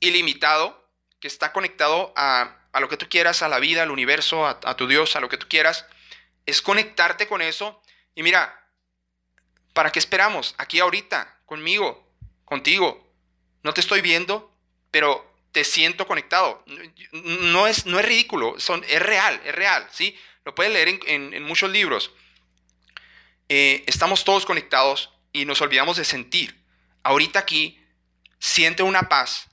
ilimitado, 0.00 0.90
que 1.20 1.28
está 1.28 1.52
conectado 1.52 2.12
a, 2.16 2.58
lo 2.80 2.88
que 2.88 2.96
tú 2.96 3.08
quieras, 3.08 3.42
a 3.42 3.48
la 3.48 3.60
vida, 3.60 3.84
al 3.84 3.92
universo, 3.92 4.44
a, 4.44 4.58
a 4.64 4.76
tu 4.76 4.88
Dios, 4.88 5.14
a 5.14 5.20
lo 5.20 5.28
que 5.28 5.36
tú 5.36 5.46
quieras. 5.48 5.86
Es 6.44 6.60
conectarte 6.60 7.28
con 7.28 7.40
eso. 7.40 7.80
Y 8.16 8.24
mira, 8.24 8.66
¿para 9.72 9.92
qué 9.92 10.00
esperamos? 10.00 10.56
Aquí 10.58 10.80
ahorita, 10.80 11.38
conmigo, 11.46 12.12
contigo. 12.44 13.14
No 13.62 13.72
te 13.74 13.80
estoy 13.80 14.00
viendo, 14.00 14.52
pero 14.90 15.32
te 15.52 15.62
siento 15.62 16.08
conectado. 16.08 16.64
No 17.12 17.68
es, 17.68 17.86
no 17.86 18.00
es 18.00 18.04
ridículo, 18.04 18.58
son, 18.58 18.82
es 18.88 19.00
real, 19.00 19.40
es 19.44 19.54
real, 19.54 19.86
¿sí? 19.92 20.18
Lo 20.44 20.54
puedes 20.54 20.72
leer 20.72 21.00
en, 21.06 21.42
muchos 21.44 21.70
libros. 21.70 22.10
Eh, 23.48 23.84
estamos 23.86 24.24
todos 24.24 24.44
conectados 24.44 25.10
y 25.32 25.44
nos 25.44 25.60
olvidamos 25.60 25.96
de 25.96 26.04
sentir. 26.04 26.60
Ahorita 27.02 27.38
aquí, 27.38 27.80
siente 28.38 28.82
una 28.82 29.08
paz, 29.08 29.48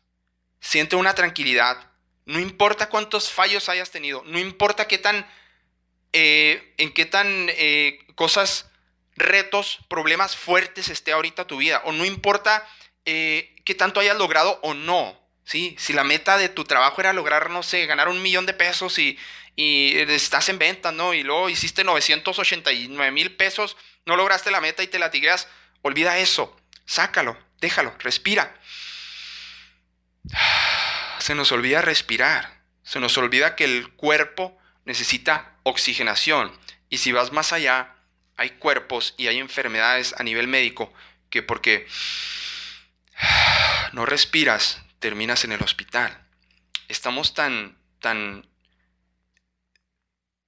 siente 0.59 0.95
una 0.95 1.13
tranquilidad. 1.13 1.91
No 2.25 2.39
importa 2.39 2.89
cuántos 2.89 3.31
fallos 3.31 3.69
hayas 3.69 3.91
tenido, 3.91 4.23
no 4.25 4.39
importa 4.39 4.87
qué 4.87 4.97
tan, 4.97 5.27
eh, 6.13 6.73
en 6.77 6.93
qué 6.93 7.05
tan 7.05 7.27
eh, 7.49 7.99
cosas, 8.15 8.69
retos, 9.15 9.79
problemas 9.89 10.35
fuertes 10.35 10.89
esté 10.89 11.11
ahorita 11.11 11.45
tu 11.45 11.57
vida, 11.57 11.81
o 11.85 11.91
no 11.91 12.05
importa 12.05 12.67
qué 13.03 13.75
tanto 13.75 13.99
hayas 13.99 14.17
logrado 14.17 14.59
o 14.61 14.75
no. 14.75 15.19
¿sí? 15.49 15.75
Si 15.79 15.93
la 15.93 16.03
meta 16.03 16.37
de 16.37 16.47
tu 16.47 16.63
trabajo 16.63 17.01
era 17.01 17.11
lograr, 17.11 17.49
no 17.49 17.63
sé, 17.63 17.87
ganar 17.87 18.07
un 18.07 18.21
millón 18.21 18.45
de 18.45 18.53
pesos 18.53 18.99
y, 18.99 19.17
y 19.61 19.93
estás 19.97 20.47
en 20.47 20.57
venta, 20.57 20.93
¿no? 20.93 21.13
Y 21.13 21.21
luego 21.21 21.49
hiciste 21.49 21.83
989 21.83 23.11
mil 23.11 23.35
pesos, 23.35 23.75
no 24.05 24.15
lograste 24.15 24.51
la 24.51 24.61
meta 24.61 24.83
y 24.83 24.87
te 24.87 24.99
la 24.99 25.11
tigreas, 25.11 25.49
olvida 25.81 26.17
eso, 26.17 26.57
sácalo, 26.85 27.37
déjalo, 27.59 27.93
respira. 27.99 28.57
Se 31.19 31.35
nos 31.35 31.51
olvida 31.51 31.81
respirar, 31.81 32.61
se 32.81 33.01
nos 33.01 33.17
olvida 33.17 33.57
que 33.57 33.65
el 33.65 33.89
cuerpo 33.89 34.57
necesita 34.85 35.57
oxigenación. 35.63 36.57
Y 36.89 36.99
si 36.99 37.11
vas 37.11 37.33
más 37.33 37.51
allá, 37.51 37.97
hay 38.37 38.51
cuerpos 38.51 39.13
y 39.17 39.27
hay 39.27 39.37
enfermedades 39.37 40.15
a 40.17 40.23
nivel 40.23 40.47
médico 40.47 40.91
que 41.29 41.43
porque 41.43 41.85
no 43.91 44.05
respiras, 44.05 44.81
terminas 44.99 45.43
en 45.43 45.51
el 45.51 45.61
hospital. 45.61 46.25
Estamos 46.87 47.33
tan, 47.33 47.77
tan 47.99 48.48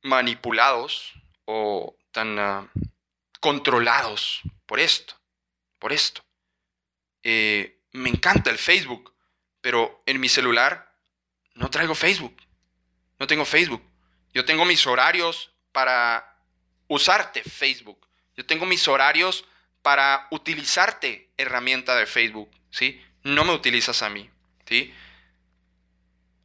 manipulados 0.03 1.13
o 1.45 1.95
tan 2.11 2.39
ah, 2.39 2.71
controlados 3.39 4.41
por 4.65 4.79
esto, 4.79 5.15
por 5.79 5.93
esto. 5.93 6.23
Eh, 7.23 7.79
me 7.91 8.09
encanta 8.09 8.49
el 8.49 8.57
Facebook, 8.57 9.13
pero 9.61 10.01
en 10.05 10.19
mi 10.19 10.29
celular 10.29 10.95
no 11.55 11.69
traigo 11.69 11.95
Facebook. 11.95 12.35
No 13.19 13.27
tengo 13.27 13.45
Facebook. 13.45 13.83
Yo 14.33 14.45
tengo 14.45 14.65
mis 14.65 14.87
horarios 14.87 15.51
para 15.71 16.37
usarte 16.87 17.43
Facebook. 17.43 18.07
Yo 18.35 18.45
tengo 18.45 18.65
mis 18.65 18.87
horarios 18.87 19.45
para 19.81 20.27
utilizarte 20.31 21.31
herramienta 21.37 21.95
de 21.95 22.05
Facebook, 22.05 22.49
¿sí? 22.69 23.03
No 23.23 23.43
me 23.43 23.53
utilizas 23.53 24.01
a 24.03 24.09
mí, 24.09 24.29
¿sí? 24.65 24.93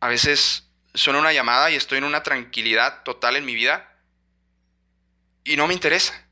A 0.01 0.09
veces 0.09 0.66
suena 0.97 1.21
una 1.21 1.33
llamada 1.33 1.71
y 1.71 1.77
estoy 1.77 1.99
en 1.99 2.05
una 2.05 2.23
tranquilidad 2.23 3.03
total 3.05 3.37
en 3.37 3.45
mi 3.45 3.55
vida 3.55 3.97
y 5.45 5.57
no 5.57 5.67
me 5.67 5.75
interesa, 5.75 6.27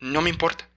no 0.00 0.22
me 0.22 0.30
importa. 0.30 0.68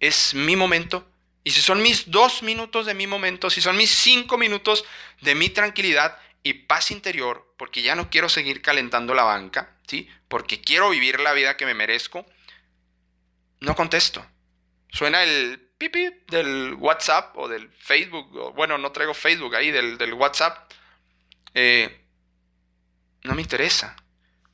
Es 0.00 0.34
mi 0.34 0.56
momento 0.56 1.08
y 1.44 1.50
si 1.50 1.60
son 1.60 1.82
mis 1.82 2.10
dos 2.10 2.42
minutos 2.42 2.86
de 2.86 2.94
mi 2.94 3.06
momento, 3.06 3.50
si 3.50 3.60
son 3.60 3.76
mis 3.76 3.90
cinco 3.90 4.38
minutos 4.38 4.84
de 5.20 5.34
mi 5.34 5.50
tranquilidad 5.50 6.18
y 6.42 6.54
paz 6.54 6.90
interior, 6.90 7.54
porque 7.58 7.82
ya 7.82 7.94
no 7.94 8.08
quiero 8.08 8.30
seguir 8.30 8.62
calentando 8.62 9.14
la 9.14 9.24
banca, 9.24 9.76
¿sí? 9.86 10.08
Porque 10.28 10.62
quiero 10.62 10.90
vivir 10.90 11.20
la 11.20 11.34
vida 11.34 11.56
que 11.56 11.66
me 11.66 11.74
merezco, 11.74 12.26
no 13.60 13.76
contesto. 13.76 14.24
Suena 14.90 15.22
el 15.22 15.58
pipi 15.76 16.08
del 16.28 16.74
WhatsApp 16.74 17.36
o 17.36 17.46
del 17.46 17.70
Facebook, 17.72 18.54
bueno, 18.54 18.78
no 18.78 18.92
traigo 18.92 19.12
Facebook 19.12 19.54
ahí, 19.54 19.70
del, 19.70 19.98
del 19.98 20.14
WhatsApp. 20.14 20.72
Eh, 21.52 22.03
no 23.24 23.34
me 23.34 23.42
interesa. 23.42 23.96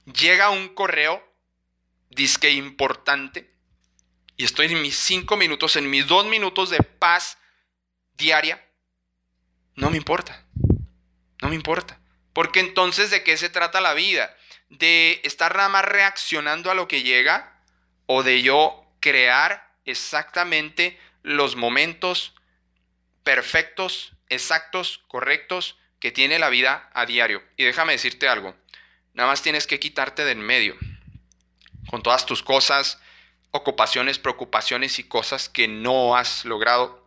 Llega 0.06 0.50
un 0.50 0.70
correo, 0.74 1.22
disque 2.08 2.50
importante, 2.50 3.54
y 4.36 4.44
estoy 4.44 4.66
en 4.66 4.80
mis 4.80 4.96
cinco 4.96 5.36
minutos, 5.36 5.76
en 5.76 5.90
mis 5.90 6.06
dos 6.06 6.24
minutos 6.24 6.70
de 6.70 6.78
paz 6.82 7.36
diaria, 8.14 8.64
no 9.74 9.90
me 9.90 9.96
importa. 9.96 10.46
No 11.42 11.48
me 11.48 11.54
importa. 11.54 11.98
Porque 12.32 12.60
entonces, 12.60 13.10
¿de 13.10 13.22
qué 13.22 13.36
se 13.36 13.48
trata 13.48 13.80
la 13.80 13.94
vida? 13.94 14.34
¿De 14.68 15.20
estar 15.24 15.56
nada 15.56 15.68
más 15.68 15.84
reaccionando 15.84 16.70
a 16.70 16.74
lo 16.74 16.86
que 16.86 17.02
llega? 17.02 17.62
¿O 18.06 18.22
de 18.22 18.42
yo 18.42 18.86
crear 19.00 19.74
exactamente 19.84 20.98
los 21.22 21.56
momentos 21.56 22.34
perfectos, 23.24 24.12
exactos, 24.28 24.98
correctos 25.08 25.79
que 26.00 26.10
tiene 26.10 26.38
la 26.38 26.48
vida 26.48 26.90
a 26.94 27.06
diario? 27.06 27.42
Y 27.56 27.64
déjame 27.64 27.92
decirte 27.92 28.28
algo. 28.28 28.56
Nada 29.14 29.28
más 29.28 29.42
tienes 29.42 29.66
que 29.66 29.78
quitarte 29.78 30.24
de 30.24 30.32
en 30.32 30.40
medio. 30.40 30.76
Con 31.88 32.02
todas 32.02 32.26
tus 32.26 32.42
cosas, 32.42 33.00
ocupaciones, 33.50 34.18
preocupaciones 34.18 34.98
y 34.98 35.04
cosas 35.04 35.48
que 35.48 35.68
no 35.68 36.16
has 36.16 36.44
logrado. 36.44 37.06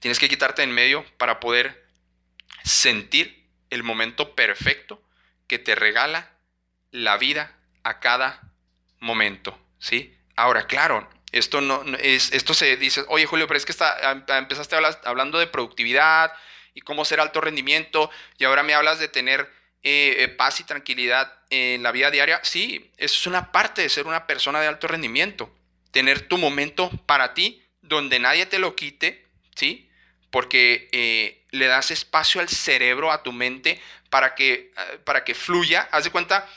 Tienes 0.00 0.18
que 0.18 0.28
quitarte 0.28 0.62
en 0.62 0.72
medio 0.72 1.04
para 1.16 1.40
poder 1.40 1.86
sentir 2.62 3.46
el 3.70 3.82
momento 3.82 4.34
perfecto 4.34 5.02
que 5.46 5.58
te 5.58 5.74
regala 5.74 6.30
la 6.90 7.16
vida 7.16 7.56
a 7.82 8.00
cada 8.00 8.40
momento, 9.00 9.58
¿sí? 9.78 10.16
Ahora, 10.36 10.66
claro, 10.66 11.08
esto 11.32 11.60
no 11.60 11.82
es 11.98 12.32
esto 12.32 12.54
se 12.54 12.76
dice, 12.76 13.04
"Oye, 13.08 13.26
Julio, 13.26 13.46
pero 13.46 13.58
es 13.58 13.66
que 13.66 13.72
está, 13.72 14.12
empezaste 14.38 14.76
hablando 15.04 15.38
de 15.38 15.46
productividad 15.46 16.32
y 16.74 16.80
cómo 16.80 17.04
ser 17.04 17.20
alto 17.20 17.40
rendimiento 17.40 18.10
y 18.36 18.44
ahora 18.44 18.62
me 18.62 18.74
hablas 18.74 18.98
de 18.98 19.08
tener 19.08 19.48
eh, 19.82 20.16
eh, 20.18 20.28
paz 20.28 20.60
y 20.60 20.64
tranquilidad 20.64 21.32
en 21.50 21.82
la 21.82 21.92
vida 21.92 22.10
diaria, 22.10 22.40
sí, 22.42 22.90
eso 22.96 23.14
es 23.14 23.26
una 23.26 23.52
parte 23.52 23.82
de 23.82 23.88
ser 23.88 24.06
una 24.06 24.26
persona 24.26 24.60
de 24.60 24.66
alto 24.66 24.88
rendimiento. 24.88 25.54
Tener 25.90 26.26
tu 26.26 26.38
momento 26.38 26.90
para 27.06 27.34
ti, 27.34 27.62
donde 27.82 28.18
nadie 28.18 28.46
te 28.46 28.58
lo 28.58 28.74
quite, 28.74 29.26
¿sí? 29.54 29.88
Porque 30.30 30.88
eh, 30.90 31.44
le 31.50 31.66
das 31.66 31.90
espacio 31.90 32.40
al 32.40 32.48
cerebro, 32.48 33.12
a 33.12 33.22
tu 33.22 33.30
mente, 33.30 33.80
para 34.10 34.34
que, 34.34 34.72
para 35.04 35.22
que 35.22 35.34
fluya. 35.34 35.88
Haz 35.92 36.04
de 36.04 36.10
cuenta, 36.10 36.48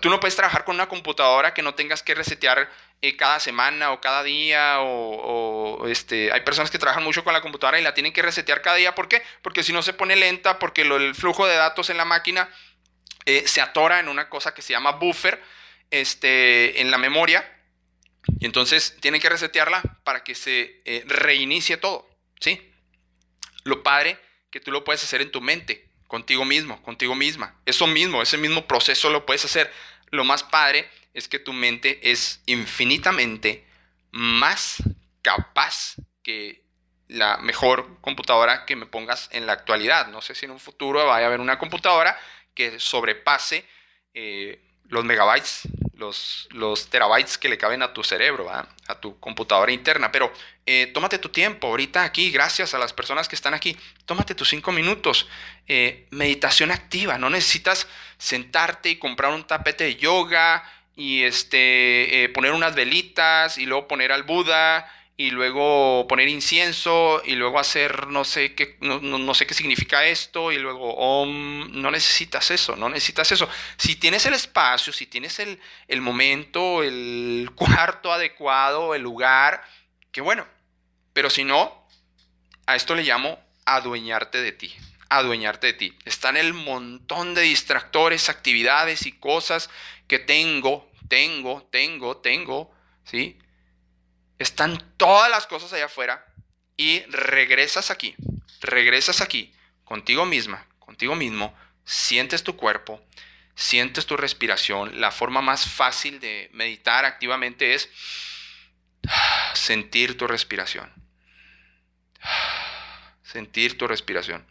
tú 0.00 0.10
no 0.10 0.20
puedes 0.20 0.36
trabajar 0.36 0.64
con 0.64 0.76
una 0.76 0.88
computadora 0.88 1.54
que 1.54 1.62
no 1.62 1.74
tengas 1.74 2.02
que 2.02 2.14
resetear 2.14 2.70
eh, 3.06 3.18
cada 3.18 3.38
semana 3.38 3.92
o 3.92 4.00
cada 4.00 4.22
día 4.22 4.76
o, 4.80 5.86
este, 5.88 6.32
hay 6.32 6.40
personas 6.40 6.70
que 6.70 6.78
trabajan 6.78 7.04
mucho 7.04 7.22
con 7.22 7.34
la 7.34 7.42
computadora 7.42 7.78
y 7.78 7.82
la 7.82 7.92
tienen 7.92 8.14
que 8.14 8.22
resetear 8.22 8.62
cada 8.62 8.76
día. 8.76 8.94
¿Por 8.94 9.08
qué? 9.08 9.22
Porque 9.42 9.62
si 9.62 9.74
no 9.74 9.82
se 9.82 9.92
pone 9.92 10.16
lenta, 10.16 10.58
porque 10.58 10.80
el 10.80 11.14
flujo 11.14 11.46
de 11.46 11.54
datos 11.54 11.90
en 11.90 11.98
la 11.98 12.06
máquina 12.06 12.48
eh, 13.26 13.42
se 13.46 13.60
atora 13.60 14.00
en 14.00 14.08
una 14.08 14.30
cosa 14.30 14.54
que 14.54 14.62
se 14.62 14.72
llama 14.72 14.92
buffer 14.92 15.42
este, 15.90 16.80
en 16.80 16.90
la 16.90 16.96
memoria. 16.96 17.46
Y 18.40 18.46
entonces 18.46 18.96
tienen 19.02 19.20
que 19.20 19.28
resetearla 19.28 19.82
para 20.02 20.24
que 20.24 20.34
se 20.34 20.80
eh, 20.86 21.04
reinicie 21.06 21.76
todo. 21.76 22.08
¿sí? 22.40 22.72
Lo 23.64 23.82
padre 23.82 24.18
que 24.50 24.60
tú 24.60 24.72
lo 24.72 24.82
puedes 24.82 25.04
hacer 25.04 25.20
en 25.20 25.30
tu 25.30 25.42
mente, 25.42 25.90
contigo 26.06 26.46
mismo, 26.46 26.82
contigo 26.82 27.14
misma. 27.14 27.60
Eso 27.66 27.86
mismo, 27.86 28.22
ese 28.22 28.38
mismo 28.38 28.66
proceso 28.66 29.10
lo 29.10 29.26
puedes 29.26 29.44
hacer. 29.44 29.70
Lo 30.14 30.24
más 30.24 30.44
padre 30.44 30.88
es 31.12 31.28
que 31.28 31.40
tu 31.40 31.52
mente 31.52 32.10
es 32.10 32.40
infinitamente 32.46 33.64
más 34.12 34.82
capaz 35.22 35.96
que 36.22 36.62
la 37.08 37.36
mejor 37.38 38.00
computadora 38.00 38.64
que 38.64 38.76
me 38.76 38.86
pongas 38.86 39.28
en 39.32 39.46
la 39.46 39.52
actualidad. 39.52 40.06
No 40.08 40.22
sé 40.22 40.34
si 40.34 40.46
en 40.46 40.52
un 40.52 40.60
futuro 40.60 41.04
vaya 41.04 41.26
a 41.26 41.28
haber 41.28 41.40
una 41.40 41.58
computadora 41.58 42.16
que 42.54 42.78
sobrepase 42.78 43.64
eh, 44.14 44.60
los 44.88 45.04
megabytes, 45.04 45.62
los, 45.94 46.88
terabytes 46.90 47.36
que 47.38 47.48
le 47.48 47.58
caben 47.58 47.82
a 47.82 47.92
tu 47.92 48.04
cerebro, 48.04 48.48
a 48.50 49.00
tu 49.00 49.18
computadora 49.18 49.72
interna. 49.72 50.12
Pero 50.12 50.32
eh, 50.66 50.90
tómate 50.94 51.18
tu 51.18 51.28
tiempo, 51.28 51.66
ahorita 51.66 52.04
aquí, 52.04 52.30
gracias 52.30 52.72
a 52.72 52.78
las 52.78 52.94
personas 52.94 53.28
que 53.28 53.36
están 53.36 53.52
aquí, 53.52 53.76
tómate 54.06 54.34
tus 54.34 54.48
cinco 54.48 54.72
minutos. 54.72 55.28
Eh, 55.66 56.06
meditación 56.10 56.70
activa, 56.70 57.18
no 57.18 57.28
necesitas 57.28 57.86
sentarte 58.24 58.88
y 58.88 58.96
comprar 58.96 59.34
un 59.34 59.44
tapete 59.44 59.84
de 59.84 59.96
yoga 59.96 60.64
y 60.96 61.24
este, 61.24 62.24
eh, 62.24 62.28
poner 62.30 62.52
unas 62.52 62.74
velitas 62.74 63.58
y 63.58 63.66
luego 63.66 63.86
poner 63.86 64.12
al 64.12 64.22
Buda 64.22 64.90
y 65.18 65.30
luego 65.30 66.06
poner 66.08 66.28
incienso 66.28 67.20
y 67.26 67.34
luego 67.34 67.58
hacer 67.58 68.06
no 68.06 68.24
sé 68.24 68.54
qué, 68.54 68.78
no, 68.80 69.34
sé 69.34 69.46
qué 69.46 69.52
significa 69.52 70.06
esto 70.06 70.52
y 70.52 70.56
luego 70.56 71.26
no 71.26 71.90
necesitas 71.90 72.50
eso, 72.50 72.76
no 72.76 72.88
necesitas 72.88 73.30
eso. 73.30 73.46
Si 73.76 73.96
tienes 73.96 74.24
el 74.24 74.32
espacio, 74.32 74.90
si 74.90 75.06
tienes 75.06 75.38
el, 75.38 75.60
el 75.86 76.00
momento, 76.00 76.82
el 76.82 77.50
cuarto 77.54 78.10
adecuado, 78.10 78.94
el 78.94 79.02
lugar, 79.02 79.62
qué 80.10 80.22
bueno. 80.22 80.46
Pero 81.12 81.28
si 81.28 81.44
no, 81.44 81.86
a 82.64 82.74
esto 82.74 82.94
le 82.94 83.02
llamo 83.02 83.38
adueñarte 83.66 84.40
de 84.40 84.52
ti 84.52 84.74
adueñarte 85.16 85.68
de 85.68 85.72
ti. 85.72 85.98
Están 86.04 86.36
el 86.36 86.54
montón 86.54 87.34
de 87.34 87.42
distractores, 87.42 88.28
actividades 88.28 89.06
y 89.06 89.12
cosas 89.12 89.70
que 90.08 90.18
tengo, 90.18 90.90
tengo, 91.08 91.68
tengo, 91.70 92.16
tengo, 92.18 92.74
¿sí? 93.04 93.38
Están 94.38 94.82
todas 94.96 95.30
las 95.30 95.46
cosas 95.46 95.72
allá 95.72 95.86
afuera 95.86 96.26
y 96.76 97.00
regresas 97.02 97.90
aquí, 97.90 98.14
regresas 98.60 99.20
aquí, 99.20 99.54
contigo 99.84 100.26
misma, 100.26 100.66
contigo 100.78 101.14
mismo, 101.14 101.54
sientes 101.84 102.42
tu 102.42 102.56
cuerpo, 102.56 103.00
sientes 103.54 104.06
tu 104.06 104.16
respiración. 104.16 105.00
La 105.00 105.12
forma 105.12 105.40
más 105.40 105.68
fácil 105.68 106.20
de 106.20 106.50
meditar 106.52 107.04
activamente 107.04 107.74
es 107.74 107.88
sentir 109.54 110.18
tu 110.18 110.26
respiración 110.26 110.92
sentir 113.34 113.76
tu 113.76 113.88
respiración. 113.88 114.46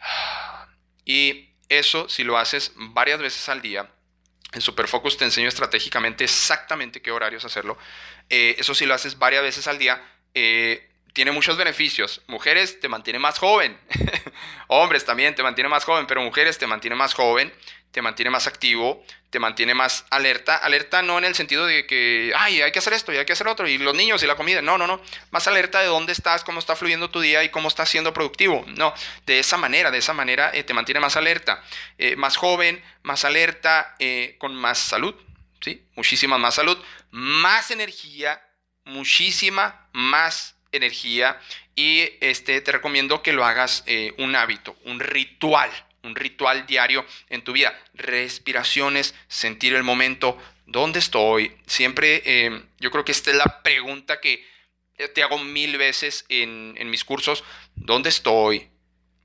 Y 1.08 1.50
eso, 1.68 2.08
si 2.08 2.24
lo 2.24 2.36
haces 2.36 2.72
varias 2.74 3.20
veces 3.20 3.48
al 3.48 3.62
día, 3.62 3.88
en 4.52 4.60
Superfocus 4.60 5.16
te 5.16 5.24
enseño 5.24 5.48
estratégicamente 5.48 6.24
exactamente 6.24 7.00
qué 7.00 7.12
horarios 7.12 7.44
hacerlo. 7.44 7.78
Eh, 8.28 8.56
eso 8.58 8.74
si 8.74 8.86
lo 8.86 8.94
haces 8.94 9.18
varias 9.18 9.42
veces 9.42 9.68
al 9.68 9.78
día, 9.78 10.02
eh, 10.34 10.90
tiene 11.16 11.32
muchos 11.32 11.56
beneficios. 11.56 12.20
Mujeres 12.26 12.78
te 12.78 12.90
mantiene 12.90 13.18
más 13.18 13.38
joven. 13.38 13.78
Hombres 14.68 15.06
también 15.06 15.34
te 15.34 15.42
mantiene 15.42 15.70
más 15.70 15.82
joven, 15.82 16.06
pero 16.06 16.20
mujeres 16.20 16.58
te 16.58 16.66
mantiene 16.66 16.94
más 16.94 17.14
joven, 17.14 17.50
te 17.90 18.02
mantiene 18.02 18.28
más 18.28 18.46
activo, 18.46 19.02
te 19.30 19.38
mantiene 19.38 19.72
más 19.72 20.04
alerta. 20.10 20.58
Alerta 20.58 21.00
no 21.00 21.16
en 21.16 21.24
el 21.24 21.34
sentido 21.34 21.64
de 21.64 21.86
que, 21.86 22.34
ay, 22.36 22.60
hay 22.60 22.70
que 22.70 22.80
hacer 22.80 22.92
esto 22.92 23.14
y 23.14 23.16
hay 23.16 23.24
que 23.24 23.32
hacer 23.32 23.48
otro, 23.48 23.66
y 23.66 23.78
los 23.78 23.94
niños 23.94 24.22
y 24.22 24.26
la 24.26 24.34
comida. 24.34 24.60
No, 24.60 24.76
no, 24.76 24.86
no. 24.86 25.00
Más 25.30 25.48
alerta 25.48 25.80
de 25.80 25.86
dónde 25.86 26.12
estás, 26.12 26.44
cómo 26.44 26.58
está 26.58 26.76
fluyendo 26.76 27.08
tu 27.08 27.22
día 27.22 27.42
y 27.44 27.48
cómo 27.48 27.68
estás 27.68 27.88
siendo 27.88 28.12
productivo. 28.12 28.66
No, 28.76 28.92
de 29.24 29.38
esa 29.38 29.56
manera, 29.56 29.90
de 29.90 29.96
esa 29.96 30.12
manera 30.12 30.50
eh, 30.52 30.64
te 30.64 30.74
mantiene 30.74 31.00
más 31.00 31.16
alerta, 31.16 31.62
eh, 31.96 32.14
más 32.16 32.36
joven, 32.36 32.84
más 33.02 33.24
alerta, 33.24 33.94
eh, 34.00 34.36
con 34.38 34.54
más 34.54 34.76
salud, 34.76 35.14
¿sí? 35.62 35.82
Muchísima 35.94 36.36
más 36.36 36.56
salud, 36.56 36.76
más 37.10 37.70
energía, 37.70 38.42
muchísima 38.84 39.88
más 39.94 40.55
energía 40.72 41.40
y 41.74 42.08
este, 42.20 42.60
te 42.60 42.72
recomiendo 42.72 43.22
que 43.22 43.32
lo 43.32 43.44
hagas 43.44 43.82
eh, 43.86 44.14
un 44.18 44.36
hábito, 44.36 44.76
un 44.84 45.00
ritual, 45.00 45.70
un 46.02 46.14
ritual 46.14 46.66
diario 46.66 47.04
en 47.28 47.42
tu 47.42 47.52
vida. 47.52 47.78
Respiraciones, 47.94 49.14
sentir 49.28 49.74
el 49.74 49.82
momento, 49.82 50.38
¿dónde 50.66 50.98
estoy? 50.98 51.56
Siempre, 51.66 52.22
eh, 52.24 52.62
yo 52.78 52.90
creo 52.90 53.04
que 53.04 53.12
esta 53.12 53.30
es 53.30 53.36
la 53.36 53.62
pregunta 53.62 54.20
que 54.20 54.44
te 55.14 55.22
hago 55.22 55.38
mil 55.38 55.76
veces 55.76 56.24
en, 56.28 56.74
en 56.78 56.88
mis 56.88 57.04
cursos, 57.04 57.44
¿dónde 57.74 58.08
estoy 58.08 58.68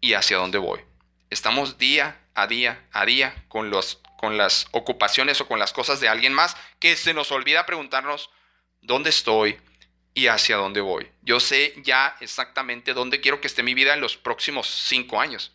y 0.02 0.14
hacia 0.14 0.38
dónde 0.38 0.58
voy? 0.58 0.82
Estamos 1.30 1.78
día 1.78 2.20
a 2.34 2.48
día 2.48 2.86
a 2.92 3.06
día 3.06 3.46
con, 3.48 3.70
los, 3.70 4.02
con 4.18 4.38
las 4.38 4.68
ocupaciones 4.72 5.42
o 5.42 5.48
con 5.48 5.60
las 5.60 5.74
cosas 5.74 6.00
de 6.00 6.10
alguien 6.10 6.34
más 6.34 6.56
que 6.80 6.96
se 6.96 7.14
nos 7.14 7.32
olvida 7.32 7.66
preguntarnos, 7.66 8.30
¿dónde 8.82 9.10
estoy? 9.10 9.58
Y 10.14 10.28
hacia 10.28 10.58
dónde 10.58 10.82
voy. 10.82 11.10
Yo 11.22 11.40
sé 11.40 11.74
ya 11.84 12.16
exactamente 12.20 12.94
dónde 12.94 13.22
quiero 13.22 13.42
que 13.42 13.48
esté 13.48 13.64
mi 13.64 13.74
vida 13.74 13.94
en 13.94 14.02
los 14.02 14.18
próximos 14.18 14.68
cinco 14.68 15.22
años, 15.22 15.54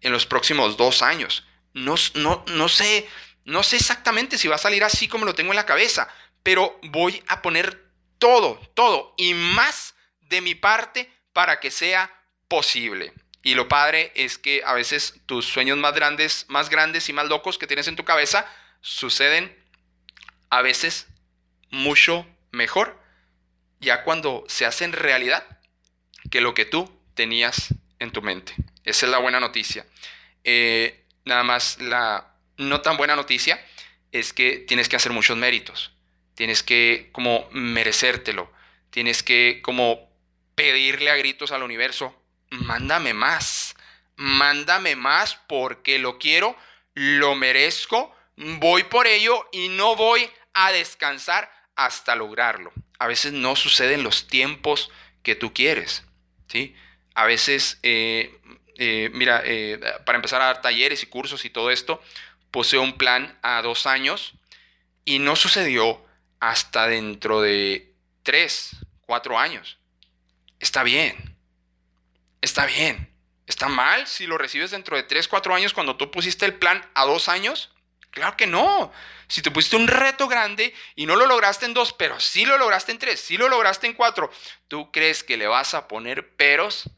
en 0.00 0.12
los 0.12 0.26
próximos 0.26 0.76
dos 0.76 1.02
años. 1.02 1.46
No, 1.74 1.94
no, 2.14 2.44
no 2.48 2.68
sé, 2.68 3.08
no 3.44 3.62
sé 3.62 3.76
exactamente 3.76 4.38
si 4.38 4.48
va 4.48 4.56
a 4.56 4.58
salir 4.58 4.84
así 4.84 5.08
como 5.08 5.24
lo 5.24 5.34
tengo 5.34 5.52
en 5.52 5.56
la 5.56 5.66
cabeza, 5.66 6.08
pero 6.42 6.78
voy 6.82 7.22
a 7.28 7.42
poner 7.42 7.86
todo, 8.18 8.58
todo 8.74 9.14
y 9.16 9.34
más 9.34 9.94
de 10.20 10.40
mi 10.40 10.54
parte 10.54 11.12
para 11.32 11.60
que 11.60 11.70
sea 11.70 12.12
posible. 12.48 13.12
Y 13.42 13.54
lo 13.54 13.68
padre 13.68 14.12
es 14.14 14.36
que 14.36 14.62
a 14.64 14.72
veces 14.72 15.20
tus 15.26 15.46
sueños 15.46 15.78
más 15.78 15.94
grandes, 15.94 16.46
más 16.48 16.70
grandes 16.70 17.08
y 17.08 17.12
más 17.12 17.28
locos 17.28 17.58
que 17.58 17.66
tienes 17.66 17.88
en 17.88 17.96
tu 17.96 18.04
cabeza 18.04 18.46
suceden 18.80 19.56
a 20.50 20.62
veces 20.62 21.06
mucho 21.70 22.26
mejor 22.50 22.97
ya 23.80 24.02
cuando 24.04 24.44
se 24.48 24.66
hacen 24.66 24.92
realidad 24.92 25.44
que 26.30 26.40
lo 26.40 26.54
que 26.54 26.64
tú 26.64 26.90
tenías 27.14 27.74
en 27.98 28.10
tu 28.12 28.22
mente. 28.22 28.54
Esa 28.84 29.06
es 29.06 29.12
la 29.12 29.18
buena 29.18 29.40
noticia. 29.40 29.86
Eh, 30.44 31.04
nada 31.24 31.42
más 31.42 31.80
la 31.80 32.34
no 32.56 32.80
tan 32.80 32.96
buena 32.96 33.16
noticia 33.16 33.64
es 34.12 34.32
que 34.32 34.58
tienes 34.58 34.88
que 34.88 34.96
hacer 34.96 35.12
muchos 35.12 35.36
méritos. 35.36 35.92
Tienes 36.34 36.62
que 36.62 37.10
como 37.12 37.48
merecértelo. 37.52 38.52
Tienes 38.90 39.22
que 39.22 39.60
como 39.62 40.08
pedirle 40.54 41.10
a 41.10 41.16
gritos 41.16 41.52
al 41.52 41.62
universo, 41.62 42.20
mándame 42.50 43.14
más. 43.14 43.74
Mándame 44.16 44.96
más 44.96 45.36
porque 45.46 45.98
lo 45.98 46.18
quiero, 46.18 46.56
lo 46.94 47.36
merezco, 47.36 48.12
voy 48.36 48.82
por 48.84 49.06
ello 49.06 49.48
y 49.52 49.68
no 49.68 49.94
voy 49.94 50.28
a 50.54 50.72
descansar 50.72 51.48
hasta 51.78 52.14
lograrlo 52.14 52.72
a 52.98 53.06
veces 53.06 53.32
no 53.32 53.56
suceden 53.56 54.02
los 54.02 54.26
tiempos 54.26 54.90
que 55.22 55.34
tú 55.34 55.54
quieres, 55.54 56.04
¿sí? 56.48 56.74
A 57.14 57.26
veces, 57.26 57.78
eh, 57.82 58.38
eh, 58.76 59.10
mira, 59.12 59.42
eh, 59.44 59.80
para 60.04 60.16
empezar 60.16 60.40
a 60.40 60.46
dar 60.46 60.62
talleres 60.62 61.02
y 61.02 61.06
cursos 61.06 61.44
y 61.44 61.50
todo 61.50 61.70
esto, 61.70 62.02
poseo 62.50 62.82
un 62.82 62.96
plan 62.96 63.38
a 63.42 63.62
dos 63.62 63.86
años 63.86 64.34
y 65.04 65.18
no 65.18 65.36
sucedió 65.36 66.04
hasta 66.40 66.86
dentro 66.86 67.40
de 67.40 67.92
tres, 68.22 68.76
cuatro 69.00 69.38
años. 69.38 69.78
Está 70.60 70.82
bien, 70.82 71.36
está 72.40 72.66
bien. 72.66 73.08
¿Está 73.46 73.68
mal 73.68 74.06
si 74.06 74.26
lo 74.26 74.36
recibes 74.36 74.72
dentro 74.72 74.94
de 74.94 75.04
tres, 75.04 75.26
cuatro 75.26 75.54
años 75.54 75.72
cuando 75.72 75.96
tú 75.96 76.10
pusiste 76.10 76.44
el 76.44 76.54
plan 76.54 76.86
a 76.94 77.06
dos 77.06 77.30
años? 77.30 77.70
Claro 78.18 78.36
que 78.36 78.48
no. 78.48 78.92
Si 79.28 79.42
te 79.42 79.52
pusiste 79.52 79.76
un 79.76 79.86
reto 79.86 80.26
grande 80.26 80.74
y 80.96 81.06
no 81.06 81.14
lo 81.14 81.26
lograste 81.26 81.66
en 81.66 81.74
dos, 81.74 81.92
pero 81.92 82.18
sí 82.18 82.44
lo 82.44 82.58
lograste 82.58 82.90
en 82.90 82.98
tres, 82.98 83.20
sí 83.20 83.36
lo 83.36 83.48
lograste 83.48 83.86
en 83.86 83.92
cuatro, 83.92 84.28
¿tú 84.66 84.90
crees 84.90 85.22
que 85.22 85.36
le 85.36 85.46
vas 85.46 85.74
a 85.74 85.86
poner 85.86 86.34
peros? 86.34 86.90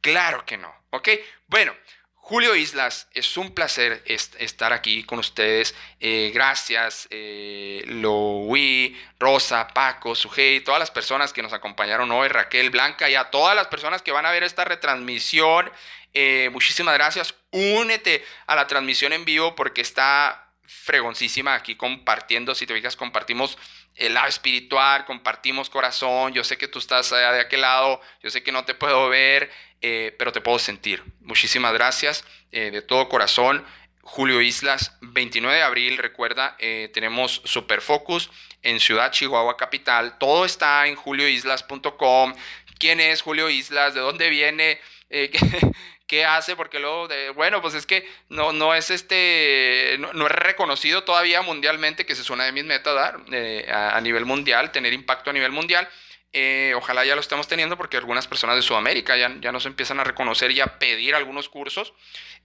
Claro 0.00 0.46
que 0.46 0.56
no. 0.56 0.74
¿Ok? 0.88 1.10
Bueno, 1.46 1.74
Julio 2.14 2.54
Islas, 2.54 3.06
es 3.12 3.36
un 3.36 3.52
placer 3.52 4.02
estar 4.06 4.72
aquí 4.72 5.04
con 5.04 5.18
ustedes. 5.18 5.74
Eh, 6.00 6.30
gracias, 6.32 7.06
eh, 7.10 7.82
Louis, 7.88 8.96
Rosa, 9.18 9.68
Paco, 9.68 10.14
Sujei, 10.14 10.60
todas 10.60 10.80
las 10.80 10.90
personas 10.90 11.34
que 11.34 11.42
nos 11.42 11.52
acompañaron 11.52 12.10
hoy, 12.12 12.28
Raquel, 12.28 12.70
Blanca 12.70 13.10
y 13.10 13.14
a 13.14 13.24
todas 13.24 13.54
las 13.54 13.66
personas 13.66 14.00
que 14.00 14.12
van 14.12 14.24
a 14.24 14.30
ver 14.30 14.42
esta 14.42 14.64
retransmisión. 14.64 15.70
Eh, 16.14 16.48
muchísimas 16.50 16.94
gracias. 16.94 17.34
Únete 17.50 18.24
a 18.46 18.56
la 18.56 18.66
transmisión 18.66 19.12
en 19.12 19.26
vivo 19.26 19.54
porque 19.54 19.82
está 19.82 20.41
fregoncísima 20.82 21.54
aquí 21.54 21.76
compartiendo, 21.76 22.54
si 22.54 22.66
te 22.66 22.74
fijas, 22.74 22.96
compartimos 22.96 23.58
el 23.94 24.14
lado 24.14 24.28
espiritual, 24.28 25.04
compartimos 25.04 25.70
corazón, 25.70 26.32
yo 26.32 26.44
sé 26.44 26.56
que 26.56 26.68
tú 26.68 26.78
estás 26.78 27.12
allá 27.12 27.32
de 27.32 27.40
aquel 27.40 27.60
lado, 27.60 28.00
yo 28.22 28.30
sé 28.30 28.42
que 28.42 28.52
no 28.52 28.64
te 28.64 28.74
puedo 28.74 29.08
ver, 29.08 29.50
eh, 29.80 30.14
pero 30.18 30.32
te 30.32 30.40
puedo 30.40 30.58
sentir. 30.58 31.02
Muchísimas 31.20 31.72
gracias 31.72 32.24
eh, 32.50 32.70
de 32.70 32.82
todo 32.82 33.08
corazón. 33.08 33.64
Julio 34.02 34.40
Islas, 34.40 34.96
29 35.00 35.56
de 35.56 35.62
abril, 35.62 35.98
recuerda, 35.98 36.56
eh, 36.58 36.90
tenemos 36.92 37.42
Super 37.44 37.80
Focus 37.80 38.30
en 38.62 38.80
Ciudad 38.80 39.12
Chihuahua 39.12 39.56
Capital. 39.56 40.18
Todo 40.18 40.44
está 40.44 40.86
en 40.88 40.96
julioislas.com. 40.96 42.34
¿Quién 42.78 42.98
es 42.98 43.22
Julio 43.22 43.48
Islas? 43.48 43.94
¿De 43.94 44.00
dónde 44.00 44.28
viene? 44.28 44.80
qué 46.06 46.24
hace, 46.24 46.56
porque 46.56 46.78
luego, 46.78 47.08
bueno, 47.34 47.60
pues 47.60 47.74
es 47.74 47.86
que 47.86 48.08
no, 48.28 48.52
no 48.52 48.74
es 48.74 48.90
este, 48.90 49.96
no, 49.98 50.26
es 50.26 50.32
reconocido 50.32 51.04
todavía 51.04 51.42
mundialmente, 51.42 52.06
que 52.06 52.14
se 52.14 52.24
suena 52.24 52.44
de 52.44 52.52
mis 52.52 52.64
metas 52.64 52.94
dar 52.94 53.20
eh, 53.32 53.66
a, 53.70 54.00
nivel 54.00 54.24
mundial, 54.24 54.72
tener 54.72 54.92
impacto 54.92 55.30
a 55.30 55.32
nivel 55.32 55.52
mundial. 55.52 55.88
Eh, 56.34 56.72
ojalá 56.76 57.04
ya 57.04 57.14
lo 57.14 57.20
estemos 57.20 57.46
teniendo 57.46 57.76
porque 57.76 57.98
algunas 57.98 58.26
personas 58.26 58.56
de 58.56 58.62
Sudamérica 58.62 59.16
ya, 59.16 59.34
ya 59.40 59.52
nos 59.52 59.66
empiezan 59.66 60.00
a 60.00 60.04
reconocer 60.04 60.50
y 60.50 60.60
a 60.60 60.78
pedir 60.78 61.14
algunos 61.14 61.48
cursos. 61.48 61.92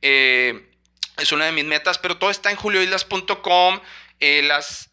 Eh, 0.01 0.69
es 1.17 1.31
una 1.31 1.45
de 1.45 1.51
mis 1.51 1.65
metas, 1.65 1.97
pero 1.97 2.17
todo 2.17 2.29
está 2.29 2.51
en 2.51 2.57
julioislas.com. 2.57 3.79
las, 4.19 4.91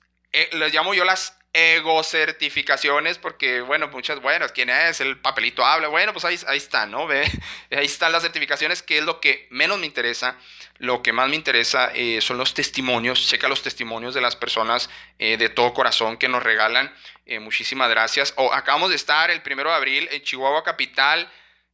les 0.53 0.75
llamo 0.75 0.95
yo 0.95 1.05
las 1.05 1.39
ego 1.55 2.03
certificaciones, 2.03 3.17
porque, 3.17 3.61
bueno, 3.61 3.89
muchas, 3.89 4.21
bueno, 4.21 4.47
¿quién 4.53 4.71
es? 4.71 5.01
El 5.01 5.19
papelito 5.19 5.65
habla, 5.65 5.87
bueno, 5.87 6.13
pues 6.13 6.25
ahí, 6.25 6.37
ahí 6.49 6.59
está, 6.59 6.85
¿no? 6.85 7.07
Ve, 7.07 7.23
ahí 7.71 7.87
están 7.87 8.11
las 8.13 8.23
certificaciones, 8.23 8.83
que 8.83 8.99
es 8.99 9.05
lo 9.05 9.21
que 9.21 9.47
menos 9.51 9.79
me 9.79 9.87
interesa. 9.87 10.37
Lo 10.79 11.03
que 11.03 11.13
más 11.13 11.29
me 11.29 11.37
interesa 11.37 11.93
eh, 11.95 12.21
son 12.21 12.37
los 12.37 12.53
testimonios, 12.53 13.29
checa 13.29 13.47
los 13.47 13.63
testimonios 13.63 14.13
de 14.13 14.21
las 14.21 14.35
personas 14.35 14.91
eh, 15.21 15.37
de 15.37 15.49
todo 15.49 15.73
corazón 15.73 16.17
que 16.17 16.29
nos 16.29 16.43
regalan. 16.43 16.93
Eh, 17.27 17.39
muchísimas 17.39 17.89
gracias. 17.89 18.35
O 18.37 18.53
acabamos 18.53 18.91
de 18.91 18.97
estar 18.97 19.31
el 19.31 19.41
primero 19.41 19.71
de 19.71 19.77
abril 19.77 20.09
en 20.11 20.23
Chihuahua 20.23 20.65
Capital. 20.65 21.31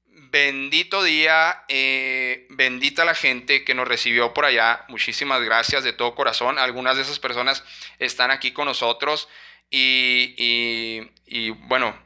Bendito 0.07 1.03
día, 1.03 1.65
bendita 2.51 3.05
la 3.05 3.15
gente 3.15 3.65
que 3.65 3.75
nos 3.75 3.89
recibió 3.89 4.35
por 4.35 4.45
allá. 4.45 4.85
Muchísimas 4.89 5.41
gracias 5.43 5.83
de 5.83 5.95
todo 5.95 6.15
corazón. 6.15 6.59
Algunas 6.59 6.97
de 6.97 7.03
esas 7.03 7.19
personas 7.19 7.65
están 7.99 8.31
aquí 8.31 8.53
con 8.53 8.67
nosotros. 8.67 9.29
Y, 9.71 11.09
y, 11.27 11.51
bueno, 11.51 11.97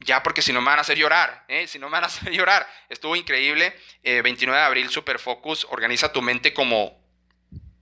ya 0.00 0.22
porque 0.22 0.42
si 0.42 0.52
no 0.52 0.60
me 0.60 0.66
van 0.66 0.78
a 0.78 0.82
hacer 0.82 0.98
llorar, 0.98 1.44
¿eh? 1.48 1.66
si 1.66 1.78
no 1.78 1.88
me 1.88 1.92
van 1.92 2.04
a 2.04 2.06
hacer 2.08 2.30
llorar. 2.30 2.68
Estuvo 2.88 3.16
increíble. 3.16 3.74
29 4.02 4.56
eh, 4.56 4.60
de 4.60 4.66
abril, 4.66 4.90
Super 4.90 5.18
Focus, 5.18 5.66
organiza 5.70 6.12
tu 6.12 6.20
mente 6.22 6.52
como, 6.52 7.00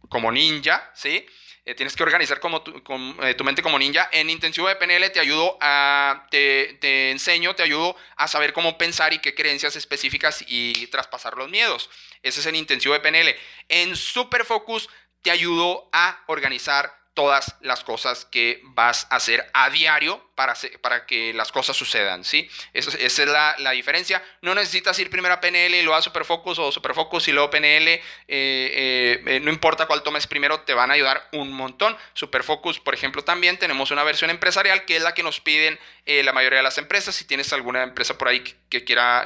como 0.08 0.30
ninja, 0.30 0.90
¿sí? 0.94 1.26
Eh, 1.64 1.76
tienes 1.76 1.94
que 1.94 2.02
organizar 2.02 2.40
como 2.40 2.62
tu, 2.62 2.80
tu, 2.80 3.44
mente 3.44 3.62
como 3.62 3.78
ninja. 3.78 4.08
En 4.12 4.30
intensivo 4.30 4.66
de 4.66 4.74
PNL 4.74 5.10
te 5.12 5.20
ayudo 5.20 5.58
a, 5.60 6.26
te, 6.30 6.76
te, 6.80 7.12
enseño, 7.12 7.54
te 7.54 7.62
ayudo 7.62 7.96
a 8.16 8.26
saber 8.26 8.52
cómo 8.52 8.76
pensar 8.76 9.12
y 9.12 9.20
qué 9.20 9.32
creencias 9.34 9.76
específicas 9.76 10.44
y 10.48 10.88
traspasar 10.88 11.36
los 11.36 11.50
miedos. 11.50 11.88
Ese 12.22 12.40
es 12.40 12.46
el 12.46 12.56
intensivo 12.56 12.94
de 12.94 13.00
PNL. 13.00 13.36
En 13.68 13.94
Super 13.94 14.44
Focus 14.44 14.88
te 15.22 15.30
ayudo 15.30 15.88
a 15.92 16.24
organizar 16.26 17.01
todas 17.14 17.56
las 17.60 17.84
cosas 17.84 18.24
que 18.24 18.60
vas 18.64 19.06
a 19.10 19.16
hacer 19.16 19.50
a 19.52 19.70
diario 19.70 20.22
para, 20.34 20.54
para 20.80 21.06
que 21.06 21.34
las 21.34 21.52
cosas 21.52 21.76
sucedan, 21.76 22.24
¿sí? 22.24 22.48
esa 22.72 22.96
es 22.98 23.18
la, 23.28 23.54
la, 23.58 23.72
diferencia. 23.72 24.22
No 24.40 24.54
necesitas 24.54 24.98
ir 24.98 25.10
primero 25.10 25.34
a 25.34 25.40
PNL 25.40 25.74
y 25.74 25.82
luego 25.82 25.94
a 25.94 26.02
Superfocus 26.02 26.58
o 26.58 26.72
Superfocus 26.72 27.28
y 27.28 27.32
luego 27.32 27.50
PNL. 27.50 27.88
Eh, 27.88 28.00
eh, 28.28 29.22
eh, 29.26 29.40
no 29.40 29.50
importa 29.50 29.86
cuál 29.86 30.02
tomes 30.02 30.26
primero, 30.26 30.60
te 30.60 30.72
van 30.72 30.90
a 30.90 30.94
ayudar 30.94 31.28
un 31.32 31.52
montón. 31.52 31.96
Superfocus, 32.14 32.80
por 32.80 32.94
ejemplo, 32.94 33.22
también 33.22 33.58
tenemos 33.58 33.90
una 33.90 34.04
versión 34.04 34.30
empresarial 34.30 34.84
que 34.86 34.96
es 34.96 35.02
la 35.02 35.12
que 35.12 35.22
nos 35.22 35.40
piden 35.40 35.78
la 36.04 36.32
mayoría 36.32 36.56
de 36.58 36.64
las 36.64 36.78
empresas. 36.78 37.14
Si 37.14 37.24
tienes 37.24 37.52
alguna 37.52 37.84
empresa 37.84 38.18
por 38.18 38.26
ahí 38.26 38.40
que, 38.40 38.56
que 38.68 38.84
quiera 38.84 39.24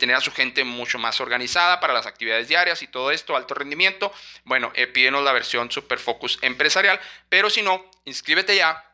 tener 0.00 0.16
a 0.16 0.20
su 0.20 0.32
gente 0.32 0.64
mucho 0.64 0.98
más 0.98 1.20
organizada 1.20 1.78
para 1.78 1.92
las 1.92 2.06
actividades 2.06 2.48
diarias 2.48 2.82
y 2.82 2.88
todo 2.88 3.12
esto, 3.12 3.36
alto 3.36 3.54
rendimiento, 3.54 4.12
bueno, 4.44 4.72
pídenos 4.92 5.22
la 5.22 5.32
versión 5.32 5.70
Superfocus 5.70 6.38
empresarial. 6.42 7.00
Pero 7.28 7.50
si 7.50 7.62
no, 7.62 7.84
inscríbete 8.04 8.56
ya 8.56 8.88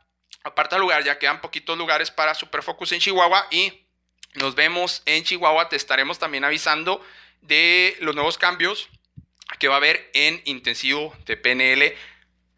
aparta 0.45 0.79
lugar, 0.79 1.05
ya 1.05 1.19
quedan 1.19 1.41
poquitos 1.41 1.77
lugares 1.77 2.11
para 2.11 2.35
Superfocus 2.35 2.93
en 2.93 3.01
Chihuahua 3.01 3.47
y 3.51 3.87
nos 4.35 4.55
vemos 4.55 5.03
en 5.07 5.25
Chihuahua. 5.25 5.69
Te 5.69 5.77
estaremos 5.77 6.19
también 6.19 6.45
avisando 6.45 7.05
de 7.43 7.97
los 8.01 8.15
nuevos 8.15 8.39
cambios 8.39 8.89
que 9.59 9.69
va 9.69 9.75
a 9.75 9.79
haber 9.79 10.11
en 10.13 10.43
intensivo 10.45 11.17
de 11.25 11.37
PNL 11.37 11.95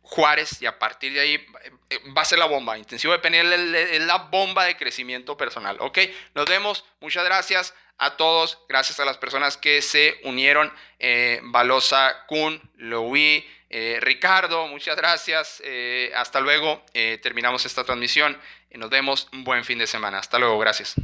Juárez 0.03 0.61
y 0.61 0.67
a 0.67 0.79
partir 0.79 1.13
de 1.13 1.21
ahí 1.21 1.47
eh, 1.91 1.99
va 2.17 2.23
a 2.23 2.25
ser 2.25 2.39
la 2.39 2.47
bomba. 2.47 2.77
Intensivo 2.77 3.13
de 3.13 3.21
PNL 3.21 3.75
es 3.75 4.03
la 4.03 4.17
bomba 4.17 4.65
de 4.65 4.77
crecimiento 4.77 5.37
personal. 5.37 5.77
Ok, 5.81 5.99
nos 6.35 6.47
vemos. 6.47 6.85
Muchas 7.01 7.25
gracias 7.25 7.75
a 7.99 8.17
todos. 8.17 8.59
Gracias 8.69 8.99
a 8.99 9.05
las 9.05 9.19
personas 9.19 9.57
que 9.57 9.83
se 9.83 10.21
unieron. 10.25 10.73
Eh, 10.99 11.41
Balosa, 11.45 12.27
Kun, 12.27 12.61
Louis. 12.77 13.45
Eh, 13.71 13.99
Ricardo, 14.03 14.67
muchas 14.67 14.97
gracias. 14.97 15.63
Eh, 15.65 16.13
hasta 16.17 16.41
luego. 16.41 16.85
Eh, 16.93 17.19
terminamos 17.23 17.65
esta 17.65 17.85
transmisión. 17.85 18.37
y 18.73 18.79
nos 18.79 18.91
vemos. 18.91 19.29
Un 19.33 19.45
buen 19.45 19.65
fin 19.65 19.79
de 19.79 19.87
semana. 19.87 20.19
Hasta 20.19 20.39
luego. 20.39 20.59
Gracias. 20.59 20.95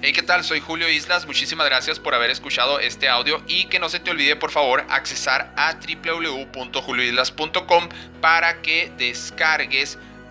Hey, 0.00 0.12
¿qué 0.12 0.22
tal? 0.22 0.42
Soy 0.42 0.60
Julio 0.60 0.88
Islas. 0.88 1.26
Muchísimas 1.26 1.66
gracias 1.66 2.00
por 2.00 2.14
haber 2.14 2.30
escuchado 2.30 2.80
este 2.80 3.08
audio 3.08 3.42
y 3.46 3.66
que 3.66 3.78
no 3.78 3.88
se 3.88 4.00
te 4.00 4.10
olvide, 4.10 4.34
por 4.34 4.50
favor, 4.50 4.84
accesar 4.88 5.52
a 5.56 5.74
www.julioislas.com 5.74 7.88
para 8.20 8.62
que 8.62 8.90
descargues 8.96 9.98